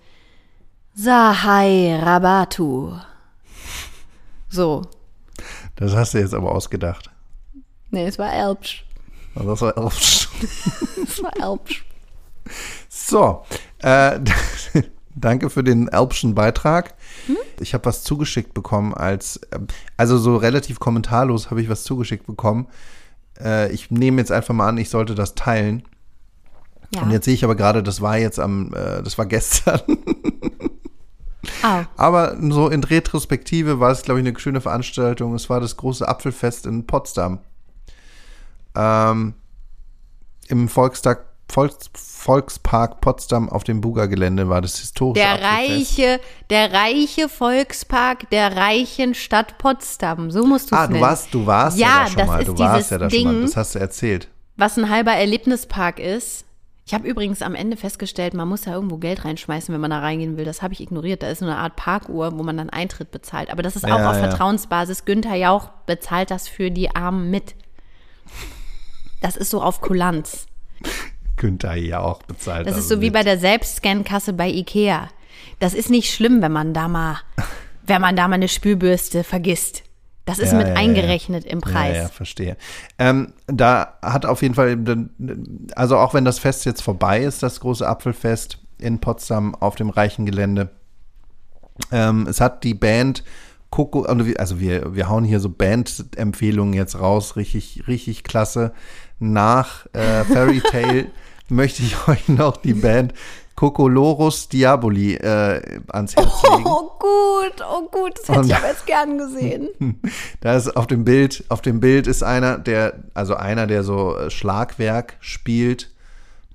Sahai 0.95 1.99
Rabatu. 2.01 2.93
So. 4.49 4.83
Das 5.77 5.95
hast 5.97 6.15
du 6.15 6.19
jetzt 6.19 6.35
aber 6.35 6.53
ausgedacht. 6.55 7.11
Nee, 7.93 8.07
es 8.07 8.19
war 8.19 8.33
Elbsch. 8.33 8.85
Das 9.35 9.61
war 9.61 9.77
Elbsch. 9.77 10.29
Es 11.05 11.23
war 11.23 11.33
Elbsch. 11.39 11.85
So, 12.89 13.45
äh, 13.79 14.19
danke 15.15 15.51
für 15.51 15.63
den 15.63 15.89
Elbschen 15.89 16.35
Beitrag. 16.35 16.95
Ich 17.61 17.75
habe 17.75 17.85
was 17.85 18.03
zugeschickt 18.03 18.55
bekommen 18.55 18.95
als, 18.95 19.37
äh, 19.51 19.59
also 19.99 20.17
so 20.17 20.37
relativ 20.37 20.81
kommentarlos 20.81 21.51
habe 21.51 21.61
ich 21.61 21.69
was 21.69 21.85
zugeschickt 21.85 22.27
bekommen. 22.27 22.67
Äh, 23.39 23.71
ich 23.73 23.91
nehme 23.91 24.21
jetzt 24.23 24.33
einfach 24.33 24.55
mal 24.55 24.69
an, 24.69 24.79
ich 24.79 24.89
sollte 24.89 25.15
das 25.15 25.35
teilen. 25.35 25.83
Ja. 26.95 27.03
Und 27.03 27.11
jetzt 27.11 27.27
sehe 27.27 27.35
ich 27.35 27.45
aber 27.45 27.57
gerade, 27.57 27.83
das 27.83 28.01
war 28.01 28.17
jetzt 28.17 28.41
am, 28.41 28.73
äh, 28.73 29.03
das 29.03 29.19
war 29.19 29.27
gestern. 29.27 29.81
Au. 31.63 31.85
Aber 31.97 32.37
so 32.41 32.69
in 32.69 32.85
Retrospektive 32.85 33.81
war 33.81 33.91
es, 33.91 34.03
glaube 34.03 34.21
ich, 34.21 34.27
eine 34.27 34.39
schöne 34.39 34.61
Veranstaltung. 34.61 35.35
Es 35.35 35.51
war 35.51 35.61
das 35.61 35.77
große 35.77 36.07
Apfelfest 36.07 36.67
in 36.67 36.87
Potsdam. 36.87 37.41
Ähm, 38.77 39.35
Im 40.49 40.69
Volkstag, 40.69 41.27
Volks, 41.51 41.91
Volkspark 41.95 43.01
Potsdam 43.03 43.49
auf 43.51 43.63
dem 43.65 43.81
Buga-Gelände 43.83 44.49
war 44.49 44.63
das 44.63 44.79
historische 44.79 45.21
Der 45.23 45.33
Apfelfest. 45.35 45.99
reiche, 45.99 46.21
der 46.51 46.73
reiche 46.73 47.29
Volkspark 47.29 48.31
der 48.31 48.57
reichen 48.57 49.15
Stadt 49.15 49.59
Potsdam. 49.59 50.31
So 50.31 50.47
musst 50.47 50.71
du 50.71 50.75
es 50.77 50.81
Ah, 50.81 50.87
du 50.87 50.93
nennen. 50.95 51.03
warst, 51.05 51.35
du 51.35 51.45
warst 51.47 51.79
ja, 51.79 51.87
Ja, 51.89 51.99
da 52.05 52.07
schon 52.07 52.17
das 52.19 52.27
mal. 52.29 52.41
ist 52.41 52.49
Du 52.49 52.59
warst 52.59 52.77
dieses 52.77 52.91
ja 52.91 52.99
da 52.99 53.11
schon 53.11 53.25
mal. 53.25 53.33
Ding. 53.35 53.43
Das 53.43 53.57
hast 53.57 53.75
du 53.75 53.79
erzählt. 53.81 54.29
Was 54.57 54.79
ein 54.79 54.89
halber 54.89 55.13
Erlebnispark 55.13 55.99
ist. 55.99 56.45
Ich 56.85 56.95
habe 56.95 57.07
übrigens 57.07 57.43
am 57.43 57.55
Ende 57.55 57.77
festgestellt, 57.77 58.35
man 58.35 58.49
muss 58.49 58.63
da 58.63 58.73
irgendwo 58.73 58.97
Geld 58.97 59.25
reinschmeißen, 59.25 59.73
wenn 59.73 59.81
man 59.81 59.91
da 59.93 60.01
reingehen 60.01 60.37
will. 60.37 60.45
Das 60.45 60.63
habe 60.63 60.73
ich 60.75 60.81
ignoriert. 60.81 61.23
Da 61.23 61.29
ist 61.29 61.39
so 61.39 61.45
eine 61.45 61.57
Art 61.57 61.77
Parkuhr, 61.77 62.37
wo 62.37 62.43
man 62.43 62.57
dann 62.57 62.71
Eintritt 62.71 63.11
bezahlt. 63.13 63.51
Aber 63.51 63.63
das 63.63 63.77
ist 63.77 63.85
auch 63.85 63.99
Ja, 63.99 64.11
auf 64.11 64.17
ja. 64.17 64.23
Vertrauensbasis. 64.29 65.05
Günther 65.05 65.37
Jauch 65.37 65.69
bezahlt 65.87 66.31
das 66.31 66.49
für 66.49 66.71
die 66.71 66.95
Armen 66.97 67.31
mit. 67.31 67.55
Das 69.23 69.37
ist 69.37 69.51
so 69.51 69.63
auf 69.63 69.81
Kulanz. 69.81 70.47
Günther 71.37 71.75
ja 71.75 72.01
auch 72.01 72.23
bezahlt. 72.25 72.67
Das 72.67 72.73
ist 72.77 72.83
also 72.85 72.97
so 72.97 73.01
wie 73.01 73.07
mit. 73.07 73.15
bei 73.15 73.23
der 73.23 73.39
Selbstscan-Kasse 73.39 74.33
bei 74.35 74.49
Ikea. 74.49 75.09
Das 75.59 75.75
ist 75.75 75.91
nicht 75.91 76.13
schlimm, 76.13 76.43
wenn 76.43 76.53
man 76.53 76.75
da 76.75 76.89
mal, 76.89 77.19
wenn 77.87 78.01
man 78.01 78.15
da 78.17 78.29
mal 78.29 78.35
eine 78.35 78.49
Spülbürste 78.49 79.25
vergisst. 79.25 79.85
Das 80.25 80.39
ist 80.39 80.53
Ja, 80.53 80.59
mit 80.59 80.67
ja, 80.69 80.75
ja. 80.75 80.79
eingerechnet 80.79 81.45
im 81.45 81.61
Preis. 81.61 81.97
Ja, 81.97 82.03
ja, 82.03 82.09
verstehe. 82.09 82.57
Ähm, 82.99 83.33
da 83.49 83.99
hat 84.03 84.25
auf 84.25 84.43
jeden 84.43 84.55
Fall, 84.55 84.79
also 85.75 85.97
auch 85.99 86.15
wenn 86.15 86.25
das 86.25 86.39
Fest 86.39 86.65
jetzt 86.65 86.81
vorbei 86.83 87.23
ist, 87.23 87.43
das 87.43 87.59
große 87.59 87.87
Apfelfest 87.89 88.59
in 88.79 89.01
Potsdam 89.01 89.55
auf 89.57 89.75
dem 89.75 89.91
reichen 89.91 90.27
Gelände, 90.27 90.71
ähm, 91.91 92.27
es 92.29 92.41
hat 92.41 92.63
die 92.65 92.75
Band 92.75 93.25
Coco, 93.71 94.03
also 94.03 94.27
wir- 94.27 94.39
also 94.39 94.61
wir, 94.61 94.95
wir 94.95 95.09
hauen 95.09 95.25
hier 95.25 95.41
so 95.41 95.49
Band-Empfehlungen 95.49 96.75
jetzt 96.75 97.01
raus, 97.01 97.37
richtig, 97.37 97.85
richtig 97.89 98.23
klasse. 98.23 98.73
Nach 99.23 99.87
äh, 99.93 100.25
Fairy 100.25 100.61
Tale 100.71 101.07
möchte 101.49 101.83
ich 101.83 102.09
euch 102.09 102.29
noch 102.29 102.57
die 102.57 102.75
Band 102.75 103.15
Cocolorus 103.55 104.49
Diaboli 104.49 105.15
äh, 105.15 105.81
ans 105.89 106.17
Herz 106.17 106.43
legen. 106.43 106.65
Oh 106.67 106.91
gut, 106.99 107.65
oh 107.71 107.89
gut, 107.89 108.19
das 108.19 108.29
hätte 108.29 108.41
Und- 108.41 108.47
ich 108.47 108.57
aber 108.57 108.67
jetzt 108.69 108.87
gern 108.87 109.19
gesehen. 109.19 109.69
Da 110.41 110.57
ist 110.57 110.77
auf 110.77 110.89
dem 110.89 111.05
Bild, 111.05 111.45
auf 111.51 111.61
dem 111.63 111.79
Bild 111.79 112.09
ist 112.09 112.25
einer, 112.25 112.59
der, 112.59 112.95
also 113.15 113.37
einer, 113.37 113.69
der 113.69 113.85
so 113.85 114.17
äh, 114.19 114.29
Schlagwerk 114.31 115.17
spielt 115.21 115.91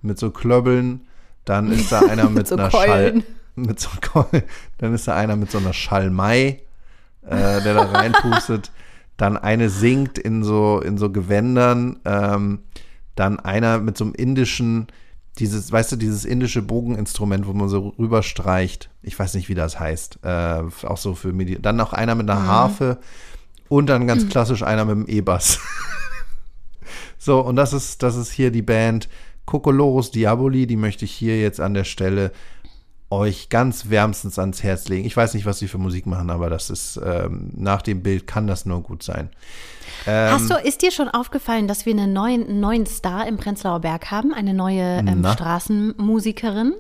mit 0.01 0.20
so 0.20 0.30
Klöbbeln. 0.32 1.07
Dann 1.45 1.72
ist 1.72 1.89
da 1.93 1.99
einer 2.01 2.30
mit, 2.30 2.47
so 2.49 2.55
einer 2.55 2.70
Keulen. 2.70 3.22
Schall, 3.22 3.24
mit 3.55 3.80
so 3.80 3.89
Keulen. 4.01 4.43
Dann 4.80 4.93
ist 4.93 5.07
da 5.07 5.15
einer 5.15 5.38
mit 5.38 5.49
so 5.51 5.59
einer 5.59 5.72
Schalmei, 5.72 6.59
äh, 7.26 7.61
der 7.61 7.74
da 7.76 7.84
reinpustet. 7.84 8.72
Dann 9.18 9.36
eine 9.38 9.70
singt 9.70 10.18
in 10.18 10.43
so, 10.43 10.80
in 10.80 10.97
so 10.97 11.11
Gewändern. 11.11 11.99
Ähm, 12.05 12.59
dann 13.15 13.39
einer 13.39 13.80
mit 13.80 13.97
so 13.97 14.05
einem 14.05 14.13
indischen, 14.13 14.88
dieses, 15.39 15.72
weißt 15.72 15.93
du, 15.93 15.95
dieses 15.95 16.24
indische 16.24 16.61
Bogeninstrument, 16.61 17.47
wo 17.47 17.53
man 17.53 17.68
so 17.68 17.93
rüberstreicht. 17.99 18.89
Ich 19.01 19.18
weiß 19.18 19.34
nicht, 19.34 19.49
wie 19.49 19.55
das 19.55 19.80
heißt. 19.80 20.20
Äh, 20.24 20.63
auch 20.84 20.97
so 20.97 21.15
für 21.15 21.34
Medi 21.34 21.59
Dann 21.61 21.76
noch 21.76 21.93
einer 21.93 22.15
mit 22.15 22.30
einer 22.30 22.45
Harfe 22.45 22.99
und 23.70 23.88
dann 23.88 24.07
ganz 24.07 24.30
klassisch 24.30 24.63
einer 24.63 24.86
mit 24.86 25.07
dem 25.07 25.15
E-Bass. 25.15 25.59
so, 27.18 27.41
und 27.41 27.55
das 27.55 27.74
ist, 27.74 28.03
das 28.03 28.15
ist 28.15 28.32
hier 28.32 28.51
die 28.51 28.61
Band 28.61 29.09
Cocolorus 29.45 30.11
Diaboli. 30.11 30.68
Die 30.68 30.78
möchte 30.78 31.05
ich 31.05 31.11
hier 31.11 31.41
jetzt 31.41 31.59
an 31.59 31.74
der 31.74 31.86
Stelle 31.86 32.32
euch 33.10 33.49
ganz 33.49 33.89
wärmstens 33.89 34.38
ans 34.38 34.64
Herz 34.64 34.89
legen. 34.89 35.05
Ich 35.05 35.16
weiß 35.16 35.34
nicht, 35.34 35.45
was 35.45 35.60
sie 35.60 35.68
für 35.68 35.78
Musik 35.78 36.05
machen, 36.05 36.30
aber 36.30 36.49
das 36.49 36.70
ist, 36.70 36.99
ähm, 37.03 37.51
nach 37.55 37.82
dem 37.82 38.03
Bild 38.03 38.28
kann 38.28 38.47
das 38.47 38.66
nur 38.66 38.82
gut 38.82 39.01
sein. 39.01 39.30
Ähm, 40.05 40.32
Hast 40.34 40.49
du, 40.49 40.55
ist 40.55 40.82
dir 40.82 40.91
schon 40.91 41.08
aufgefallen, 41.08 41.68
dass 41.68 41.86
wir 41.86 41.93
einen 41.93 42.12
neuen, 42.12 42.60
neuen 42.60 42.86
Star 42.86 43.28
im 43.28 43.38
Prenzlauer 43.38 43.80
Berg 43.80 44.12
haben? 44.12 44.34
Eine 44.34 44.53
neue 44.53 44.99
ähm? 44.99 45.26
Straßenmusikerin? 45.26 46.74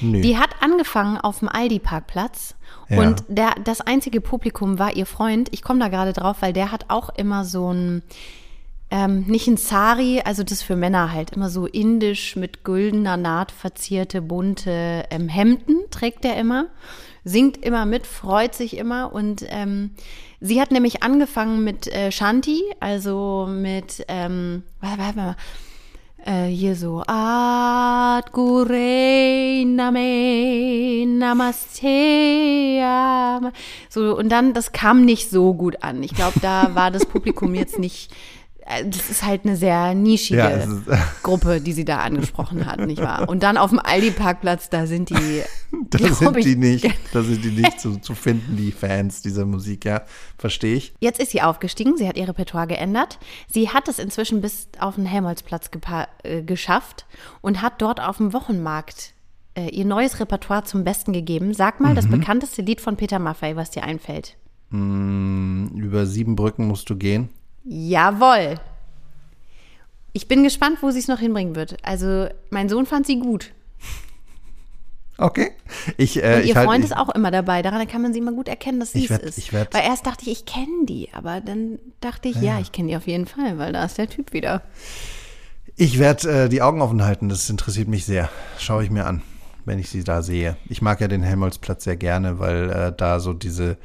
Nö. 0.00 0.20
Die 0.20 0.38
hat 0.38 0.50
angefangen 0.60 1.18
auf 1.18 1.40
dem 1.40 1.48
Aldi-Parkplatz 1.48 2.54
Ja. 2.88 3.00
und 3.02 3.24
der, 3.28 3.54
das 3.64 3.80
einzige 3.82 4.20
Publikum 4.20 4.78
war 4.78 4.96
ihr 4.96 5.06
Freund. 5.06 5.48
Ich 5.52 5.62
komme 5.62 5.80
da 5.80 5.88
gerade 5.88 6.12
drauf, 6.12 6.38
weil 6.40 6.52
der 6.52 6.72
hat 6.72 6.86
auch 6.88 7.10
immer 7.10 7.44
so 7.44 7.72
ein, 7.72 8.02
ähm, 8.90 9.24
nicht 9.26 9.46
ein 9.46 9.56
Sari, 9.56 10.22
also 10.24 10.42
das 10.42 10.62
für 10.62 10.76
Männer 10.76 11.12
halt, 11.12 11.30
immer 11.30 11.48
so 11.48 11.66
indisch 11.66 12.36
mit 12.36 12.64
güldener 12.64 13.16
Naht 13.16 13.52
verzierte, 13.52 14.20
bunte 14.20 15.04
ähm, 15.10 15.28
Hemden 15.28 15.76
trägt 15.90 16.24
er 16.24 16.36
immer, 16.36 16.66
singt 17.24 17.56
immer 17.64 17.86
mit, 17.86 18.06
freut 18.06 18.54
sich 18.54 18.76
immer 18.76 19.12
und 19.12 19.44
ähm, 19.48 19.90
sie 20.40 20.60
hat 20.60 20.72
nämlich 20.72 21.02
angefangen 21.02 21.62
mit 21.62 21.86
äh, 21.86 22.10
Shanti, 22.10 22.62
also 22.80 23.48
mit, 23.48 24.04
ähm, 24.08 24.64
warte, 24.80 24.98
warte 24.98 25.16
mal, 25.16 25.36
äh, 26.26 26.46
hier 26.48 26.76
so 26.76 27.02
Ad 27.06 28.30
Gure 28.32 29.64
Name 29.66 31.06
Namaste 31.06 31.86
Am- 32.82 33.52
so 33.88 34.16
und 34.16 34.28
dann 34.30 34.52
das 34.52 34.72
kam 34.72 35.04
nicht 35.04 35.30
so 35.30 35.54
gut 35.54 35.82
an. 35.82 36.02
Ich 36.02 36.14
glaube, 36.14 36.38
da 36.40 36.74
war 36.74 36.90
das 36.90 37.06
Publikum 37.06 37.54
jetzt 37.54 37.78
nicht 37.78 38.12
das 38.86 39.10
ist 39.10 39.24
halt 39.24 39.44
eine 39.44 39.56
sehr 39.56 39.94
nischige 39.94 40.38
Ja, 40.38 41.04
Gruppe, 41.22 41.60
die 41.60 41.72
sie 41.72 41.84
da 41.84 41.98
angesprochen 41.98 42.66
hat, 42.66 42.80
nicht 42.80 43.02
wahr? 43.02 43.28
Und 43.28 43.42
dann 43.42 43.56
auf 43.56 43.70
dem 43.70 43.78
Aldi-Parkplatz, 43.78 44.70
da 44.70 44.86
sind 44.86 45.10
die, 45.10 45.42
Da 45.90 45.98
sind 46.12 46.36
ich, 46.36 46.44
die 46.44 46.56
nicht, 46.56 46.88
da 47.12 47.22
sind 47.22 47.44
die 47.44 47.50
nicht 47.50 47.80
zu, 47.80 47.96
zu 48.00 48.14
finden, 48.14 48.56
die 48.56 48.72
Fans 48.72 49.22
dieser 49.22 49.44
Musik, 49.44 49.84
ja. 49.84 50.02
Verstehe 50.38 50.76
ich. 50.76 50.94
Jetzt 51.00 51.20
ist 51.20 51.32
sie 51.32 51.42
aufgestiegen, 51.42 51.96
sie 51.96 52.08
hat 52.08 52.16
ihr 52.16 52.28
Repertoire 52.28 52.66
geändert. 52.66 53.18
Sie 53.48 53.70
hat 53.70 53.88
es 53.88 53.98
inzwischen 53.98 54.40
bis 54.40 54.68
auf 54.78 54.94
den 54.94 55.06
Helmholtzplatz 55.06 55.70
äh, 56.22 56.42
geschafft 56.42 57.06
und 57.40 57.62
hat 57.62 57.82
dort 57.82 58.00
auf 58.00 58.18
dem 58.18 58.32
Wochenmarkt 58.32 59.14
äh, 59.54 59.68
ihr 59.68 59.84
neues 59.84 60.20
Repertoire 60.20 60.64
zum 60.64 60.84
Besten 60.84 61.12
gegeben. 61.12 61.54
Sag 61.54 61.80
mal 61.80 61.94
das 61.94 62.08
bekannteste 62.08 62.62
Lied 62.62 62.80
von 62.80 62.96
Peter 62.96 63.18
Maffay, 63.18 63.56
was 63.56 63.70
dir 63.70 63.82
einfällt. 63.82 64.36
Über 64.72 66.06
sieben 66.06 66.36
Brücken 66.36 66.68
musst 66.68 66.88
du 66.90 66.96
gehen. 66.96 67.28
Jawohl. 67.64 68.56
Ich 70.12 70.26
bin 70.28 70.42
gespannt, 70.42 70.78
wo 70.82 70.90
sie 70.90 70.98
es 70.98 71.08
noch 71.08 71.20
hinbringen 71.20 71.54
wird. 71.54 71.76
Also, 71.82 72.28
mein 72.50 72.68
Sohn 72.68 72.86
fand 72.86 73.06
sie 73.06 73.18
gut. 73.20 73.52
Okay. 75.18 75.50
Ich, 75.98 76.16
äh, 76.22 76.36
Und 76.36 76.38
ihr 76.40 76.44
ich 76.46 76.56
halt- 76.56 76.66
Freund 76.66 76.84
ich, 76.84 76.90
ist 76.90 76.96
auch 76.96 77.10
immer 77.10 77.30
dabei. 77.30 77.60
Daran 77.62 77.86
kann 77.86 78.00
man 78.02 78.12
sie 78.14 78.20
immer 78.20 78.32
gut 78.32 78.48
erkennen, 78.48 78.80
dass 78.80 78.92
sie 78.92 79.04
es 79.04 79.10
ist. 79.10 79.38
ich 79.38 79.52
werd- 79.52 79.72
weil 79.74 79.84
erst 79.84 80.06
dachte 80.06 80.22
ich, 80.22 80.30
ich 80.30 80.46
kenne 80.46 80.86
die. 80.86 81.10
Aber 81.12 81.40
dann 81.40 81.78
dachte 82.00 82.28
ich, 82.28 82.36
ja, 82.36 82.58
ich 82.58 82.72
kenne 82.72 82.88
die 82.88 82.96
auf 82.96 83.06
jeden 83.06 83.26
Fall, 83.26 83.58
weil 83.58 83.72
da 83.72 83.84
ist 83.84 83.98
der 83.98 84.08
Typ 84.08 84.32
wieder. 84.32 84.62
Ich 85.76 85.98
werde 85.98 86.44
äh, 86.44 86.48
die 86.48 86.62
Augen 86.62 86.80
offen 86.82 87.04
halten, 87.04 87.28
das 87.28 87.48
interessiert 87.50 87.88
mich 87.88 88.04
sehr. 88.06 88.30
Schaue 88.58 88.82
ich 88.82 88.90
mir 88.90 89.06
an, 89.06 89.22
wenn 89.66 89.78
ich 89.78 89.90
sie 89.90 90.04
da 90.04 90.22
sehe. 90.22 90.56
Ich 90.68 90.80
mag 90.82 91.00
ja 91.00 91.08
den 91.08 91.22
Helmholtzplatz 91.22 91.84
sehr 91.84 91.96
gerne, 91.96 92.38
weil 92.38 92.70
äh, 92.70 92.92
da 92.96 93.20
so 93.20 93.32
diese 93.34 93.76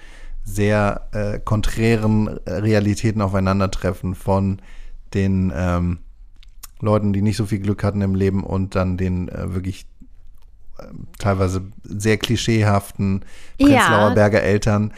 sehr 0.46 1.08
äh, 1.12 1.40
konträren 1.40 2.40
äh, 2.46 2.54
Realitäten 2.54 3.22
aufeinandertreffen 3.22 4.16
von 4.16 4.62
den 5.14 5.52
ähm, 5.54 5.98
Leuten, 6.80 7.14
die 7.14 7.22
nicht 7.22 7.38
so 7.38 7.46
viel 7.46 7.60
Glück 7.60 7.84
hatten 7.84 8.02
im 8.02 8.16
Leben 8.16 8.44
und 8.44 8.76
dann 8.76 8.96
den 8.96 9.28
äh, 9.30 9.54
wirklich 9.54 9.88
ähm, 10.80 11.08
teilweise 11.18 11.64
sehr 11.84 12.18
klischeehaften 12.18 13.26
Ja. 13.60 13.68
Prenzlauer 13.68 14.12
Berger 14.12 14.42
Eltern. 14.44 14.94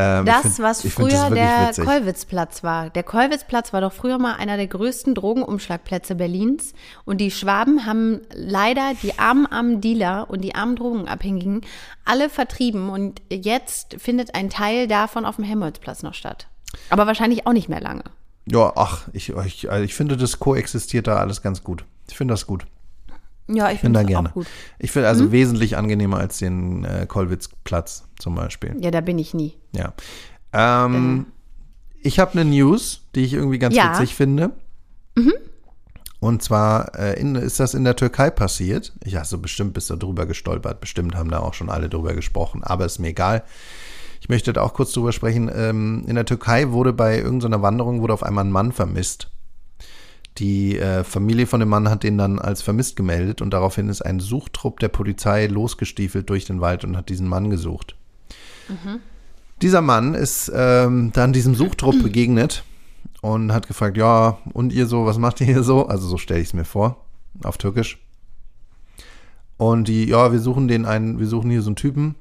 Ähm, 0.00 0.26
Das, 0.26 0.42
find- 0.42 0.58
was 0.60 0.82
früher 0.86 1.28
der 1.30 1.68
witzig. 1.70 1.84
Kollwitzplatz 1.84 2.62
war. 2.62 2.88
Der 2.90 3.02
Kollwitzplatz 3.02 3.72
war 3.72 3.80
doch 3.80 3.92
früher 3.92 4.18
mal 4.18 4.34
einer 4.36 4.56
der 4.56 4.68
größten 4.68 5.16
Drogenumschlagplätze 5.16 6.14
Berlins. 6.14 6.72
Und 7.04 7.18
die 7.20 7.32
Schwaben 7.32 7.84
haben 7.84 8.20
leider 8.32 8.92
die 9.02 9.18
armen, 9.18 9.46
armen 9.46 9.80
Dealer 9.80 10.26
und 10.30 10.42
die 10.42 10.54
armen 10.54 10.76
Drogenabhängigen 10.76 11.62
alle 12.04 12.30
vertrieben. 12.30 12.90
Und 12.90 13.20
jetzt 13.28 13.96
findet 13.98 14.36
ein 14.36 14.50
Teil 14.50 14.86
davon 14.86 15.24
auf 15.24 15.34
dem 15.36 15.44
Helmholtzplatz 15.44 16.04
noch 16.04 16.14
statt. 16.14 16.46
Aber 16.90 17.08
wahrscheinlich 17.08 17.46
auch 17.48 17.52
nicht 17.52 17.68
mehr 17.68 17.80
lange. 17.80 18.04
Ja, 18.46 18.72
ach, 18.76 19.08
ich, 19.12 19.30
ich, 19.30 19.70
also 19.70 19.84
ich 19.84 19.94
finde, 19.94 20.16
das 20.16 20.38
koexistiert 20.38 21.08
da 21.08 21.16
alles 21.16 21.42
ganz 21.42 21.64
gut. 21.64 21.84
Ich 22.08 22.16
finde 22.16 22.34
das 22.34 22.46
gut. 22.46 22.66
Ja, 23.48 23.70
ich 23.70 23.78
da 23.78 23.80
finde 23.80 24.00
das 24.00 24.06
gerne. 24.08 24.28
auch 24.28 24.34
gut. 24.34 24.46
Ich 24.78 24.90
finde 24.90 25.08
also 25.08 25.32
wesentlich 25.32 25.76
angenehmer 25.76 26.18
als 26.18 26.38
den 26.38 26.84
äh, 26.84 27.06
Kollwitzplatz 27.08 28.04
zum 28.18 28.34
Beispiel. 28.34 28.76
Ja, 28.80 28.90
da 28.90 29.00
bin 29.00 29.18
ich 29.18 29.32
nie. 29.34 29.56
Ja. 29.72 29.92
Ähm, 30.52 31.26
Ich 32.02 32.18
habe 32.18 32.32
eine 32.38 32.44
News, 32.44 33.02
die 33.14 33.24
ich 33.24 33.32
irgendwie 33.34 33.58
ganz 33.58 33.74
Ja. 33.74 33.92
witzig 33.92 34.14
finde. 34.14 34.50
Und 36.20 36.42
zwar 36.42 36.96
äh, 36.98 37.18
in, 37.20 37.34
ist 37.36 37.60
das 37.60 37.74
in 37.74 37.84
der 37.84 37.94
Türkei 37.96 38.30
passiert. 38.30 38.92
Ich 39.04 39.14
habe 39.16 39.24
so 39.26 39.38
bestimmt 39.38 39.72
bist 39.74 39.88
du 39.90 39.96
drüber 39.96 40.26
gestolpert. 40.26 40.80
Bestimmt 40.80 41.14
haben 41.14 41.30
da 41.30 41.38
auch 41.40 41.54
schon 41.54 41.70
alle 41.70 41.88
drüber 41.88 42.14
gesprochen. 42.14 42.62
Aber 42.64 42.84
ist 42.86 42.98
mir 42.98 43.08
egal. 43.08 43.44
Ich 44.20 44.28
möchte 44.28 44.52
da 44.52 44.62
auch 44.62 44.74
kurz 44.74 44.92
drüber 44.92 45.12
sprechen. 45.12 45.48
Ähm, 45.54 46.04
in 46.08 46.16
der 46.16 46.24
Türkei 46.24 46.70
wurde 46.70 46.92
bei 46.92 47.18
irgendeiner 47.18 47.62
Wanderung 47.62 48.00
wurde 48.00 48.14
auf 48.14 48.24
einmal 48.24 48.44
ein 48.44 48.50
Mann 48.50 48.72
vermisst. 48.72 49.30
Die 50.38 50.78
äh, 50.78 51.02
Familie 51.04 51.46
von 51.46 51.60
dem 51.60 51.68
Mann 51.68 51.88
hat 51.88 52.04
den 52.04 52.16
dann 52.16 52.38
als 52.38 52.62
vermisst 52.62 52.96
gemeldet 52.96 53.42
und 53.42 53.50
daraufhin 53.50 53.88
ist 53.88 54.02
ein 54.02 54.20
Suchtrupp 54.20 54.78
der 54.78 54.88
Polizei 54.88 55.46
losgestiefelt 55.46 56.30
durch 56.30 56.44
den 56.44 56.60
Wald 56.60 56.84
und 56.84 56.96
hat 56.96 57.08
diesen 57.08 57.26
Mann 57.26 57.50
gesucht. 57.50 57.96
Dieser 59.62 59.80
Mann 59.80 60.14
ist 60.14 60.52
ähm, 60.54 61.10
dann 61.12 61.32
diesem 61.32 61.54
Suchtrupp 61.54 62.02
begegnet 62.02 62.64
und 63.20 63.52
hat 63.52 63.66
gefragt, 63.66 63.96
ja, 63.96 64.38
und 64.52 64.72
ihr 64.72 64.86
so, 64.86 65.06
was 65.06 65.18
macht 65.18 65.40
ihr 65.40 65.46
hier 65.46 65.62
so? 65.62 65.86
Also 65.86 66.06
so 66.06 66.18
stelle 66.18 66.40
ich 66.40 66.48
es 66.48 66.54
mir 66.54 66.64
vor, 66.64 67.04
auf 67.42 67.58
Türkisch. 67.58 67.98
Und 69.56 69.88
die, 69.88 70.04
ja, 70.04 70.30
wir 70.30 70.38
suchen 70.38 70.68
den 70.68 70.86
einen, 70.86 71.18
wir 71.18 71.26
suchen 71.26 71.50
hier 71.50 71.62
so 71.62 71.70
einen 71.70 71.76
Typen. 71.76 72.14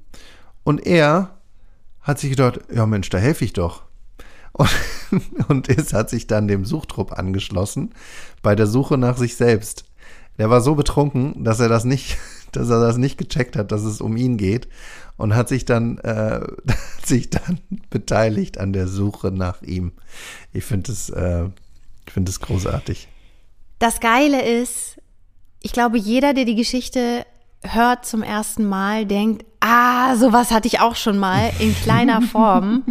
Und 0.63 0.85
er 0.85 1.37
hat 2.01 2.17
sich 2.17 2.31
gedacht, 2.31 2.61
ja 2.73 2.87
Mensch, 2.87 3.09
da 3.09 3.19
helfe 3.19 3.45
ich 3.45 3.53
doch. 3.53 3.83
Und, 4.57 4.69
und 5.47 5.69
es 5.69 5.93
hat 5.93 6.09
sich 6.09 6.27
dann 6.27 6.47
dem 6.47 6.65
Suchtrupp 6.65 7.17
angeschlossen 7.17 7.93
bei 8.41 8.55
der 8.55 8.67
Suche 8.67 8.97
nach 8.97 9.17
sich 9.17 9.35
selbst. 9.35 9.85
Der 10.37 10.49
war 10.49 10.61
so 10.61 10.75
betrunken, 10.75 11.43
dass 11.43 11.59
er 11.59 11.69
das 11.69 11.83
nicht, 11.83 12.17
dass 12.51 12.69
er 12.69 12.81
das 12.81 12.97
nicht 12.97 13.17
gecheckt 13.17 13.55
hat, 13.55 13.71
dass 13.71 13.83
es 13.83 14.01
um 14.01 14.17
ihn 14.17 14.37
geht 14.37 14.67
und 15.17 15.35
hat 15.35 15.49
sich 15.49 15.65
dann, 15.65 15.97
äh, 15.99 16.41
hat 16.67 17.05
sich 17.05 17.29
dann 17.29 17.59
beteiligt 17.89 18.57
an 18.57 18.73
der 18.73 18.87
Suche 18.87 19.31
nach 19.31 19.61
ihm. 19.61 19.93
Ich 20.53 20.65
finde 20.65 20.91
es, 20.91 21.09
äh, 21.09 21.45
ich 22.05 22.13
finde 22.13 22.29
es 22.29 22.39
großartig. 22.39 23.07
Das 23.79 23.99
Geile 23.99 24.43
ist, 24.43 24.97
ich 25.61 25.71
glaube, 25.71 25.97
jeder, 25.97 26.33
der 26.33 26.45
die 26.45 26.55
Geschichte 26.55 27.25
hört 27.61 28.05
zum 28.05 28.23
ersten 28.23 28.65
Mal, 28.65 29.05
denkt, 29.05 29.45
ah, 29.59 30.15
sowas 30.15 30.51
hatte 30.51 30.67
ich 30.67 30.79
auch 30.79 30.95
schon 30.95 31.17
mal 31.17 31.51
in 31.59 31.75
kleiner 31.75 32.21
Form. 32.21 32.83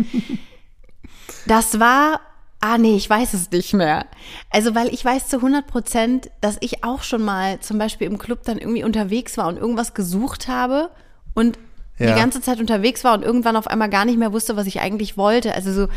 Das 1.46 1.78
war, 1.80 2.20
ah 2.60 2.78
nee, 2.78 2.96
ich 2.96 3.08
weiß 3.08 3.34
es 3.34 3.50
nicht 3.50 3.72
mehr. 3.74 4.06
Also, 4.50 4.74
weil 4.74 4.88
ich 4.92 5.04
weiß 5.04 5.28
zu 5.28 5.36
100 5.36 5.66
Prozent, 5.66 6.30
dass 6.40 6.56
ich 6.60 6.82
auch 6.84 7.02
schon 7.02 7.22
mal 7.22 7.60
zum 7.60 7.78
Beispiel 7.78 8.06
im 8.06 8.18
Club 8.18 8.42
dann 8.44 8.58
irgendwie 8.58 8.84
unterwegs 8.84 9.36
war 9.38 9.48
und 9.48 9.56
irgendwas 9.56 9.94
gesucht 9.94 10.48
habe 10.48 10.90
und 11.34 11.58
Ja. 11.98 12.12
die 12.12 12.20
ganze 12.20 12.40
Zeit 12.40 12.60
unterwegs 12.60 13.04
war 13.04 13.14
und 13.14 13.22
irgendwann 13.22 13.56
auf 13.56 13.66
einmal 13.68 13.88
gar 13.90 14.04
nicht 14.04 14.18
mehr 14.18 14.32
wusste, 14.32 14.56
was 14.56 14.66
ich 14.66 14.80
eigentlich 14.80 15.16
wollte. 15.16 15.54
Also 15.54 15.72
so, 15.72 15.88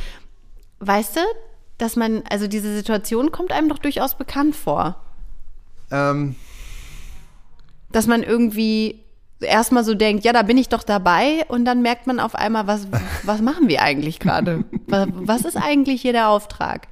weißt 0.80 1.17
du, 1.17 1.21
dass 1.77 1.95
man, 1.95 2.23
also 2.30 2.47
diese 2.47 2.73
Situation 2.75 3.32
kommt 3.32 3.51
einem 3.51 3.69
doch 3.69 3.80
durchaus 3.80 4.15
bekannt 4.17 4.55
vor. 4.55 4.95
Ähm, 5.91 6.36
Dass 7.91 8.05
man 8.05 8.21
irgendwie 8.23 9.03
erstmal 9.41 9.83
so 9.83 9.93
denkt, 9.93 10.25
ja, 10.25 10.33
da 10.33 10.41
bin 10.43 10.57
ich 10.57 10.69
doch 10.69 10.83
dabei 10.83 11.45
und 11.47 11.65
dann 11.65 11.81
merkt 11.81 12.07
man 12.07 12.19
auf 12.19 12.35
einmal, 12.35 12.67
was, 12.67 12.87
was 13.23 13.41
machen 13.41 13.67
wir 13.69 13.81
eigentlich 13.81 14.19
gerade? 14.19 14.65
Was, 14.87 15.07
was 15.13 15.41
ist 15.41 15.55
eigentlich 15.55 16.01
hier 16.01 16.13
der 16.13 16.29
Auftrag? 16.29 16.87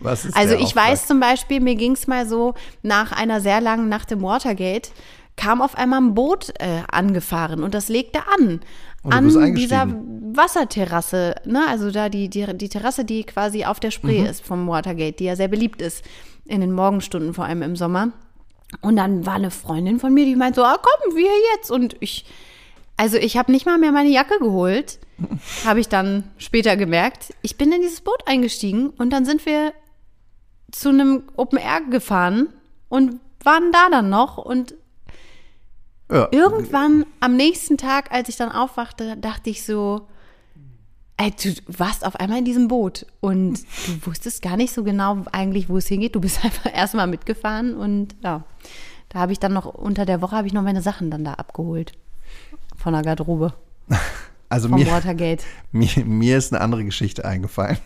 was 0.00 0.26
ist 0.26 0.36
Also 0.36 0.50
der 0.50 0.58
ich 0.58 0.66
Auftrag? 0.66 0.84
weiß 0.92 1.06
zum 1.06 1.18
Beispiel, 1.18 1.60
mir 1.60 1.76
ging 1.76 1.92
es 1.92 2.06
mal 2.06 2.26
so, 2.28 2.52
nach 2.82 3.10
einer 3.12 3.40
sehr 3.40 3.60
langen 3.62 3.88
Nacht 3.88 4.12
im 4.12 4.20
Watergate 4.22 4.90
kam 5.36 5.62
auf 5.62 5.78
einmal 5.78 6.00
ein 6.02 6.14
Boot 6.14 6.50
äh, 6.58 6.82
angefahren 6.92 7.62
und 7.62 7.72
das 7.74 7.88
legte 7.88 8.18
an. 8.38 8.60
Und 9.02 9.12
an 9.14 9.54
dieser. 9.54 9.86
Wasserterrasse, 10.34 11.34
ne? 11.46 11.62
also 11.68 11.90
da 11.90 12.08
die, 12.08 12.28
die, 12.28 12.46
die 12.56 12.68
Terrasse, 12.68 13.04
die 13.04 13.24
quasi 13.24 13.64
auf 13.64 13.80
der 13.80 13.90
Spree 13.90 14.20
Mhm. 14.20 14.26
ist 14.26 14.44
vom 14.44 14.66
Watergate, 14.68 15.16
die 15.18 15.24
ja 15.24 15.36
sehr 15.36 15.48
beliebt 15.48 15.80
ist 15.82 16.04
in 16.44 16.60
den 16.60 16.72
Morgenstunden, 16.72 17.34
vor 17.34 17.44
allem 17.44 17.62
im 17.62 17.76
Sommer. 17.76 18.08
Und 18.80 18.96
dann 18.96 19.24
war 19.24 19.34
eine 19.34 19.50
Freundin 19.50 19.98
von 19.98 20.12
mir, 20.12 20.24
die 20.24 20.36
meint 20.36 20.54
so, 20.54 20.62
ah 20.62 20.78
komm, 20.80 21.16
wir 21.16 21.30
jetzt. 21.54 21.70
Und 21.70 21.96
ich, 22.00 22.26
also 22.96 23.16
ich 23.16 23.36
habe 23.36 23.50
nicht 23.50 23.66
mal 23.66 23.78
mehr 23.78 23.92
meine 23.92 24.10
Jacke 24.10 24.38
geholt, 24.38 24.98
habe 25.64 25.80
ich 25.80 25.88
dann 25.88 26.24
später 26.36 26.76
gemerkt. 26.76 27.34
Ich 27.42 27.56
bin 27.56 27.72
in 27.72 27.80
dieses 27.80 28.02
Boot 28.02 28.22
eingestiegen 28.26 28.90
und 28.90 29.10
dann 29.10 29.24
sind 29.24 29.46
wir 29.46 29.72
zu 30.70 30.90
einem 30.90 31.24
Open 31.36 31.58
Air 31.58 31.80
gefahren 31.90 32.48
und 32.88 33.20
waren 33.42 33.72
da 33.72 33.88
dann 33.90 34.10
noch 34.10 34.36
und 34.36 34.74
ja, 36.10 36.28
irgendwann 36.30 37.06
am 37.20 37.36
nächsten 37.36 37.76
Tag, 37.76 38.12
als 38.12 38.28
ich 38.28 38.36
dann 38.36 38.50
aufwachte, 38.50 39.16
dachte 39.16 39.50
ich 39.50 39.64
so, 39.64 40.08
ey, 41.18 41.32
du 41.32 41.52
warst 41.66 42.06
auf 42.06 42.16
einmal 42.16 42.38
in 42.38 42.44
diesem 42.44 42.68
Boot 42.68 43.04
und 43.20 43.60
du 43.86 44.06
wusstest 44.06 44.40
gar 44.40 44.56
nicht 44.56 44.72
so 44.72 44.84
genau 44.84 45.24
eigentlich, 45.32 45.68
wo 45.68 45.76
es 45.76 45.88
hingeht. 45.88 46.14
Du 46.14 46.20
bist 46.20 46.44
einfach 46.44 46.72
erstmal 46.72 47.06
mitgefahren 47.06 47.76
und 47.76 48.16
ja, 48.22 48.44
da 49.10 49.18
habe 49.18 49.32
ich 49.32 49.40
dann 49.40 49.52
noch 49.52 49.66
unter 49.66 50.06
der 50.06 50.22
Woche 50.22 50.36
habe 50.36 50.46
ich 50.46 50.52
noch 50.52 50.62
meine 50.62 50.82
Sachen 50.82 51.10
dann 51.10 51.24
da 51.24 51.34
abgeholt 51.34 51.92
von 52.76 52.92
der 52.92 53.02
Garderobe 53.02 53.52
also 54.48 54.68
mir, 54.68 54.86
Watergate. 54.86 55.44
mir, 55.72 56.04
mir 56.04 56.38
ist 56.38 56.52
eine 56.52 56.62
andere 56.62 56.84
Geschichte 56.84 57.24
eingefallen, 57.24 57.78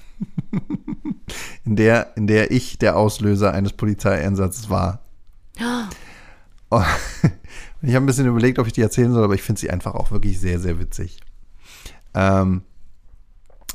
in 1.65 1.77
der, 1.77 2.17
in 2.17 2.27
der 2.27 2.51
ich 2.51 2.79
der 2.79 2.97
Auslöser 2.97 3.55
eines 3.55 3.73
Polizeieinsatzes 3.73 4.69
war. 4.69 5.01
Und 6.69 7.89
ich 7.89 7.95
habe 7.95 8.05
ein 8.05 8.07
bisschen 8.07 8.27
überlegt, 8.27 8.59
ob 8.59 8.67
ich 8.67 8.73
die 8.73 8.81
erzählen 8.81 9.13
soll, 9.13 9.25
aber 9.25 9.35
ich 9.35 9.43
finde 9.43 9.61
sie 9.61 9.71
einfach 9.71 9.95
auch 9.95 10.11
wirklich 10.11 10.41
sehr, 10.41 10.59
sehr 10.59 10.79
witzig. 10.79 11.19
Ähm, 12.15 12.63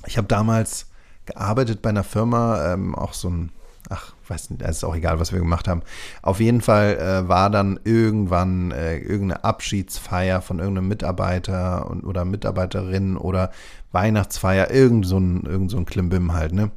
ich 0.07 0.17
habe 0.17 0.27
damals 0.27 0.87
gearbeitet 1.25 1.81
bei 1.81 1.89
einer 1.89 2.03
Firma, 2.03 2.73
ähm, 2.73 2.95
auch 2.95 3.13
so 3.13 3.29
ein, 3.29 3.51
ach, 3.89 4.13
weiß 4.27 4.49
nicht, 4.49 4.61
ist 4.61 4.83
auch 4.83 4.95
egal, 4.95 5.19
was 5.19 5.31
wir 5.31 5.39
gemacht 5.39 5.67
haben. 5.67 5.83
Auf 6.21 6.39
jeden 6.39 6.61
Fall 6.61 6.97
äh, 6.97 7.27
war 7.27 7.49
dann 7.49 7.79
irgendwann 7.83 8.71
äh, 8.71 8.97
irgendeine 8.97 9.43
Abschiedsfeier 9.43 10.41
von 10.41 10.59
irgendeinem 10.59 10.87
Mitarbeiter 10.87 11.89
und, 11.89 12.03
oder 12.03 12.25
Mitarbeiterin 12.25 13.17
oder 13.17 13.51
Weihnachtsfeier, 13.91 14.71
irgend 14.71 15.05
so 15.05 15.19
ein, 15.19 15.43
irgend 15.43 15.71
so 15.71 15.77
ein 15.77 15.85
Klimbim 15.85 16.33
halt, 16.33 16.53
ne? 16.53 16.71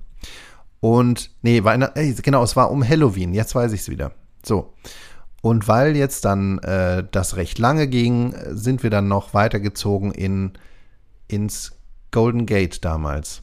Und, 0.81 1.31
nee, 1.43 1.63
Weihnacht, 1.63 1.93
ey, 1.97 2.15
genau, 2.15 2.43
es 2.43 2.57
war 2.57 2.71
um 2.71 2.87
Halloween, 2.87 3.35
jetzt 3.35 3.55
weiß 3.55 3.73
ich 3.73 3.83
es 3.83 3.89
wieder. 3.91 4.13
So. 4.43 4.73
Und 5.43 5.69
weil 5.69 5.97
jetzt 5.97 6.25
dann 6.25 6.59
äh, 6.61 7.05
das 7.11 7.37
recht 7.37 7.59
lange 7.59 7.87
ging, 7.87 8.33
äh, 8.33 8.55
sind 8.55 8.83
wir 8.83 8.91
dann 8.91 9.09
noch 9.09 9.35
weitergezogen 9.35 10.13
in, 10.13 10.53
ins 11.29 11.73
Golden 12.11 12.47
Gate 12.47 12.85
damals. 12.85 13.43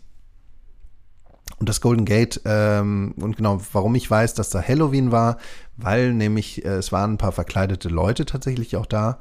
Und 1.60 1.70
das 1.70 1.82
Golden 1.82 2.06
Gate, 2.06 2.42
ähm, 2.46 3.16
und 3.20 3.38
genau, 3.38 3.60
warum 3.74 3.96
ich 3.96 4.10
weiß, 4.10 4.34
dass 4.36 4.50
da 4.50 4.62
Halloween 4.62 5.12
war, 5.12 5.38
weil 5.76 6.14
nämlich 6.14 6.64
äh, 6.66 6.76
es 6.76 6.92
waren 6.92 7.14
ein 7.14 7.18
paar 7.18 7.32
verkleidete 7.32 7.90
Leute 7.90 8.26
tatsächlich 8.26 8.76
auch 8.76 8.86
da. 8.86 9.20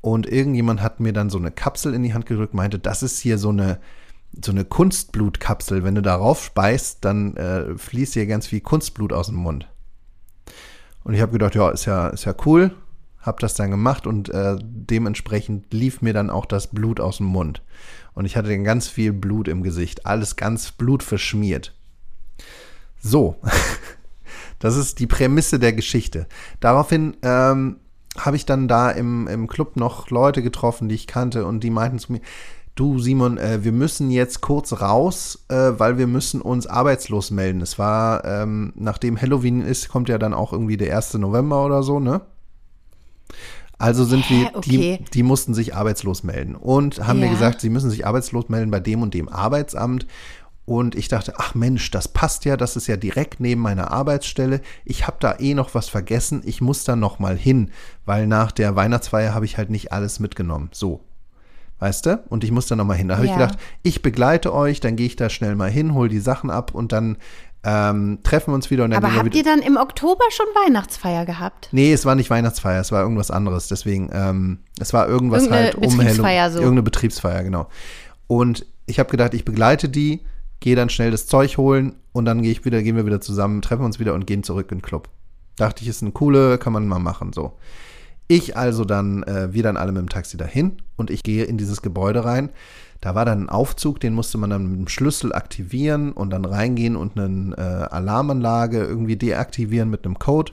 Und 0.00 0.26
irgendjemand 0.26 0.82
hat 0.82 0.98
mir 0.98 1.12
dann 1.12 1.30
so 1.30 1.38
eine 1.38 1.50
Kapsel 1.50 1.94
in 1.94 2.02
die 2.02 2.14
Hand 2.14 2.26
gedrückt, 2.26 2.54
meinte, 2.54 2.78
das 2.78 3.02
ist 3.02 3.20
hier 3.20 3.38
so 3.38 3.50
eine, 3.50 3.78
so 4.42 4.50
eine 4.50 4.64
Kunstblutkapsel. 4.64 5.84
Wenn 5.84 5.94
du 5.94 6.02
darauf 6.02 6.42
speist, 6.42 7.04
dann 7.04 7.36
äh, 7.36 7.76
fließt 7.76 8.14
hier 8.14 8.26
ganz 8.26 8.46
viel 8.46 8.60
Kunstblut 8.60 9.12
aus 9.12 9.26
dem 9.26 9.36
Mund. 9.36 9.68
Und 11.04 11.14
ich 11.14 11.20
habe 11.20 11.32
gedacht, 11.32 11.54
ja, 11.54 11.70
ist 11.70 11.84
ja, 11.84 12.08
ist 12.08 12.24
ja 12.24 12.34
cool. 12.46 12.74
Hab 13.20 13.38
das 13.40 13.54
dann 13.54 13.70
gemacht 13.70 14.06
und 14.06 14.30
äh, 14.30 14.56
dementsprechend 14.60 15.72
lief 15.74 16.00
mir 16.00 16.14
dann 16.14 16.30
auch 16.30 16.46
das 16.46 16.68
Blut 16.68 17.00
aus 17.00 17.18
dem 17.18 17.26
Mund. 17.26 17.62
Und 18.14 18.24
ich 18.24 18.36
hatte 18.36 18.48
dann 18.48 18.64
ganz 18.64 18.88
viel 18.88 19.12
Blut 19.12 19.48
im 19.48 19.62
Gesicht. 19.62 20.06
Alles 20.06 20.36
ganz 20.36 20.72
blutverschmiert. 20.72 21.74
So. 23.00 23.36
Das 24.60 24.76
ist 24.76 24.98
die 24.98 25.06
Prämisse 25.06 25.58
der 25.58 25.72
Geschichte. 25.72 26.26
Daraufhin 26.60 27.16
ähm, 27.22 27.76
habe 28.18 28.36
ich 28.36 28.44
dann 28.44 28.68
da 28.68 28.90
im, 28.90 29.26
im 29.26 29.46
Club 29.46 29.76
noch 29.76 30.10
Leute 30.10 30.42
getroffen, 30.42 30.88
die 30.88 30.94
ich 30.94 31.06
kannte, 31.06 31.46
und 31.46 31.64
die 31.64 31.70
meinten 31.70 31.98
zu 31.98 32.12
mir, 32.12 32.20
du 32.74 32.98
Simon, 32.98 33.38
äh, 33.38 33.64
wir 33.64 33.72
müssen 33.72 34.10
jetzt 34.10 34.40
kurz 34.40 34.80
raus, 34.80 35.44
äh, 35.48 35.72
weil 35.78 35.98
wir 35.98 36.06
müssen 36.06 36.40
uns 36.40 36.66
arbeitslos 36.66 37.30
melden. 37.30 37.60
Es 37.60 37.78
war, 37.78 38.24
ähm, 38.24 38.72
nachdem 38.76 39.20
Halloween 39.20 39.62
ist, 39.62 39.88
kommt 39.88 40.08
ja 40.08 40.18
dann 40.18 40.34
auch 40.34 40.52
irgendwie 40.52 40.76
der 40.76 40.94
1. 40.94 41.14
November 41.14 41.64
oder 41.64 41.82
so, 41.82 42.00
ne? 42.00 42.20
Also 43.80 44.04
sind 44.04 44.28
Hä? 44.28 44.34
wir, 44.34 44.50
Okay. 44.54 44.98
die, 45.00 45.04
die 45.12 45.22
mussten 45.22 45.54
sich 45.54 45.74
arbeitslos 45.74 46.22
melden 46.22 46.54
und 46.54 47.06
haben 47.06 47.18
mir 47.20 47.26
Ja. 47.26 47.32
gesagt, 47.32 47.60
sie 47.62 47.70
müssen 47.70 47.90
sich 47.90 48.06
arbeitslos 48.06 48.48
melden 48.48 48.70
bei 48.70 48.78
dem 48.80 49.02
und 49.02 49.14
dem 49.14 49.28
Arbeitsamt. 49.28 50.06
Und 50.66 50.94
ich 50.94 51.08
dachte, 51.08 51.32
ach 51.38 51.54
Mensch, 51.54 51.90
das 51.90 52.06
passt 52.06 52.44
ja, 52.44 52.56
das 52.56 52.76
ist 52.76 52.86
ja 52.86 52.96
direkt 52.96 53.40
neben 53.40 53.60
meiner 53.60 53.90
Arbeitsstelle. 53.90 54.60
Ich 54.84 55.06
habe 55.06 55.16
da 55.18 55.36
eh 55.40 55.54
noch 55.54 55.74
was 55.74 55.88
vergessen, 55.88 56.42
ich 56.44 56.60
muss 56.60 56.84
da 56.84 56.94
noch 56.94 57.18
mal 57.18 57.36
hin, 57.36 57.70
weil 58.04 58.26
nach 58.28 58.52
der 58.52 58.76
Weihnachtsfeier 58.76 59.34
habe 59.34 59.46
ich 59.46 59.56
halt 59.58 59.70
nicht 59.70 59.92
alles 59.92 60.20
mitgenommen. 60.20 60.68
So, 60.72 61.00
weißt 61.80 62.06
du? 62.06 62.22
Und 62.28 62.44
ich 62.44 62.52
muss 62.52 62.66
da 62.68 62.76
noch 62.76 62.84
mal 62.84 62.94
hin. 62.96 63.08
Da 63.08 63.16
habe 63.16 63.24
ich 63.26 63.32
Ja. 63.32 63.38
gedacht, 63.38 63.58
ich 63.82 64.02
begleite 64.02 64.52
euch, 64.54 64.78
dann 64.78 64.94
gehe 64.94 65.06
ich 65.06 65.16
da 65.16 65.28
schnell 65.30 65.56
mal 65.56 65.70
hin, 65.70 65.94
hol 65.94 66.08
die 66.08 66.20
Sachen 66.20 66.50
ab 66.50 66.72
und 66.74 66.92
dann 66.92 67.16
ähm, 67.62 68.20
treffen 68.22 68.52
wir 68.52 68.54
uns 68.54 68.70
wieder. 68.70 68.84
Und 68.84 68.90
dann 68.92 69.04
Aber 69.04 69.14
habt 69.14 69.34
ihr 69.34 69.44
dann 69.44 69.60
im 69.60 69.76
Oktober 69.76 70.24
schon 70.30 70.46
Weihnachtsfeier 70.64 71.26
gehabt? 71.26 71.68
Nee, 71.72 71.92
es 71.92 72.04
war 72.06 72.14
nicht 72.14 72.30
Weihnachtsfeier, 72.30 72.80
es 72.80 72.90
war 72.90 73.02
irgendwas 73.02 73.30
anderes. 73.30 73.68
Deswegen, 73.68 74.10
ähm, 74.12 74.60
es 74.78 74.92
war 74.92 75.08
irgendwas 75.08 75.42
Irgendeine 75.42 75.64
halt 75.66 75.74
um 75.76 75.96
Betriebsfeier 75.96 76.50
so. 76.50 76.58
Irgendeine 76.58 76.82
Betriebsfeier, 76.82 77.42
genau. 77.42 77.68
Und 78.26 78.66
ich 78.86 78.98
habe 78.98 79.10
gedacht, 79.10 79.34
ich 79.34 79.44
begleite 79.44 79.88
die, 79.88 80.24
gehe 80.60 80.76
dann 80.76 80.88
schnell 80.88 81.10
das 81.10 81.26
Zeug 81.26 81.58
holen 81.58 81.96
und 82.12 82.24
dann 82.24 82.42
gehe 82.42 82.52
ich 82.52 82.64
wieder, 82.64 82.82
gehen 82.82 82.96
wir 82.96 83.06
wieder 83.06 83.20
zusammen, 83.20 83.62
treffen 83.62 83.84
uns 83.84 83.98
wieder 83.98 84.14
und 84.14 84.26
gehen 84.26 84.42
zurück 84.42 84.70
in 84.72 84.78
den 84.78 84.82
Club. 84.82 85.08
Dachte 85.56 85.82
ich, 85.82 85.88
ist 85.88 86.02
eine 86.02 86.12
coole, 86.12 86.58
kann 86.58 86.72
man 86.72 86.88
mal 86.88 86.98
machen, 86.98 87.32
so. 87.32 87.58
Ich 88.28 88.56
also 88.56 88.84
dann, 88.84 89.24
äh, 89.24 89.52
wir 89.52 89.64
dann 89.64 89.76
alle 89.76 89.90
mit 89.92 90.00
dem 90.02 90.08
Taxi 90.08 90.36
dahin 90.36 90.80
und 90.96 91.10
ich 91.10 91.24
gehe 91.24 91.44
in 91.44 91.58
dieses 91.58 91.82
Gebäude 91.82 92.24
rein. 92.24 92.50
Da 93.00 93.14
war 93.14 93.24
dann 93.24 93.44
ein 93.44 93.48
Aufzug, 93.48 93.98
den 94.00 94.14
musste 94.14 94.36
man 94.36 94.50
dann 94.50 94.66
mit 94.70 94.78
dem 94.78 94.88
Schlüssel 94.88 95.32
aktivieren 95.32 96.12
und 96.12 96.30
dann 96.30 96.44
reingehen 96.44 96.96
und 96.96 97.18
eine 97.18 97.56
äh, 97.56 97.94
Alarmanlage 97.94 98.84
irgendwie 98.84 99.16
deaktivieren 99.16 99.88
mit 99.88 100.04
einem 100.04 100.18
Code. 100.18 100.52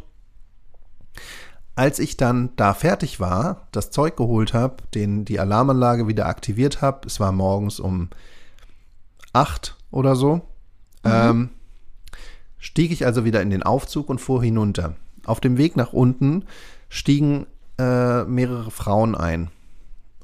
Als 1.76 2.00
ich 2.00 2.18
dann 2.18 2.50
da 2.56 2.74
fertig 2.74 3.20
war, 3.20 3.68
das 3.72 3.92
Zeug 3.92 4.16
geholt 4.16 4.54
habe, 4.54 4.78
den 4.96 5.26
die 5.26 5.40
Alarmanlage 5.40 6.08
wieder 6.08 6.26
aktiviert 6.26 6.82
habe, 6.82 7.06
es 7.06 7.20
war 7.20 7.32
morgens 7.32 7.80
um 7.80 8.10
acht 9.34 9.76
oder 9.92 10.16
so, 10.16 10.42
ähm, 11.04 11.50
stieg 12.58 12.92
ich 12.92 13.06
also 13.06 13.26
wieder 13.26 13.42
in 13.42 13.50
den 13.50 13.64
Aufzug 13.64 14.10
und 14.10 14.20
fuhr 14.20 14.42
hinunter. 14.42 14.96
Auf 15.26 15.40
dem 15.40 15.58
Weg 15.58 15.76
nach 15.76 15.94
unten 15.94 16.46
stiegen 16.90 17.46
äh, 17.78 18.24
mehrere 18.24 18.72
Frauen 18.72 19.16
ein. 19.16 19.50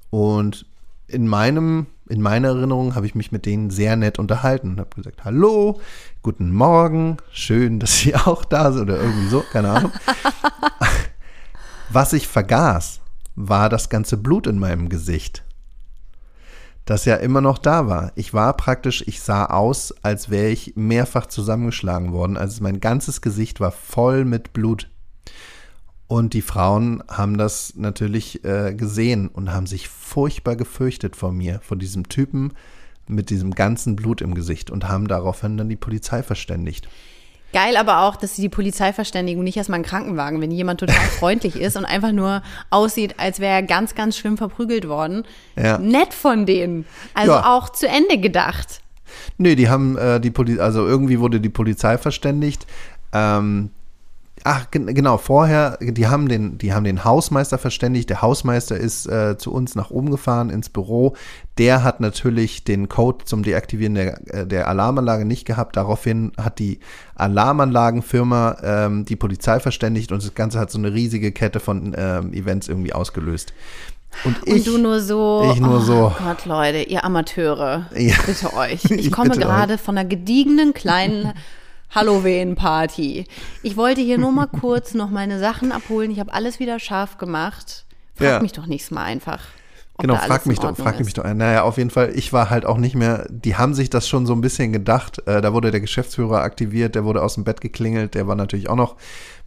Und 0.09 0.65
in 1.07 1.28
meinem, 1.28 1.88
in 2.09 2.21
meiner 2.21 2.49
Erinnerung 2.49 2.95
habe 2.95 3.05
ich 3.05 3.15
mich 3.15 3.31
mit 3.31 3.45
denen 3.45 3.69
sehr 3.69 3.95
nett 3.95 4.19
unterhalten 4.19 4.71
und 4.71 4.79
habe 4.79 4.95
gesagt, 4.95 5.23
hallo, 5.23 5.79
guten 6.21 6.51
Morgen, 6.51 7.17
schön, 7.31 7.79
dass 7.79 7.99
Sie 7.99 8.15
auch 8.15 8.45
da 8.45 8.71
sind 8.71 8.83
oder 8.83 9.01
irgendwie 9.01 9.29
so, 9.29 9.43
keine 9.51 9.69
Ahnung. 9.69 9.91
Was 11.89 12.13
ich 12.13 12.27
vergaß, 12.27 12.99
war 13.35 13.69
das 13.69 13.89
ganze 13.89 14.17
Blut 14.17 14.47
in 14.47 14.59
meinem 14.59 14.89
Gesicht. 14.89 15.43
Das 16.85 17.05
ja 17.05 17.15
immer 17.15 17.39
noch 17.39 17.57
da 17.57 17.87
war. 17.87 18.11
Ich 18.15 18.33
war 18.33 18.57
praktisch, 18.57 19.03
ich 19.07 19.21
sah 19.21 19.45
aus, 19.45 19.93
als 20.03 20.29
wäre 20.29 20.49
ich 20.49 20.73
mehrfach 20.75 21.27
zusammengeschlagen 21.27 22.11
worden. 22.11 22.35
Also 22.35 22.61
mein 22.61 22.81
ganzes 22.81 23.21
Gesicht 23.21 23.61
war 23.61 23.71
voll 23.71 24.25
mit 24.25 24.51
Blut. 24.51 24.89
Und 26.07 26.33
die 26.33 26.41
Frauen 26.41 27.03
haben 27.09 27.37
das 27.37 27.73
natürlich 27.75 28.43
äh, 28.43 28.73
gesehen 28.73 29.29
und 29.29 29.51
haben 29.53 29.65
sich 29.65 29.89
furchtbar 29.89 30.55
gefürchtet 30.55 31.15
vor 31.15 31.31
mir, 31.31 31.59
vor 31.63 31.77
diesem 31.77 32.07
Typen 32.09 32.53
mit 33.07 33.29
diesem 33.29 33.51
ganzen 33.51 33.95
Blut 33.95 34.21
im 34.21 34.33
Gesicht 34.35 34.69
und 34.69 34.87
haben 34.87 35.07
daraufhin 35.07 35.57
dann 35.57 35.69
die 35.69 35.75
Polizei 35.75 36.23
verständigt. 36.23 36.87
Geil 37.51 37.77
aber 37.77 38.01
auch, 38.01 38.15
dass 38.15 38.35
sie 38.35 38.41
die 38.41 38.49
Polizei 38.49 38.93
verständigen 38.93 39.43
nicht 39.43 39.57
erstmal 39.57 39.75
einen 39.77 39.85
Krankenwagen, 39.85 40.41
wenn 40.41 40.49
jemand 40.51 40.79
total 40.79 40.95
freundlich 41.19 41.55
ist 41.55 41.77
und 41.77 41.85
einfach 41.85 42.11
nur 42.11 42.41
aussieht, 42.71 43.15
als 43.19 43.39
wäre 43.39 43.53
er 43.53 43.63
ganz, 43.63 43.93
ganz 43.93 44.17
schlimm 44.17 44.37
verprügelt 44.37 44.87
worden. 44.87 45.23
Ja. 45.55 45.77
Nett 45.77 46.13
von 46.13 46.45
denen. 46.47 46.85
Also 47.13 47.33
Ja. 47.33 47.53
auch 47.55 47.69
zu 47.69 47.87
Ende 47.87 48.17
gedacht. 48.17 48.81
Nee, 49.37 49.55
die 49.55 49.69
haben 49.69 49.97
äh, 49.97 50.19
die 50.19 50.31
Polizei, 50.31 50.63
also 50.63 50.87
irgendwie 50.87 51.19
wurde 51.19 51.39
die 51.39 51.49
Polizei 51.49 51.99
verständigt. 51.99 52.65
Ähm, 53.11 53.69
ach, 54.43 54.71
gen 54.71 54.87
genau, 54.93 55.17
vorher, 55.17 55.77
die 55.81 56.07
haben 56.07 56.27
den, 56.27 56.57
die 56.57 56.73
haben 56.73 56.83
den 56.83 57.03
Hausmeister 57.03 57.57
verständigt. 57.57 58.09
Der 58.09 58.21
Hausmeister 58.21 58.77
ist 58.77 59.05
äh, 59.07 59.37
zu 59.37 59.53
uns 59.53 59.75
nach 59.75 59.89
oben 59.89 60.11
gefahren 60.11 60.49
ins 60.49 60.69
Büro. 60.69 61.15
Der 61.57 61.83
hat 61.83 61.99
natürlich 61.99 62.63
den 62.63 62.89
Code 62.89 63.25
zum 63.25 63.43
Deaktivieren 63.43 63.95
der, 63.95 64.33
äh, 64.33 64.47
der 64.47 64.67
Alarmanlage 64.67 65.25
nicht 65.25 65.45
gehabt. 65.45 65.77
Daraufhin 65.77 66.31
hat 66.37 66.59
die 66.59 66.79
Alarmanlagenfirma 67.15 68.57
ähm, 68.63 69.05
die 69.05 69.15
Polizei 69.15 69.59
verständigt 69.59 70.11
und 70.11 70.23
das 70.23 70.33
Ganze 70.35 70.59
hat 70.59 70.71
so 70.71 70.77
eine 70.77 70.93
riesige 70.93 71.31
Kette 71.31 71.59
von 71.59 71.95
ähm, 71.97 72.33
Events 72.33 72.67
irgendwie 72.67 72.93
ausgelöst. 72.93 73.53
Und 74.25 74.37
ich, 74.45 74.53
und 74.53 74.67
du 74.67 74.77
nur 74.77 74.99
so. 74.99 75.51
ich 75.53 75.59
nur 75.59 75.77
oh 75.77 75.81
so. 75.81 76.15
Gott, 76.23 76.45
Leute, 76.45 76.83
ihr 76.83 77.03
Amateure. 77.03 77.87
Ja. 77.95 78.15
Bitte 78.25 78.53
euch. 78.53 78.83
Ich 78.91 79.07
Ich 79.07 79.11
komme 79.11 79.37
gerade 79.37 79.77
von 79.77 79.97
einer 79.97 80.07
gediegenen 80.07 80.73
kleinen 80.73 81.33
Halloween-Party. 81.95 83.25
Ich 83.61 83.77
wollte 83.77 84.01
hier 84.01 84.17
nur 84.17 84.31
mal 84.31 84.47
kurz 84.47 84.93
noch 84.93 85.09
meine 85.09 85.39
Sachen 85.39 85.71
abholen. 85.71 86.11
Ich 86.11 86.19
habe 86.19 86.33
alles 86.33 86.59
wieder 86.59 86.79
scharf 86.79 87.17
gemacht. 87.17 87.85
Frag 88.15 88.27
Ja. 88.27 88.39
mich 88.41 88.51
doch 88.51 88.65
nächstes 88.67 88.91
Mal 88.91 89.03
einfach. 89.03 89.41
Genau, 89.99 90.15
frag 90.15 90.47
mich 90.47 90.57
doch, 90.57 90.75
frag 90.75 90.99
ist. 90.99 91.05
mich 91.05 91.13
doch. 91.13 91.23
Naja, 91.23 91.61
auf 91.63 91.77
jeden 91.77 91.91
Fall, 91.91 92.13
ich 92.15 92.33
war 92.33 92.49
halt 92.49 92.65
auch 92.65 92.77
nicht 92.77 92.95
mehr, 92.95 93.27
die 93.29 93.55
haben 93.57 93.75
sich 93.75 93.91
das 93.91 94.07
schon 94.07 94.25
so 94.25 94.33
ein 94.33 94.41
bisschen 94.41 94.73
gedacht. 94.73 95.21
Äh, 95.27 95.39
da 95.39 95.53
wurde 95.53 95.69
der 95.69 95.81
Geschäftsführer 95.81 96.41
aktiviert, 96.41 96.95
der 96.95 97.05
wurde 97.05 97.21
aus 97.21 97.35
dem 97.35 97.43
Bett 97.43 97.61
geklingelt, 97.61 98.15
der 98.15 98.27
war 98.27 98.35
natürlich 98.35 98.69
auch 98.69 98.75
noch 98.75 98.95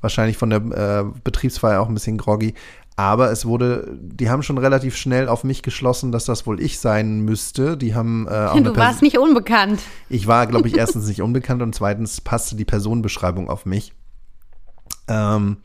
wahrscheinlich 0.01 0.36
von 0.36 0.51
der 0.51 0.61
äh, 0.61 1.05
Betriebsfeier 1.24 1.80
auch 1.80 1.88
ein 1.88 1.94
bisschen 1.94 2.16
groggy. 2.16 2.55
Aber 2.99 3.30
es 3.30 3.44
wurde, 3.44 3.94
die 4.01 4.30
haben 4.30 4.42
schon 4.42 4.57
relativ 4.57 4.97
schnell 4.97 5.28
auf 5.28 5.44
mich 5.44 5.62
geschlossen, 5.62 6.12
dass 6.12 6.24
das 6.24 6.47
wohl 6.47 6.61
ich 6.61 6.78
sein 6.78 7.20
müsste. 7.20 7.76
Die 7.76 7.94
haben 7.94 8.26
äh, 8.26 8.30
auch 8.30 8.55
eine 8.55 8.72
Du 8.72 8.76
warst 8.76 9.03
nicht 9.03 9.18
unbekannt. 9.18 9.80
ich 10.09 10.26
war, 10.26 10.47
glaube 10.47 10.68
ich, 10.68 10.76
erstens 10.78 11.07
nicht 11.07 11.20
unbekannt 11.20 11.61
und 11.61 11.74
zweitens 11.74 12.22
passte 12.22 12.57
die 12.57 12.64
Personenbeschreibung 12.64 13.51
auf 13.51 13.66
mich. 13.66 13.92
Ähm, 15.09 15.59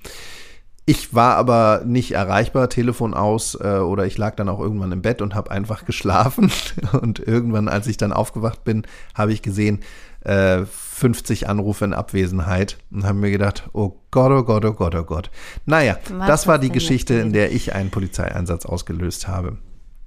ich 0.85 1.13
war 1.13 1.37
aber 1.37 1.83
nicht 1.85 2.11
erreichbar, 2.11 2.67
Telefon 2.67 3.13
aus 3.13 3.55
äh, 3.55 3.77
oder 3.77 4.05
ich 4.05 4.17
lag 4.17 4.35
dann 4.35 4.49
auch 4.49 4.59
irgendwann 4.59 4.91
im 4.91 5.01
Bett 5.01 5.21
und 5.21 5.33
habe 5.33 5.51
einfach 5.51 5.85
geschlafen. 5.85 6.51
Und 7.01 7.19
irgendwann, 7.19 7.69
als 7.69 7.87
ich 7.87 7.95
dann 7.95 8.11
aufgewacht 8.11 8.65
bin, 8.65 8.83
habe 9.15 9.31
ich 9.31 9.41
gesehen, 9.41 9.79
äh, 10.21 10.63
50 11.01 11.49
Anrufe 11.49 11.83
in 11.83 11.93
Abwesenheit 11.93 12.77
und 12.91 13.05
habe 13.05 13.17
mir 13.17 13.31
gedacht, 13.31 13.67
oh 13.73 13.93
Gott, 14.11 14.31
oh 14.31 14.43
Gott, 14.43 14.63
oh 14.65 14.73
Gott, 14.73 14.93
oh 14.93 15.03
Gott. 15.03 15.31
Naja, 15.65 15.97
Was 16.13 16.27
das 16.27 16.47
war 16.47 16.59
die 16.59 16.69
Geschichte, 16.69 17.15
in 17.15 17.33
der 17.33 17.51
ich 17.51 17.73
einen 17.73 17.89
Polizeieinsatz 17.89 18.67
ausgelöst 18.67 19.27
habe. 19.27 19.57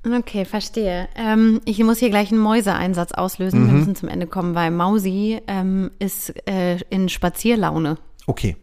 Okay, 0.07 0.45
verstehe. 0.45 1.09
Ähm, 1.17 1.61
ich 1.65 1.83
muss 1.83 1.99
hier 1.99 2.11
gleich 2.11 2.31
einen 2.31 2.41
Mäuseeinsatz 2.41 3.11
auslösen. 3.11 3.63
Mhm. 3.65 3.67
Wir 3.67 3.73
müssen 3.73 3.97
zum 3.97 4.09
Ende 4.09 4.29
kommen, 4.29 4.55
weil 4.55 4.71
Mausi 4.71 5.41
ähm, 5.49 5.91
ist 5.99 6.33
äh, 6.49 6.79
in 6.91 7.09
Spazierlaune. 7.09 7.99
Okay. 8.27 8.57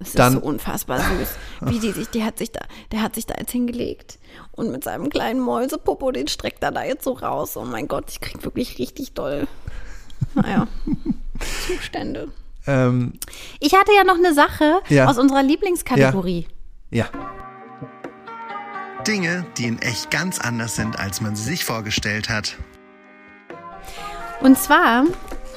Es 0.00 0.12
Dann- 0.12 0.34
ist 0.34 0.40
so 0.42 0.46
unfassbar 0.46 0.98
süß. 1.00 1.36
Wie 1.62 1.78
die 1.78 1.92
sich, 1.92 2.08
die 2.08 2.24
hat 2.24 2.36
sich 2.38 2.52
da, 2.52 2.60
der 2.92 3.00
hat 3.02 3.14
sich 3.14 3.24
da 3.24 3.34
jetzt 3.38 3.52
hingelegt. 3.52 4.18
Und 4.52 4.70
mit 4.70 4.84
seinem 4.84 5.08
kleinen 5.08 5.40
Mäusepopo, 5.40 6.10
den 6.10 6.28
streckt 6.28 6.62
er 6.62 6.72
da 6.72 6.84
jetzt 6.84 7.04
so 7.04 7.12
raus. 7.12 7.56
Oh 7.56 7.64
mein 7.64 7.88
Gott, 7.88 8.10
ich 8.10 8.20
krieg 8.20 8.44
wirklich 8.44 8.78
richtig 8.78 9.14
doll. 9.14 9.46
Naja, 10.34 10.66
Zustände. 11.66 12.28
Ähm, 12.66 13.14
Ich 13.58 13.74
hatte 13.74 13.92
ja 13.96 14.04
noch 14.04 14.16
eine 14.18 14.34
Sache 14.34 14.80
Ja. 14.88 15.06
aus 15.06 15.18
unserer 15.18 15.42
Lieblingskategorie. 15.42 16.46
ja. 16.90 17.06
Dinge, 19.06 19.46
die 19.56 19.64
in 19.64 19.78
echt 19.80 20.10
ganz 20.10 20.38
anders 20.38 20.76
sind, 20.76 20.98
als 20.98 21.22
man 21.22 21.34
sie 21.34 21.42
sich 21.42 21.64
vorgestellt 21.64 22.28
hat. 22.28 22.56
Und 24.42 24.58
zwar 24.58 25.04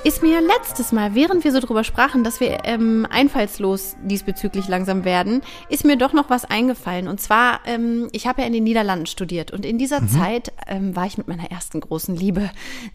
ist 0.04 0.22
mir 0.22 0.42
letztes 0.42 0.92
Mal, 0.92 1.16
während 1.16 1.44
wir 1.44 1.52
so 1.52 1.60
drüber 1.60 1.84
sprachen, 1.84 2.24
dass 2.24 2.40
wir 2.40 2.66
ähm, 2.66 3.08
einfallslos 3.10 3.96
diesbezüglich 4.04 4.68
langsam 4.68 5.06
werden, 5.06 5.42
ist 5.70 5.86
mir 5.86 5.98
doch 5.98 6.12
noch 6.12 6.30
was 6.30 6.44
eingefallen. 6.44 7.08
Und 7.08 7.22
zwar, 7.22 7.62
ähm, 7.66 8.10
ich 8.12 8.28
habe 8.28 8.42
ja 8.42 8.48
in 8.48 8.54
den 8.54 8.66
Niederlanden 8.66 9.06
studiert 9.06 9.52
und 9.52 9.66
in 9.66 9.78
dieser 9.78 10.06
Zeit 10.08 10.52
ähm, 10.68 10.96
war 10.96 11.06
ich 11.06 11.18
mit 11.18 11.28
meiner 11.28 11.50
ersten 11.52 11.80
großen 11.80 12.16
Liebe, 12.16 12.42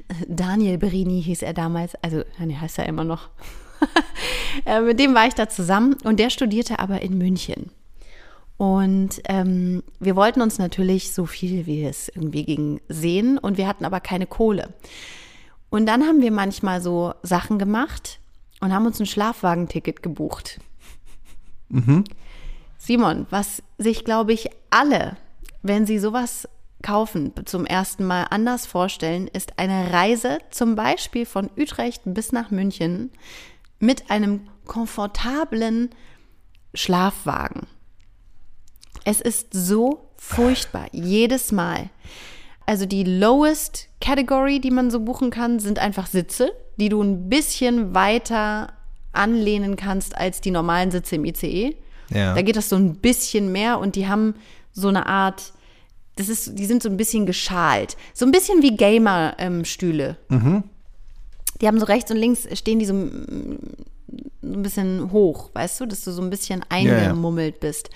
äh, 0.08 0.14
Daniel 0.28 0.76
Berini 0.76 1.22
hieß 1.22 1.42
er 1.42 1.54
damals, 1.54 1.94
also 2.02 2.22
nee, 2.38 2.56
heißt 2.56 2.78
er 2.78 2.86
immer 2.86 3.04
noch. 3.04 3.30
äh, 4.66 4.80
mit 4.82 5.00
dem 5.00 5.14
war 5.14 5.26
ich 5.26 5.34
da 5.34 5.48
zusammen 5.48 5.96
und 6.04 6.20
der 6.20 6.30
studierte 6.30 6.78
aber 6.78 7.00
in 7.00 7.16
München. 7.16 7.70
Und 8.58 9.22
ähm, 9.24 9.84
wir 10.00 10.16
wollten 10.16 10.42
uns 10.42 10.58
natürlich 10.58 11.12
so 11.14 11.26
viel 11.26 11.66
wie 11.66 11.84
es 11.84 12.08
irgendwie 12.08 12.44
ging 12.44 12.80
sehen 12.88 13.38
und 13.38 13.56
wir 13.56 13.68
hatten 13.68 13.84
aber 13.84 14.00
keine 14.00 14.26
Kohle. 14.26 14.74
Und 15.70 15.86
dann 15.86 16.02
haben 16.04 16.22
wir 16.22 16.32
manchmal 16.32 16.80
so 16.80 17.14
Sachen 17.22 17.58
gemacht 17.58 18.20
und 18.60 18.72
haben 18.72 18.86
uns 18.86 19.00
ein 19.00 19.06
Schlafwagenticket 19.06 20.02
gebucht. 20.02 20.60
Simon, 22.78 23.26
was 23.30 23.62
sich, 23.76 24.04
glaube 24.04 24.32
ich, 24.32 24.48
alle, 24.70 25.16
wenn 25.62 25.86
sie 25.86 25.98
sowas 25.98 26.48
kaufen, 26.82 27.32
zum 27.44 27.66
ersten 27.66 28.06
Mal 28.06 28.26
anders 28.30 28.66
vorstellen, 28.66 29.28
ist 29.28 29.58
eine 29.58 29.92
Reise 29.92 30.38
zum 30.50 30.76
Beispiel 30.76 31.26
von 31.26 31.50
Utrecht 31.56 32.02
bis 32.06 32.32
nach 32.32 32.50
München 32.50 33.10
mit 33.78 34.10
einem 34.10 34.48
komfortablen 34.66 35.90
Schlafwagen. 36.74 37.66
Es 39.04 39.20
ist 39.20 39.48
so 39.52 40.10
furchtbar, 40.16 40.86
jedes 40.92 41.52
Mal. 41.52 41.90
Also 42.68 42.84
die 42.84 43.02
lowest 43.02 43.88
Category, 44.02 44.60
die 44.60 44.70
man 44.70 44.90
so 44.90 45.00
buchen 45.00 45.30
kann, 45.30 45.58
sind 45.58 45.78
einfach 45.78 46.06
Sitze, 46.06 46.52
die 46.76 46.90
du 46.90 47.00
ein 47.00 47.30
bisschen 47.30 47.94
weiter 47.94 48.74
anlehnen 49.14 49.74
kannst 49.74 50.14
als 50.14 50.42
die 50.42 50.50
normalen 50.50 50.90
Sitze 50.90 51.14
im 51.14 51.24
ICE. 51.24 51.74
Ja. 52.10 52.34
Da 52.34 52.42
geht 52.42 52.56
das 52.56 52.68
so 52.68 52.76
ein 52.76 52.96
bisschen 52.96 53.52
mehr 53.52 53.78
und 53.78 53.96
die 53.96 54.06
haben 54.06 54.34
so 54.72 54.88
eine 54.88 55.06
Art, 55.06 55.54
das 56.16 56.28
ist, 56.28 56.58
die 56.58 56.66
sind 56.66 56.82
so 56.82 56.90
ein 56.90 56.98
bisschen 56.98 57.24
geschalt. 57.24 57.96
So 58.12 58.26
ein 58.26 58.32
bisschen 58.32 58.60
wie 58.60 58.76
Gamer-Stühle. 58.76 60.18
Die 61.62 61.66
haben 61.66 61.80
so 61.80 61.86
rechts 61.86 62.10
und 62.10 62.18
links 62.18 62.46
stehen 62.52 62.80
die 62.80 62.84
so, 62.84 62.92
so 62.92 64.52
ein 64.52 64.62
bisschen 64.62 65.10
hoch, 65.10 65.48
weißt 65.54 65.80
du, 65.80 65.86
dass 65.86 66.04
du 66.04 66.10
so 66.10 66.20
ein 66.20 66.28
bisschen 66.28 66.60
ja. 66.60 66.66
eingemummelt 66.68 67.60
bist. 67.60 67.88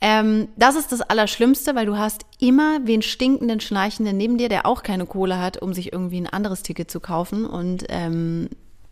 Ähm, 0.00 0.48
das 0.56 0.76
ist 0.76 0.92
das 0.92 1.00
Allerschlimmste, 1.00 1.74
weil 1.74 1.86
du 1.86 1.96
hast 1.96 2.26
immer 2.38 2.80
wen 2.84 3.02
stinkenden, 3.02 3.60
schnarchenden 3.60 4.16
neben 4.16 4.36
dir, 4.36 4.48
der 4.48 4.66
auch 4.66 4.82
keine 4.82 5.06
Kohle 5.06 5.40
hat, 5.40 5.62
um 5.62 5.72
sich 5.72 5.92
irgendwie 5.92 6.20
ein 6.20 6.26
anderes 6.26 6.62
Ticket 6.62 6.90
zu 6.90 7.00
kaufen. 7.00 7.46
Und 7.46 7.84
ähm, 7.88 8.50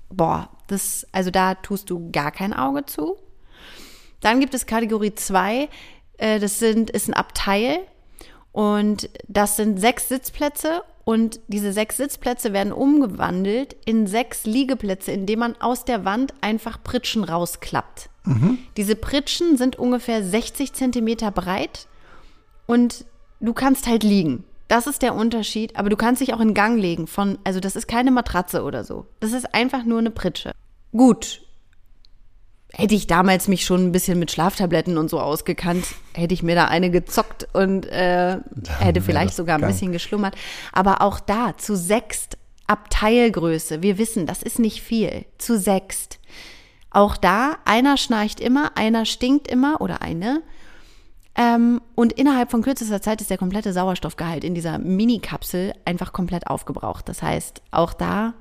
boah, 0.09 0.49
Das, 0.67 1.07
also 1.13 1.31
da 1.31 1.55
tust 1.55 1.91
du 1.91 2.11
gar 2.11 2.31
kein 2.31 2.55
Auge 2.55 2.87
zu. 2.87 3.17
Dann 4.21 4.41
gibt 4.41 4.55
es 4.55 4.65
Kategorie 4.65 5.15
2, 5.15 5.69
äh, 6.17 6.41
das 6.41 6.59
sind, 6.59 6.91
ist 6.91 7.09
ein 7.09 7.15
Abteil 7.15 7.81
und 8.53 9.11
das 9.29 9.57
sind 9.57 9.79
sechs 9.79 10.09
Sitzplätze 10.09 10.83
und 11.05 11.41
diese 11.49 11.73
sechs 11.73 11.99
Sitzplätze 11.99 12.53
werden 12.53 12.73
umgewandelt 12.73 13.77
in 13.85 14.07
sechs 14.07 14.45
Liegeplätze, 14.45 15.13
indem 15.13 15.41
man 15.41 15.57
aus 15.61 15.85
der 15.85 16.05
Wand 16.05 16.33
einfach 16.41 16.83
Pritschen 16.83 17.25
rausklappt. 17.25 18.09
Diese 18.79 18.97
Pritschen 18.97 19.59
sind 19.59 19.77
ungefähr 19.77 20.25
60 20.25 20.73
Zentimeter 20.73 21.31
breit 21.31 21.87
und 22.67 23.05
du 23.41 23.53
kannst 23.53 23.87
halt 23.87 24.03
liegen. 24.03 24.45
Das 24.67 24.87
ist 24.87 25.03
der 25.03 25.15
Unterschied, 25.15 25.77
aber 25.77 25.91
du 25.91 25.97
kannst 25.97 26.23
dich 26.23 26.33
auch 26.33 26.41
in 26.41 26.55
Gang 26.55 26.81
legen 26.81 27.07
von, 27.07 27.39
also 27.45 27.61
das 27.61 27.77
ist 27.77 27.87
keine 27.87 28.11
Matratze 28.11 28.63
oder 28.63 28.83
so. 28.83 29.07
Das 29.21 29.33
ist 29.33 29.55
einfach 29.55 29.85
nur 29.85 29.99
eine 29.99 30.11
Pritsche. 30.11 30.53
Gut. 30.93 31.43
Hätte 32.77 32.97
ich 32.97 33.07
damals 33.07 33.47
mich 33.47 33.65
schon 33.65 33.87
ein 33.87 33.93
bisschen 33.93 34.19
mit 34.19 34.33
Schlaftabletten 34.33 34.99
und 34.99 35.09
so 35.09 35.21
ausgekannt, 35.21 35.87
hätte 36.13 36.35
ich 36.35 36.43
mir 36.43 36.57
da 36.57 36.65
eine 36.65 36.91
gezockt 36.91 37.47
und 37.53 37.87
äh, 37.87 38.39
hätte 38.81 39.01
vielleicht 39.01 39.35
sogar 39.35 39.59
ein 39.59 39.67
bisschen 39.67 39.93
geschlummert. 39.93 40.35
Aber 40.73 41.01
auch 41.01 41.21
da 41.21 41.57
zu 41.57 41.77
sechst 41.77 42.37
Abteilgröße. 42.67 43.83
Wir 43.83 43.99
wissen, 43.99 44.27
das 44.27 44.43
ist 44.43 44.59
nicht 44.59 44.83
viel. 44.83 45.25
Zu 45.39 45.57
sechst. 45.57 46.19
Auch 46.91 47.17
da, 47.17 47.59
einer 47.65 47.97
schnarcht 47.97 48.41
immer, 48.41 48.77
einer 48.77 49.05
stinkt 49.05 49.47
immer 49.49 49.81
oder 49.81 50.03
eine. 50.03 50.43
Ähm, 51.37 51.81
und 51.95 52.13
innerhalb 52.13 52.51
von 52.51 52.63
kürzester 52.63 53.03
Zeit 53.03 53.21
ist 53.21 53.31
der 53.31 53.39
komplette 53.39 53.73
Sauerstoffgehalt 53.73 54.45
in 54.45 54.55
dieser 54.55 54.79
Mini-Kapsel 54.79 55.75
einfach 55.85 56.13
komplett 56.13 56.49
aufgebraucht. 56.49 57.09
Das 57.09 57.23
heißt, 57.23 57.63
auch 57.71 57.93
da 57.93 58.35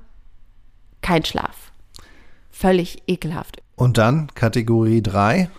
kein 1.02 1.26
Schlaf. 1.26 1.72
Völlig 2.50 3.04
ekelhaft. 3.08 3.63
Und 3.76 3.98
dann 3.98 4.28
Kategorie 4.36 5.02
3. 5.02 5.50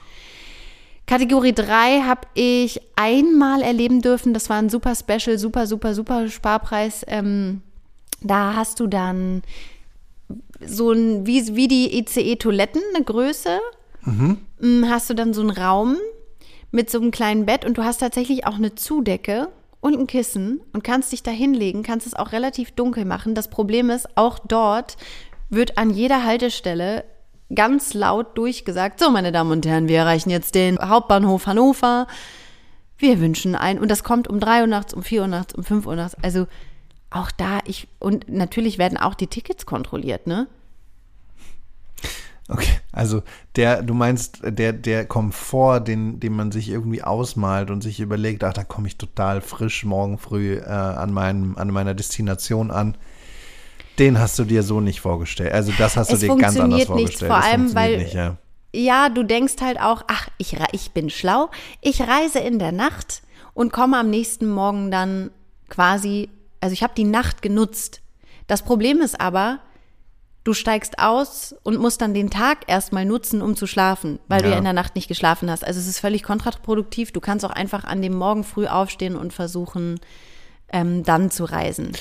Kategorie 1.07 1.53
3 1.53 2.03
habe 2.03 2.23
ich 2.35 2.81
einmal 2.97 3.61
erleben 3.63 4.01
dürfen. 4.01 4.33
Das 4.33 4.49
war 4.49 4.57
ein 4.57 4.71
super 4.71 4.95
Special, 4.95 5.39
super, 5.39 5.67
super, 5.67 5.95
super 5.95 6.29
Sparpreis. 6.29 7.05
Ähm, 7.09 7.61
da 8.23 8.55
hast 8.55 8.81
du 8.81 8.87
dann 8.87 9.43
so 10.65 10.93
ein, 10.93 11.27
wie, 11.27 11.55
wie 11.57 11.69
die 11.69 11.99
ICE-Toiletten, 11.99 12.81
eine 12.95 13.05
Größe. 13.05 13.59
Mm, 14.61 14.85
Hast 14.89 15.11
du 15.11 15.15
dann 15.15 15.35
so 15.35 15.43
einen 15.43 15.51
Raum 15.51 15.97
mit 16.71 16.91
so 16.91 17.01
einem 17.01 17.11
kleinen 17.11 17.47
Bett 17.47 17.65
und 17.65 17.79
du 17.79 17.85
hast 17.85 17.99
tatsächlich 17.99 18.47
auch 18.47 18.57
eine 18.57 18.75
Zudecke 18.75 19.49
und 19.81 19.99
ein 19.99 20.07
Kissen 20.07 20.61
und 20.73 20.83
kannst 20.83 21.13
dich 21.13 21.23
da 21.23 21.31
hinlegen, 21.31 21.83
kannst 21.83 22.07
es 22.07 22.15
auch 22.15 22.33
relativ 22.33 22.73
dunkel 22.73 23.05
machen. 23.05 23.35
Das 23.35 23.49
Problem 23.49 23.91
ist, 23.91 24.17
auch 24.17 24.39
dort 24.39 24.97
wird 25.51 25.77
an 25.77 25.91
jeder 25.91 26.25
Haltestelle 26.25 27.05
ganz 27.55 27.95
laut 27.95 28.37
durchgesagt, 28.37 29.01
so 29.01 29.11
meine 29.11 29.33
Damen 29.33 29.51
und 29.53 29.67
Herren, 29.67 29.89
wir 29.89 29.99
erreichen 29.99 30.31
jetzt 30.31 30.55
den 30.55 30.79
Hauptbahnhof 30.79 31.47
Hannover. 31.47 32.07
Wir 32.99 33.21
wünschen 33.21 33.55
ein, 33.55 33.79
und 33.79 33.91
das 33.91 34.05
kommt 34.05 34.29
um 34.29 34.41
3 34.41 34.63
Uhr 34.63 34.67
nachts, 34.67 34.95
um 34.95 35.03
4 35.03 35.23
Uhr 35.23 35.27
nachts, 35.29 35.55
um 35.55 35.65
5 35.65 35.87
Uhr 35.87 35.97
nachts. 35.97 36.17
Also 36.23 36.47
auch 37.11 37.31
da, 37.31 37.61
ich, 37.65 37.89
und 37.99 38.29
natürlich 38.29 38.79
werden 38.79 38.99
auch 38.99 39.15
die 39.15 39.27
Tickets 39.27 39.67
kontrolliert, 39.67 40.27
ne? 40.27 40.49
Okay, 42.49 42.79
also 42.93 43.23
der, 43.57 43.83
du 43.83 43.95
meinst, 43.95 44.41
der, 44.43 44.75
der 44.75 45.07
Komfort, 45.07 45.81
den, 45.81 46.21
den 46.21 46.35
man 46.35 46.53
sich 46.53 46.69
irgendwie 46.69 47.03
ausmalt 47.03 47.71
und 47.71 47.83
sich 47.83 48.01
überlegt, 48.01 48.45
ach, 48.45 48.53
da 48.53 48.65
komme 48.65 48.87
ich 48.87 48.99
total 48.99 49.41
frisch 49.41 49.85
morgen 49.85 50.19
früh 50.19 50.59
äh, 50.59 50.65
an, 50.65 51.13
meinem, 51.13 51.57
an 51.57 51.71
meiner 51.71 51.95
Destination 51.95 52.71
an, 52.71 52.99
den 53.99 54.19
hast 54.19 54.39
du 54.39 54.45
dir 54.45 54.63
so 54.63 54.81
nicht 54.81 55.01
vorgestellt. 55.01 55.53
Also 55.53 55.73
das 55.79 55.97
hast 55.97 56.11
Es 56.13 56.21
du 56.21 56.27
dir 56.29 56.37
ganz 56.37 56.59
anders 56.59 56.85
vorgestellt. 56.85 57.31
vor 57.31 57.41
Das 57.41 57.47
allem, 57.47 57.75
weil- 57.75 57.99
Nicht, 57.99 58.15
ja. 58.15 58.37
Ja, 58.77 59.09
du 59.09 59.23
denkst 59.23 59.55
halt 59.61 59.81
auch, 59.81 60.03
ach, 60.09 60.29
ich, 60.37 60.57
ich 60.73 60.91
bin 60.91 61.09
schlau, 61.09 61.49
ich 61.81 62.01
reise 62.01 62.41
in 62.41 62.59
der 62.59 62.73
Nacht 62.73 63.23
und 63.53 63.73
komme 63.73 63.97
am 63.99 64.11
nächsten 64.11 64.49
Morgen 64.49 64.91
dann 64.91 65.31
quasi, 65.69 66.29
also 66.61 66.73
ich 66.73 66.83
habe 66.83 66.93
die 66.97 67.05
Nacht 67.05 67.41
genutzt. 67.41 68.01
Das 68.49 68.63
Problem 68.63 69.01
ist 69.01 69.21
aber, 69.21 69.61
du 70.43 70.55
steigst 70.55 70.99
aus 70.99 71.55
und 71.63 71.79
musst 71.79 72.01
dann 72.01 72.15
den 72.15 72.31
Tag 72.31 72.65
erstmal 72.67 73.05
nutzen, 73.05 73.43
um 73.43 73.55
zu 73.55 73.69
schlafen, 73.69 74.19
weil 74.27 74.41
du 74.43 74.47
Ja. 74.49 74.53
ja 74.55 74.59
in 74.59 74.65
der 74.65 74.73
Nacht 74.73 74.97
nicht 74.97 75.07
geschlafen 75.07 75.49
hast. 75.51 75.65
Also 75.65 75.79
es 75.79 75.87
ist 75.87 76.01
völlig 76.01 76.25
kontraproduktiv. 76.25 77.13
Du 77.13 77.21
kannst 77.21 77.45
auch 77.45 77.51
einfach 77.53 77.85
an 77.85 78.03
dem 78.03 78.15
Morgen 78.17 78.43
früh 78.43 78.67
aufstehen 78.67 79.15
und 79.15 79.33
versuchen, 79.33 80.01
ähm, 80.73 81.03
dann 81.05 81.31
zu 81.31 81.45
reisen. 81.45 81.93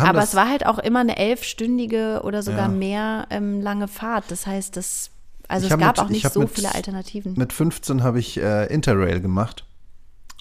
Aber 0.00 0.22
es 0.22 0.34
war 0.34 0.48
halt 0.48 0.64
auch 0.66 0.78
immer 0.78 1.00
eine 1.00 1.16
elfstündige 1.16 2.20
oder 2.24 2.42
sogar 2.42 2.68
Ja. 2.68 2.68
mehr 2.68 3.26
ähm, 3.30 3.60
lange 3.60 3.88
Fahrt. 3.88 4.24
Das 4.30 4.46
heißt, 4.46 4.76
das, 4.76 5.10
also 5.48 5.66
Ich 5.66 5.72
es 5.72 5.78
gab 5.78 5.96
mit- 5.96 6.00
auch 6.00 6.10
ich 6.10 6.22
nicht 6.24 6.32
so 6.32 6.40
mit- 6.40 6.50
viele 6.50 6.74
Alternativen. 6.74 7.34
Mit 7.36 7.52
15 7.52 8.02
habe 8.02 8.18
ich 8.20 8.38
äh, 8.40 8.66
Interrail 8.72 9.20
gemacht. 9.20 9.64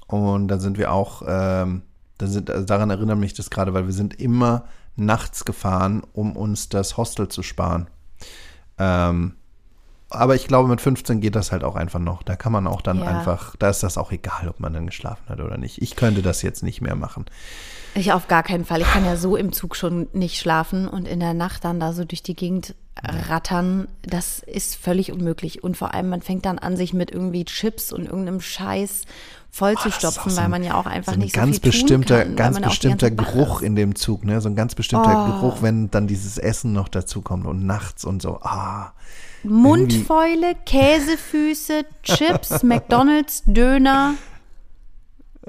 Und 0.07 0.47
da 0.49 0.59
sind 0.59 0.77
wir 0.77 0.91
auch, 0.91 1.21
ähm, 1.27 1.81
sind, 2.21 2.49
also 2.51 2.65
daran 2.65 2.89
erinnert 2.89 3.17
mich 3.17 3.33
das 3.33 3.49
gerade, 3.49 3.73
weil 3.73 3.85
wir 3.87 3.93
sind 3.93 4.19
immer 4.19 4.65
nachts 4.95 5.45
gefahren, 5.45 6.03
um 6.13 6.35
uns 6.35 6.69
das 6.69 6.97
Hostel 6.97 7.29
zu 7.29 7.43
sparen. 7.43 7.87
Ähm, 8.77 9.35
aber 10.11 10.35
ich 10.35 10.47
glaube, 10.47 10.69
mit 10.69 10.81
15 10.81 11.21
geht 11.21 11.35
das 11.35 11.51
halt 11.51 11.63
auch 11.63 11.75
einfach 11.75 11.99
noch. 11.99 12.23
Da 12.23 12.35
kann 12.35 12.51
man 12.51 12.67
auch 12.67 12.81
dann 12.81 12.99
Ja. 12.99 13.05
einfach, 13.05 13.55
da 13.57 13.69
ist 13.69 13.83
das 13.83 13.97
auch 13.97 14.11
egal, 14.11 14.47
ob 14.49 14.59
man 14.59 14.73
dann 14.73 14.85
geschlafen 14.85 15.23
hat 15.29 15.39
oder 15.39 15.57
nicht. 15.57 15.81
Ich 15.81 15.95
könnte 15.95 16.21
das 16.21 16.41
jetzt 16.41 16.63
nicht 16.63 16.81
mehr 16.81 16.95
machen. 16.95 17.25
Ich 17.93 18.13
auf 18.13 18.27
gar 18.27 18.43
keinen 18.43 18.63
Fall. 18.65 18.81
Ich 18.81 18.87
kann 18.87 19.03
ja 19.05 19.15
so 19.17 19.35
im 19.35 19.51
Zug 19.51 19.75
schon 19.75 20.07
nicht 20.13 20.39
schlafen 20.39 20.87
und 20.87 21.07
in 21.07 21.19
der 21.19 21.33
Nacht 21.33 21.65
dann 21.65 21.79
da 21.79 21.91
so 21.93 22.05
durch 22.05 22.23
die 22.23 22.35
Gegend 22.35 22.73
rattern. 23.03 23.87
Das 24.03 24.39
ist 24.39 24.75
völlig 24.75 25.11
unmöglich. 25.11 25.63
Und 25.63 25.75
vor 25.77 25.93
allem, 25.93 26.09
man 26.09 26.21
fängt 26.21 26.45
dann 26.45 26.59
an, 26.59 26.77
sich 26.77 26.93
mit 26.93 27.11
irgendwie 27.11 27.45
Chips 27.45 27.91
und 27.91 28.05
irgendeinem 28.05 28.41
Scheiß 28.41 29.03
voll 29.51 29.75
zu 29.77 29.89
ist 29.89 29.95
auch 30.05 30.11
stopfen, 30.11 30.29
so 30.31 30.37
weil 30.41 30.49
man 30.49 30.63
ja 30.63 30.75
auch 30.75 30.85
einfach 30.85 31.13
so 31.13 31.19
nicht 31.19 31.33
ganz 31.33 31.57
so 31.57 31.61
viel 31.61 31.71
bestimmter, 31.71 32.23
tun 32.25 32.35
kann, 32.35 32.53
ganz 32.53 32.61
bestimmter 32.61 33.11
Geruch 33.11 33.61
in 33.61 33.75
dem 33.75 33.95
Zug, 33.95 34.23
ne? 34.23 34.39
So 34.41 34.49
ein 34.49 34.55
ganz 34.55 34.73
bestimmter 34.75 35.25
Oh. 35.27 35.31
Geruch, 35.31 35.61
wenn 35.61 35.91
dann 35.91 36.07
dieses 36.07 36.37
Essen 36.37 36.71
noch 36.73 36.87
dazu 36.87 37.21
kommt 37.21 37.45
und 37.45 37.65
nachts 37.65 38.05
und 38.05 38.21
so. 38.21 38.39
Ah, 38.41 38.93
Mundfäule, 39.43 40.55
Käsefüße, 40.65 41.83
Chips, 42.03 42.63
McDonalds, 42.63 43.43
Döner. 43.45 44.13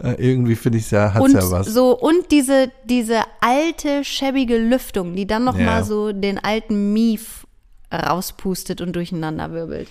äh, 0.02 0.12
irgendwie 0.14 0.56
finde 0.56 0.78
ich 0.78 0.84
es 0.86 0.90
ja, 0.90 1.12
hat's 1.14 1.24
und 1.24 1.32
ja 1.34 1.50
was. 1.50 1.66
so 1.68 1.96
und 1.98 2.30
diese 2.32 2.70
diese 2.84 3.20
alte 3.40 4.02
schäbige 4.04 4.56
Lüftung, 4.58 5.14
die 5.14 5.26
dann 5.26 5.44
noch 5.44 5.56
Ja. 5.58 5.64
mal 5.66 5.84
so 5.84 6.12
den 6.12 6.38
alten 6.42 6.92
Mief 6.92 7.46
rauspustet 7.92 8.80
und 8.80 8.94
durcheinander 8.96 9.52
wirbelt. 9.52 9.88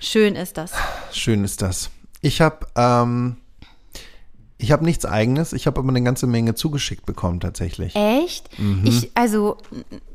Schön 0.00 0.36
ist 0.36 0.56
das. 0.56 0.72
Schön 1.12 1.42
ist 1.44 1.60
das. 1.62 1.90
Ich 2.24 2.40
habe 2.40 2.66
ähm, 2.74 3.36
ich 4.56 4.72
habe 4.72 4.82
nichts 4.82 5.04
eigenes, 5.04 5.52
ich 5.52 5.66
habe 5.66 5.78
aber 5.78 5.90
eine 5.90 6.02
ganze 6.02 6.26
Menge 6.26 6.54
zugeschickt 6.54 7.04
bekommen 7.04 7.38
tatsächlich. 7.38 7.94
Echt? 7.94 8.48
Ich 8.82 9.10
also 9.14 9.58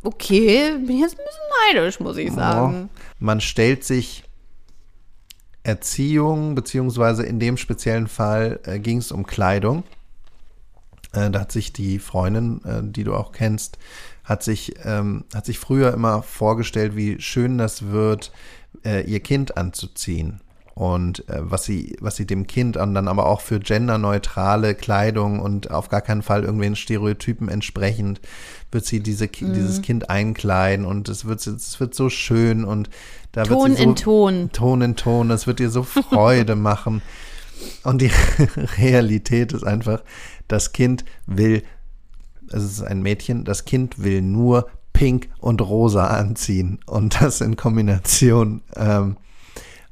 okay, 0.02 0.76
bin 0.80 0.98
jetzt 0.98 1.20
ein 1.20 1.24
bisschen 1.24 1.76
neidisch, 1.76 2.00
muss 2.00 2.18
ich 2.18 2.32
sagen. 2.32 2.90
Man 3.20 3.42
stellt 3.42 3.84
sich 3.84 4.24
Erziehung, 5.62 6.56
beziehungsweise 6.56 7.24
in 7.24 7.40
dem 7.40 7.58
speziellen 7.58 8.08
Fall 8.08 8.60
äh, 8.64 8.80
ging 8.80 8.98
es 8.98 9.12
um 9.12 9.28
Kleidung. 9.28 9.84
Äh, 11.12 11.30
da 11.30 11.42
hat 11.42 11.52
sich 11.52 11.74
die 11.74 12.00
Freundin, 12.00 12.66
äh, 12.66 12.82
die 12.82 13.04
du 13.04 13.14
auch 13.14 13.34
kennst, 13.34 13.78
hat 14.24 14.42
sich, 14.42 14.74
ähm, 14.84 15.26
hat 15.36 15.46
sich 15.46 15.60
früher 15.60 15.94
immer 15.94 16.24
vorgestellt, 16.24 16.96
wie 16.96 17.22
schön 17.22 17.60
das 17.60 17.92
wird, 17.92 18.32
äh, 18.84 19.04
ihr 19.04 19.20
Kind 19.20 19.58
anzuziehen. 19.58 20.42
Und 20.80 21.28
äh, 21.28 21.40
was 21.42 21.66
sie, 21.66 21.98
was 22.00 22.16
sie 22.16 22.26
dem 22.26 22.48
Kind 22.48 22.78
und 22.78 22.96
dann 22.96 23.10
aber 23.10 23.26
auch 23.26 23.42
für 23.42 23.60
genderneutrale 23.60 24.76
Kleidung 24.76 25.42
und 25.42 25.72
auf 25.72 25.90
gar 25.90 26.00
keinen 26.00 26.22
Fall 26.22 26.44
irgendwelchen 26.44 26.78
Stereotypen 26.78 27.50
entsprechend, 27.50 28.22
wird 28.72 28.86
sie 28.86 29.02
diese, 29.02 29.26
Mhm. 29.26 29.54
dieses 29.54 29.82
Kind 29.82 30.10
einkleiden 30.10 30.86
und 30.86 31.10
es 31.10 31.26
wird, 31.26 31.46
es 31.46 31.78
wird 31.82 31.94
so 31.94 32.10
schön 32.10 32.64
und 32.64 32.90
da 33.34 33.44
Ton 33.44 33.68
wird 33.68 33.78
sie 33.78 33.84
so, 33.84 33.90
in 33.90 33.96
Ton. 33.98 34.50
Ton 34.54 34.82
in 34.82 34.96
Ton, 34.96 35.28
das 35.28 35.48
wird 35.48 35.60
ihr 35.60 35.70
so 35.70 35.84
Freude 35.84 36.56
machen. 36.70 37.02
Und 37.84 38.02
die 38.02 38.12
Realität 38.78 39.52
ist 39.52 39.66
einfach, 39.66 40.02
das 40.48 40.72
Kind 40.72 41.04
will, 41.26 41.62
es 42.54 42.64
ist 42.64 42.82
ein 42.84 43.02
Mädchen, 43.02 43.44
das 43.44 43.66
Kind 43.66 44.02
will 44.02 44.22
nur 44.22 44.70
pink 44.94 45.28
und 45.40 45.60
rosa 45.60 46.08
anziehen. 46.08 46.80
Und 46.86 47.20
das 47.20 47.42
in 47.42 47.58
Kombination. 47.58 48.62
Ähm, 48.78 49.18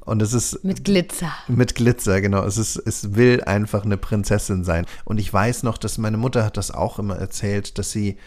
und 0.08 0.22
es 0.22 0.34
ist 0.34 0.64
Mit 0.64 0.84
Glitzer. 0.84 1.32
mit 1.48 1.76
Glitzer, 1.76 2.22
genau. 2.22 2.44
Es 2.44 2.58
ist, 2.58 2.78
es 2.78 3.16
will 3.16 3.44
einfach 3.44 3.86
eine 3.86 3.98
Prinzessin 3.98 4.64
sein. 4.64 4.86
Und 5.06 5.20
ich 5.20 5.32
weiß 5.32 5.64
noch, 5.64 5.78
dass 5.78 5.98
meine 5.98 6.18
Mutter 6.18 6.44
hat 6.44 6.58
das 6.58 6.72
auch 6.72 6.98
immer 6.98 7.18
erzählt, 7.18 7.78
dass 7.78 7.92
sie 7.92 8.18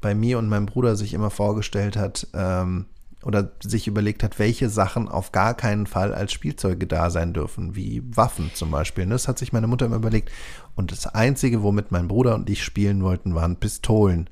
bei 0.00 0.14
mir 0.14 0.38
und 0.38 0.48
meinem 0.48 0.66
Bruder 0.66 0.96
sich 0.96 1.14
immer 1.14 1.30
vorgestellt 1.30 1.96
hat, 1.96 2.26
ähm, 2.34 2.86
oder 3.26 3.50
sich 3.60 3.88
überlegt 3.88 4.22
hat, 4.22 4.38
welche 4.38 4.68
Sachen 4.68 5.08
auf 5.08 5.32
gar 5.32 5.54
keinen 5.54 5.86
Fall 5.88 6.14
als 6.14 6.32
Spielzeuge 6.32 6.86
da 6.86 7.10
sein 7.10 7.32
dürfen, 7.32 7.74
wie 7.74 8.02
Waffen 8.14 8.52
zum 8.54 8.70
Beispiel. 8.70 9.04
ne? 9.04 9.14
Das 9.14 9.26
hat 9.26 9.38
sich 9.38 9.52
meine 9.52 9.66
Mutter 9.66 9.86
immer 9.86 9.96
überlegt. 9.96 10.30
Und 10.76 10.92
das 10.92 11.08
Einzige, 11.08 11.62
womit 11.64 11.90
mein 11.90 12.06
Bruder 12.06 12.36
und 12.36 12.48
ich 12.48 12.62
spielen 12.62 13.02
wollten, 13.02 13.34
waren 13.34 13.56
Pistolen. 13.56 14.30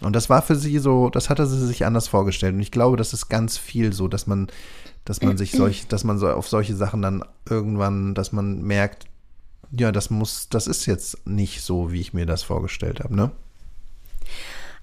Und 0.00 0.14
das 0.14 0.30
war 0.30 0.42
für 0.42 0.54
sie 0.54 0.78
so, 0.78 1.10
das 1.10 1.28
hatte 1.28 1.44
sie 1.46 1.66
sich 1.66 1.84
anders 1.86 2.06
vorgestellt. 2.06 2.54
Und 2.54 2.60
ich 2.60 2.70
glaube, 2.70 2.96
das 2.96 3.12
ist 3.12 3.28
ganz 3.28 3.58
viel 3.58 3.92
so, 3.92 4.06
dass 4.06 4.28
man, 4.28 4.46
dass 5.06 5.22
man 5.22 5.38
sich 5.38 5.52
solch, 5.52 5.88
dass 5.88 6.04
man 6.04 6.18
so 6.18 6.28
auf 6.28 6.48
solche 6.48 6.76
Sachen 6.76 7.00
dann 7.00 7.24
irgendwann, 7.48 8.14
dass 8.14 8.32
man 8.32 8.62
merkt, 8.62 9.06
ja, 9.72 9.90
das 9.90 10.10
muss, 10.10 10.48
das 10.50 10.66
ist 10.66 10.86
jetzt 10.86 11.26
nicht 11.26 11.62
so, 11.62 11.90
wie 11.90 12.00
ich 12.00 12.12
mir 12.12 12.26
das 12.26 12.42
vorgestellt 12.42 13.00
habe, 13.00 13.16
ne? 13.16 13.30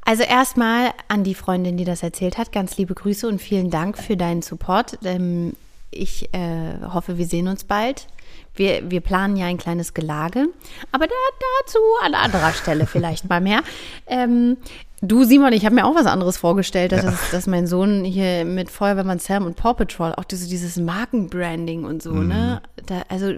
Also 0.06 0.24
erstmal 0.24 0.92
an 1.08 1.24
die 1.24 1.36
Freundin, 1.36 1.78
die 1.78 1.86
das 1.86 2.04
erzählt 2.04 2.38
hat, 2.38 2.52
ganz 2.52 2.78
liebe 2.78 2.94
Grüße 2.94 3.28
und 3.28 3.42
vielen 3.42 3.70
Dank 3.70 3.98
für 3.98 4.18
deinen 4.18 4.42
Support. 4.42 5.00
Ähm, 5.06 5.54
ich 5.92 6.34
äh, 6.34 6.74
hoffe, 6.92 7.18
wir 7.18 7.26
sehen 7.26 7.48
uns 7.48 7.64
bald. 7.64 8.08
Wir, 8.56 8.90
wir 8.92 9.02
planen 9.02 9.38
ja 9.38 9.46
ein 9.48 9.58
kleines 9.58 9.94
Gelage, 9.94 10.48
aber 10.92 11.08
da, 11.08 11.16
dazu 11.62 11.80
an 12.04 12.14
anderer 12.14 12.52
Stelle 12.54 12.86
vielleicht 12.86 13.30
mal 13.30 13.42
mehr. 13.42 13.62
Du, 15.06 15.26
Simon, 15.26 15.51
ich 15.51 15.66
habe 15.66 15.76
mir 15.76 15.86
auch 15.86 15.95
was 15.95 16.06
anderes 16.06 16.38
vorgestellt, 16.38 16.93
dass, 16.93 17.04
Ja. 17.04 17.14
dass 17.32 17.45
mein 17.45 17.68
Sohn 17.68 18.06
hier 18.06 18.45
mit 18.45 18.70
Feuerwehrmann 18.72 19.20
Sam 19.20 19.45
und 19.45 19.58
Paw 19.58 19.74
Patrol 19.74 20.14
auch 20.16 20.24
diese, 20.24 20.47
dieses 20.47 20.78
Markenbranding 20.78 21.84
und 21.84 22.01
so, 22.01 22.14
ne? 22.14 22.62
Da, 22.86 23.01
also, 23.10 23.34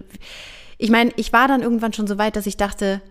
ich 0.77 0.91
meine, 0.91 1.11
ich 1.15 1.33
war 1.33 1.47
dann 1.47 1.63
irgendwann 1.63 1.91
schon 1.93 2.05
so 2.05 2.17
weit, 2.19 2.35
dass 2.35 2.45
ich 2.45 2.57
dachte, 2.57 3.01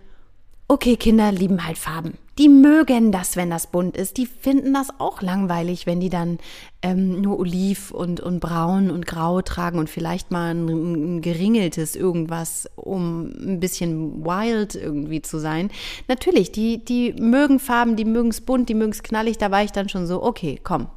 Okay, 0.67 0.97
Kinder 0.97 1.31
lieben 1.31 1.67
halt 1.67 1.77
Farben. 1.77 2.15
Die 2.39 2.49
mögen 2.49 3.13
das, 3.13 3.37
wenn 3.37 3.51
das 3.51 3.67
bunt 3.67 3.97
ist. 3.97 4.17
Die 4.17 4.27
finden 4.27 4.73
das 4.73 4.89
auch 4.99 5.21
langweilig, 5.21 5.87
wenn 5.87 6.01
die 6.01 6.09
dann 6.09 6.39
ähm, 6.83 7.21
nur 7.21 7.39
Oliv 7.39 7.91
und, 7.91 8.19
und 8.21 8.41
Braun 8.41 8.91
und 8.91 9.07
Grau 9.07 9.43
tragen 9.43 9.79
und 9.79 9.91
vielleicht 9.91 10.31
mal 10.31 10.55
ein, 10.55 10.67
ein 10.67 11.21
geringeltes 11.21 11.95
irgendwas, 11.95 12.69
um 12.77 13.27
ein 13.27 13.61
bisschen 13.61 14.25
wild 14.25 14.75
irgendwie 14.75 15.21
zu 15.21 15.39
sein. 15.39 15.71
Natürlich, 16.09 16.51
die, 16.51 16.83
die 16.83 17.13
mögen 17.13 17.61
Farben, 17.61 17.95
die 17.95 18.07
mögen 18.07 18.31
es 18.31 18.41
bunt, 18.41 18.69
die 18.71 18.75
mögen 18.75 18.93
es 18.93 19.03
knallig. 19.03 19.37
Da 19.37 19.51
war 19.51 19.63
ich 19.63 19.73
dann 19.73 19.91
schon 19.91 20.07
so, 20.07 20.23
okay, 20.23 20.59
komm, 20.65 20.89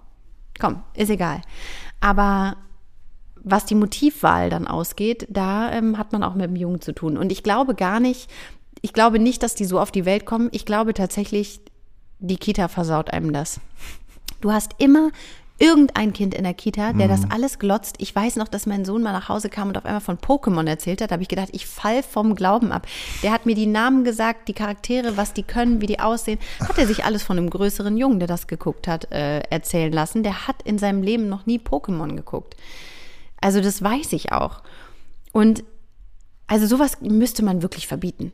komm, 0.60 0.82
ist 0.96 1.10
egal. 1.10 1.42
Aber 2.00 2.56
was 3.44 3.66
die 3.66 3.76
Motivwahl 3.76 4.50
dann 4.50 4.68
ausgeht, 4.68 5.28
da 5.30 5.72
ähm, 5.72 5.98
hat 5.98 6.12
man 6.12 6.24
auch 6.24 6.36
mit 6.36 6.46
dem 6.46 6.56
Jungen 6.56 6.82
zu 6.82 6.94
tun. 6.94 7.18
Und 7.18 7.32
ich 7.32 7.44
glaube 7.44 7.76
gar 7.76 8.00
nicht, 8.00 8.30
ich 8.88 8.94
glaube 8.94 9.20
nicht, 9.20 9.44
dass 9.44 9.54
die 9.54 9.66
so 9.66 9.82
auf 9.82 9.92
die 9.92 10.06
Welt 10.06 10.26
kommen. 10.26 10.48
Ich 10.54 10.66
glaube 10.66 10.94
tatsächlich, 10.94 11.60
die 12.20 12.38
Kita 12.38 12.70
versaut 12.70 13.12
einem 13.12 13.34
das. 13.34 13.60
Du 14.40 14.54
hast 14.54 14.76
immer 14.78 15.12
irgendein 15.60 16.14
Kind 16.14 16.34
in 16.34 16.46
der 16.46 16.54
Kita, 16.54 16.94
der 16.94 17.10
das 17.10 17.30
alles 17.30 17.60
glotzt. 17.60 17.96
Ich 17.98 18.16
weiß 18.16 18.38
noch, 18.38 18.48
dass 18.48 18.66
mein 18.66 18.86
Sohn 18.86 19.04
mal 19.04 19.12
nach 19.12 19.28
Hause 19.28 19.50
kam 19.50 19.68
und 19.68 19.78
auf 19.78 19.84
einmal 19.84 20.00
von 20.00 20.18
Pokémon 20.18 20.66
erzählt 20.70 21.02
hat. 21.02 21.12
Da 21.12 21.16
habe 21.16 21.24
ich 21.24 21.28
gedacht, 21.28 21.50
ich 21.52 21.68
fall 21.68 22.02
vom 22.02 22.34
Glauben 22.34 22.72
ab. 22.72 22.88
Der 23.24 23.34
hat 23.34 23.46
mir 23.46 23.56
die 23.56 23.66
Namen 23.66 24.06
gesagt, 24.06 24.48
die 24.48 24.54
Charaktere, 24.54 25.18
was 25.18 25.34
die 25.34 25.44
können, 25.44 25.82
wie 25.82 25.88
die 25.88 26.00
aussehen. 26.00 26.40
Hat 26.62 26.78
er 26.78 26.88
sich 26.88 27.04
alles 27.04 27.24
von 27.24 27.38
einem 27.38 27.50
größeren 27.50 27.98
Jungen, 27.98 28.20
der 28.20 28.30
das 28.30 28.48
geguckt 28.48 28.88
hat, 28.88 29.12
äh, 29.12 29.40
erzählen 29.50 29.92
lassen. 29.92 30.24
Der 30.24 30.48
hat 30.48 30.62
in 30.62 30.78
seinem 30.78 31.04
Leben 31.04 31.28
noch 31.28 31.46
nie 31.46 31.60
Pokémon 31.60 32.16
geguckt. 32.16 32.56
Also 33.42 33.60
das 33.60 33.84
weiß 33.84 34.14
ich 34.14 34.32
auch. 34.32 34.62
Und 35.34 35.66
also 36.46 36.68
sowas 36.68 37.02
müsste 37.02 37.44
man 37.44 37.62
wirklich 37.62 37.86
verbieten. 37.86 38.32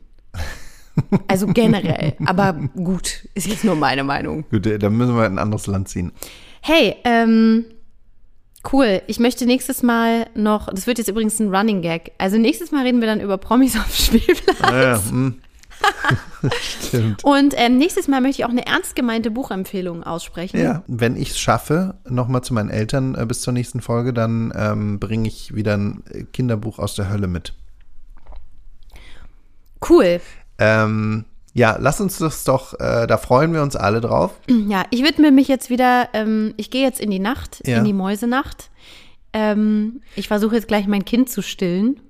Also 1.26 1.46
generell. 1.48 2.14
Aber 2.24 2.52
gut, 2.76 3.28
ist 3.34 3.46
jetzt 3.46 3.64
nur 3.64 3.74
meine 3.74 4.04
Meinung. 4.04 4.44
Gut, 4.50 4.66
äh, 4.66 4.78
dann 4.78 4.96
müssen 4.96 5.16
wir 5.16 5.26
in 5.26 5.34
ein 5.34 5.38
anderes 5.38 5.66
Land 5.66 5.88
ziehen. 5.88 6.12
Hey, 6.60 6.96
ähm, 7.04 7.64
cool. 8.72 9.02
Ich 9.06 9.18
möchte 9.18 9.44
nächstes 9.46 9.82
Mal 9.82 10.26
noch, 10.34 10.68
das 10.72 10.86
wird 10.86 10.98
jetzt 10.98 11.08
übrigens 11.08 11.40
ein 11.40 11.54
Running 11.54 11.82
Gag. 11.82 12.12
Also 12.18 12.38
nächstes 12.38 12.70
Mal 12.70 12.84
reden 12.84 13.00
wir 13.00 13.08
dann 13.08 13.20
über 13.20 13.38
Promis 13.38 13.76
auf 13.76 13.86
dem 13.86 14.20
Spielplatz. 14.20 14.70
Ja, 14.70 14.82
ja, 14.82 15.02
hm. 15.08 15.34
Stimmt. 16.86 17.24
Und 17.24 17.54
ähm, 17.56 17.78
nächstes 17.78 18.08
Mal 18.08 18.20
möchte 18.20 18.42
ich 18.42 18.44
auch 18.46 18.50
eine 18.50 18.66
ernst 18.66 18.96
gemeinte 18.96 19.30
Buchempfehlung 19.30 20.04
aussprechen. 20.04 20.60
Ja, 20.60 20.82
wenn 20.86 21.16
ich 21.16 21.30
es 21.30 21.38
schaffe, 21.38 21.96
nochmal 22.08 22.42
zu 22.42 22.54
meinen 22.54 22.70
Eltern 22.70 23.14
äh, 23.14 23.26
bis 23.26 23.42
zur 23.42 23.52
nächsten 23.52 23.80
Folge, 23.80 24.12
dann 24.12 24.52
ähm, 24.56 24.98
bringe 25.00 25.28
ich 25.28 25.54
wieder 25.54 25.76
ein 25.76 26.02
äh, 26.10 26.24
Kinderbuch 26.24 26.78
aus 26.78 26.94
der 26.94 27.10
Hölle 27.10 27.26
mit. 27.26 27.52
Cool. 29.88 30.20
Ähm, 30.58 31.24
ja, 31.52 31.76
lass 31.80 32.00
uns 32.00 32.18
das 32.18 32.44
doch, 32.44 32.74
äh, 32.80 33.06
da 33.06 33.16
freuen 33.16 33.52
wir 33.52 33.62
uns 33.62 33.76
alle 33.76 34.00
drauf. 34.00 34.32
Ja, 34.68 34.84
ich 34.90 35.02
widme 35.04 35.30
mich 35.30 35.48
jetzt 35.48 35.70
wieder, 35.70 36.08
ähm, 36.12 36.54
ich 36.56 36.70
gehe 36.70 36.82
jetzt 36.82 37.00
in 37.00 37.10
die 37.10 37.18
Nacht, 37.20 37.62
Ja. 37.66 37.78
in 37.78 37.84
die 37.84 37.92
Mäusenacht. 37.92 38.70
Ähm, 39.32 40.00
ich 40.16 40.28
versuche 40.28 40.54
jetzt 40.56 40.68
gleich 40.68 40.86
mein 40.86 41.04
Kind 41.04 41.28
zu 41.28 41.42
stillen, 41.42 42.00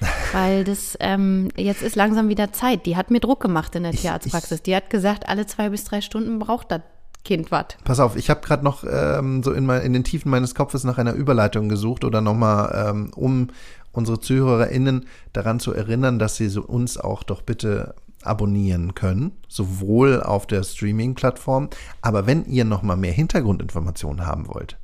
weil 0.32 0.64
das 0.64 0.96
ähm, 1.00 1.48
jetzt 1.56 1.82
ist 1.82 1.96
langsam 1.96 2.28
wieder 2.28 2.52
Zeit. 2.52 2.86
Die 2.86 2.96
hat 2.96 3.10
mir 3.10 3.20
Druck 3.20 3.40
gemacht 3.40 3.74
in 3.74 3.82
der 3.82 3.92
Tierarztpraxis. 3.92 4.62
Die 4.62 4.74
hat 4.76 4.90
gesagt, 4.90 5.28
alle 5.28 5.46
zwei 5.46 5.68
bis 5.70 5.84
drei 5.84 6.00
Stunden 6.00 6.38
braucht 6.38 6.70
das 6.70 6.82
Kind 7.24 7.50
was. 7.50 7.66
Pass 7.84 7.98
auf, 8.00 8.14
ich 8.16 8.30
habe 8.30 8.40
gerade 8.40 8.64
noch 8.64 8.84
ähm, 8.88 9.42
so 9.42 9.52
in, 9.52 9.66
mein, 9.66 9.82
in 9.82 9.92
den 9.92 10.04
Tiefen 10.04 10.30
meines 10.30 10.54
Kopfes 10.54 10.84
nach 10.84 10.98
einer 10.98 11.12
Überleitung 11.14 11.68
gesucht 11.68 12.04
oder 12.04 12.20
nochmal, 12.20 12.88
ähm, 12.90 13.10
um 13.14 13.48
unsere 13.92 14.20
ZuhörerInnen 14.20 15.06
daran 15.32 15.60
zu 15.60 15.72
erinnern, 15.72 16.18
dass 16.18 16.36
sie 16.36 16.48
uns 16.58 16.98
auch 16.98 17.22
doch 17.22 17.42
bitte 17.42 17.94
abonnieren 18.22 18.94
können, 18.94 19.32
sowohl 19.48 20.22
auf 20.22 20.46
der 20.46 20.64
Streaming-Plattform, 20.64 21.68
aber 22.02 22.26
wenn 22.26 22.44
ihr 22.46 22.64
nochmal 22.64 22.96
mehr 22.96 23.12
Hintergrundinformationen 23.12 24.26
haben 24.26 24.48
wollt, 24.48 24.76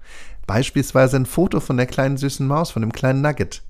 beispielsweise 0.46 1.16
ein 1.16 1.26
Foto 1.26 1.60
von 1.60 1.76
der 1.76 1.86
kleinen 1.86 2.16
süßen 2.16 2.46
Maus, 2.46 2.70
von 2.70 2.82
dem 2.82 2.92
kleinen 2.92 3.22
Nugget, 3.22 3.62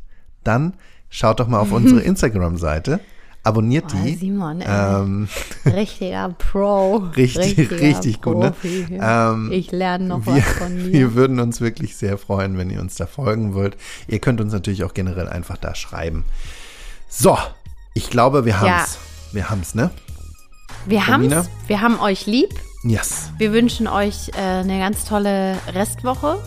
dann 0.42 0.74
schaut 1.08 1.40
doch 1.40 1.48
mal 1.48 1.60
auf 1.60 1.72
unsere 1.72 2.00
Instagram-Seite, 2.00 3.00
abonniert 3.44 3.92
Boah, 3.92 4.00
die. 4.02 4.14
Simon, 4.16 4.60
ey. 4.60 4.66
ähm, 5.02 5.28
Richtiger 5.66 6.30
Pro. 6.36 6.96
Richtig, 7.16 7.58
Richtiger 7.58 7.80
richtig 7.80 8.20
gut, 8.22 8.38
ne? 8.38 8.54
Ähm, 9.00 9.50
ich 9.52 9.70
lerne 9.70 10.06
noch 10.06 10.26
wir, 10.26 10.34
was 10.36 10.44
von 10.44 10.76
dir. 10.84 10.92
wir 10.92 11.14
würden 11.14 11.38
uns 11.40 11.60
wirklich 11.60 11.96
sehr 11.96 12.18
freuen, 12.18 12.58
wenn 12.58 12.70
ihr 12.70 12.80
uns 12.80 12.96
da 12.96 13.06
folgen 13.06 13.54
wollt. 13.54 13.76
Ihr 14.08 14.18
könnt 14.18 14.40
uns 14.40 14.52
natürlich 14.52 14.82
auch 14.84 14.94
generell 14.94 15.28
einfach 15.28 15.56
da 15.58 15.74
schreiben. 15.74 16.24
So, 17.08 17.38
ich 17.94 18.10
glaube, 18.10 18.44
wir 18.44 18.52
Ja. 18.54 18.60
haben's. 18.60 18.98
Wir 19.32 19.50
haben's, 19.50 19.74
ne? 19.74 19.90
Wir 20.86 21.00
Romina? 21.06 21.36
haben's, 21.36 21.50
wir 21.66 21.80
haben 21.80 22.00
euch 22.00 22.26
lieb. 22.26 22.50
Yes. 22.82 23.30
Wir 23.38 23.52
wünschen 23.52 23.86
euch 23.88 24.28
äh, 24.36 24.40
eine 24.40 24.78
ganz 24.78 25.04
tolle 25.06 25.56
Restwoche 25.72 26.38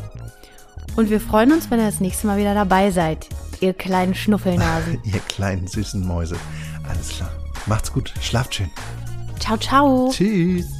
und 0.95 1.10
wir 1.10 1.20
freuen 1.20 1.52
uns, 1.52 1.72
wenn 1.72 1.80
ihr 1.80 1.86
das 1.88 2.00
nächste 2.00 2.28
Mal 2.28 2.38
wieder 2.38 2.54
dabei 2.54 2.91
seid, 2.91 3.28
ihr 3.60 3.74
kleinen 3.74 4.14
Schnuffelnasen. 4.14 5.00
Ihr 5.04 5.20
kleinen 5.28 5.68
süßen 5.68 6.06
Mäuse. 6.06 6.36
Alles 6.88 7.10
klar. 7.10 7.32
Macht's 7.66 7.92
gut. 7.92 8.14
Schlaft 8.22 8.56
schön. 8.56 8.72
ciao, 9.40 9.58
ciao. 9.58 10.10
Tschüss. 10.12 10.76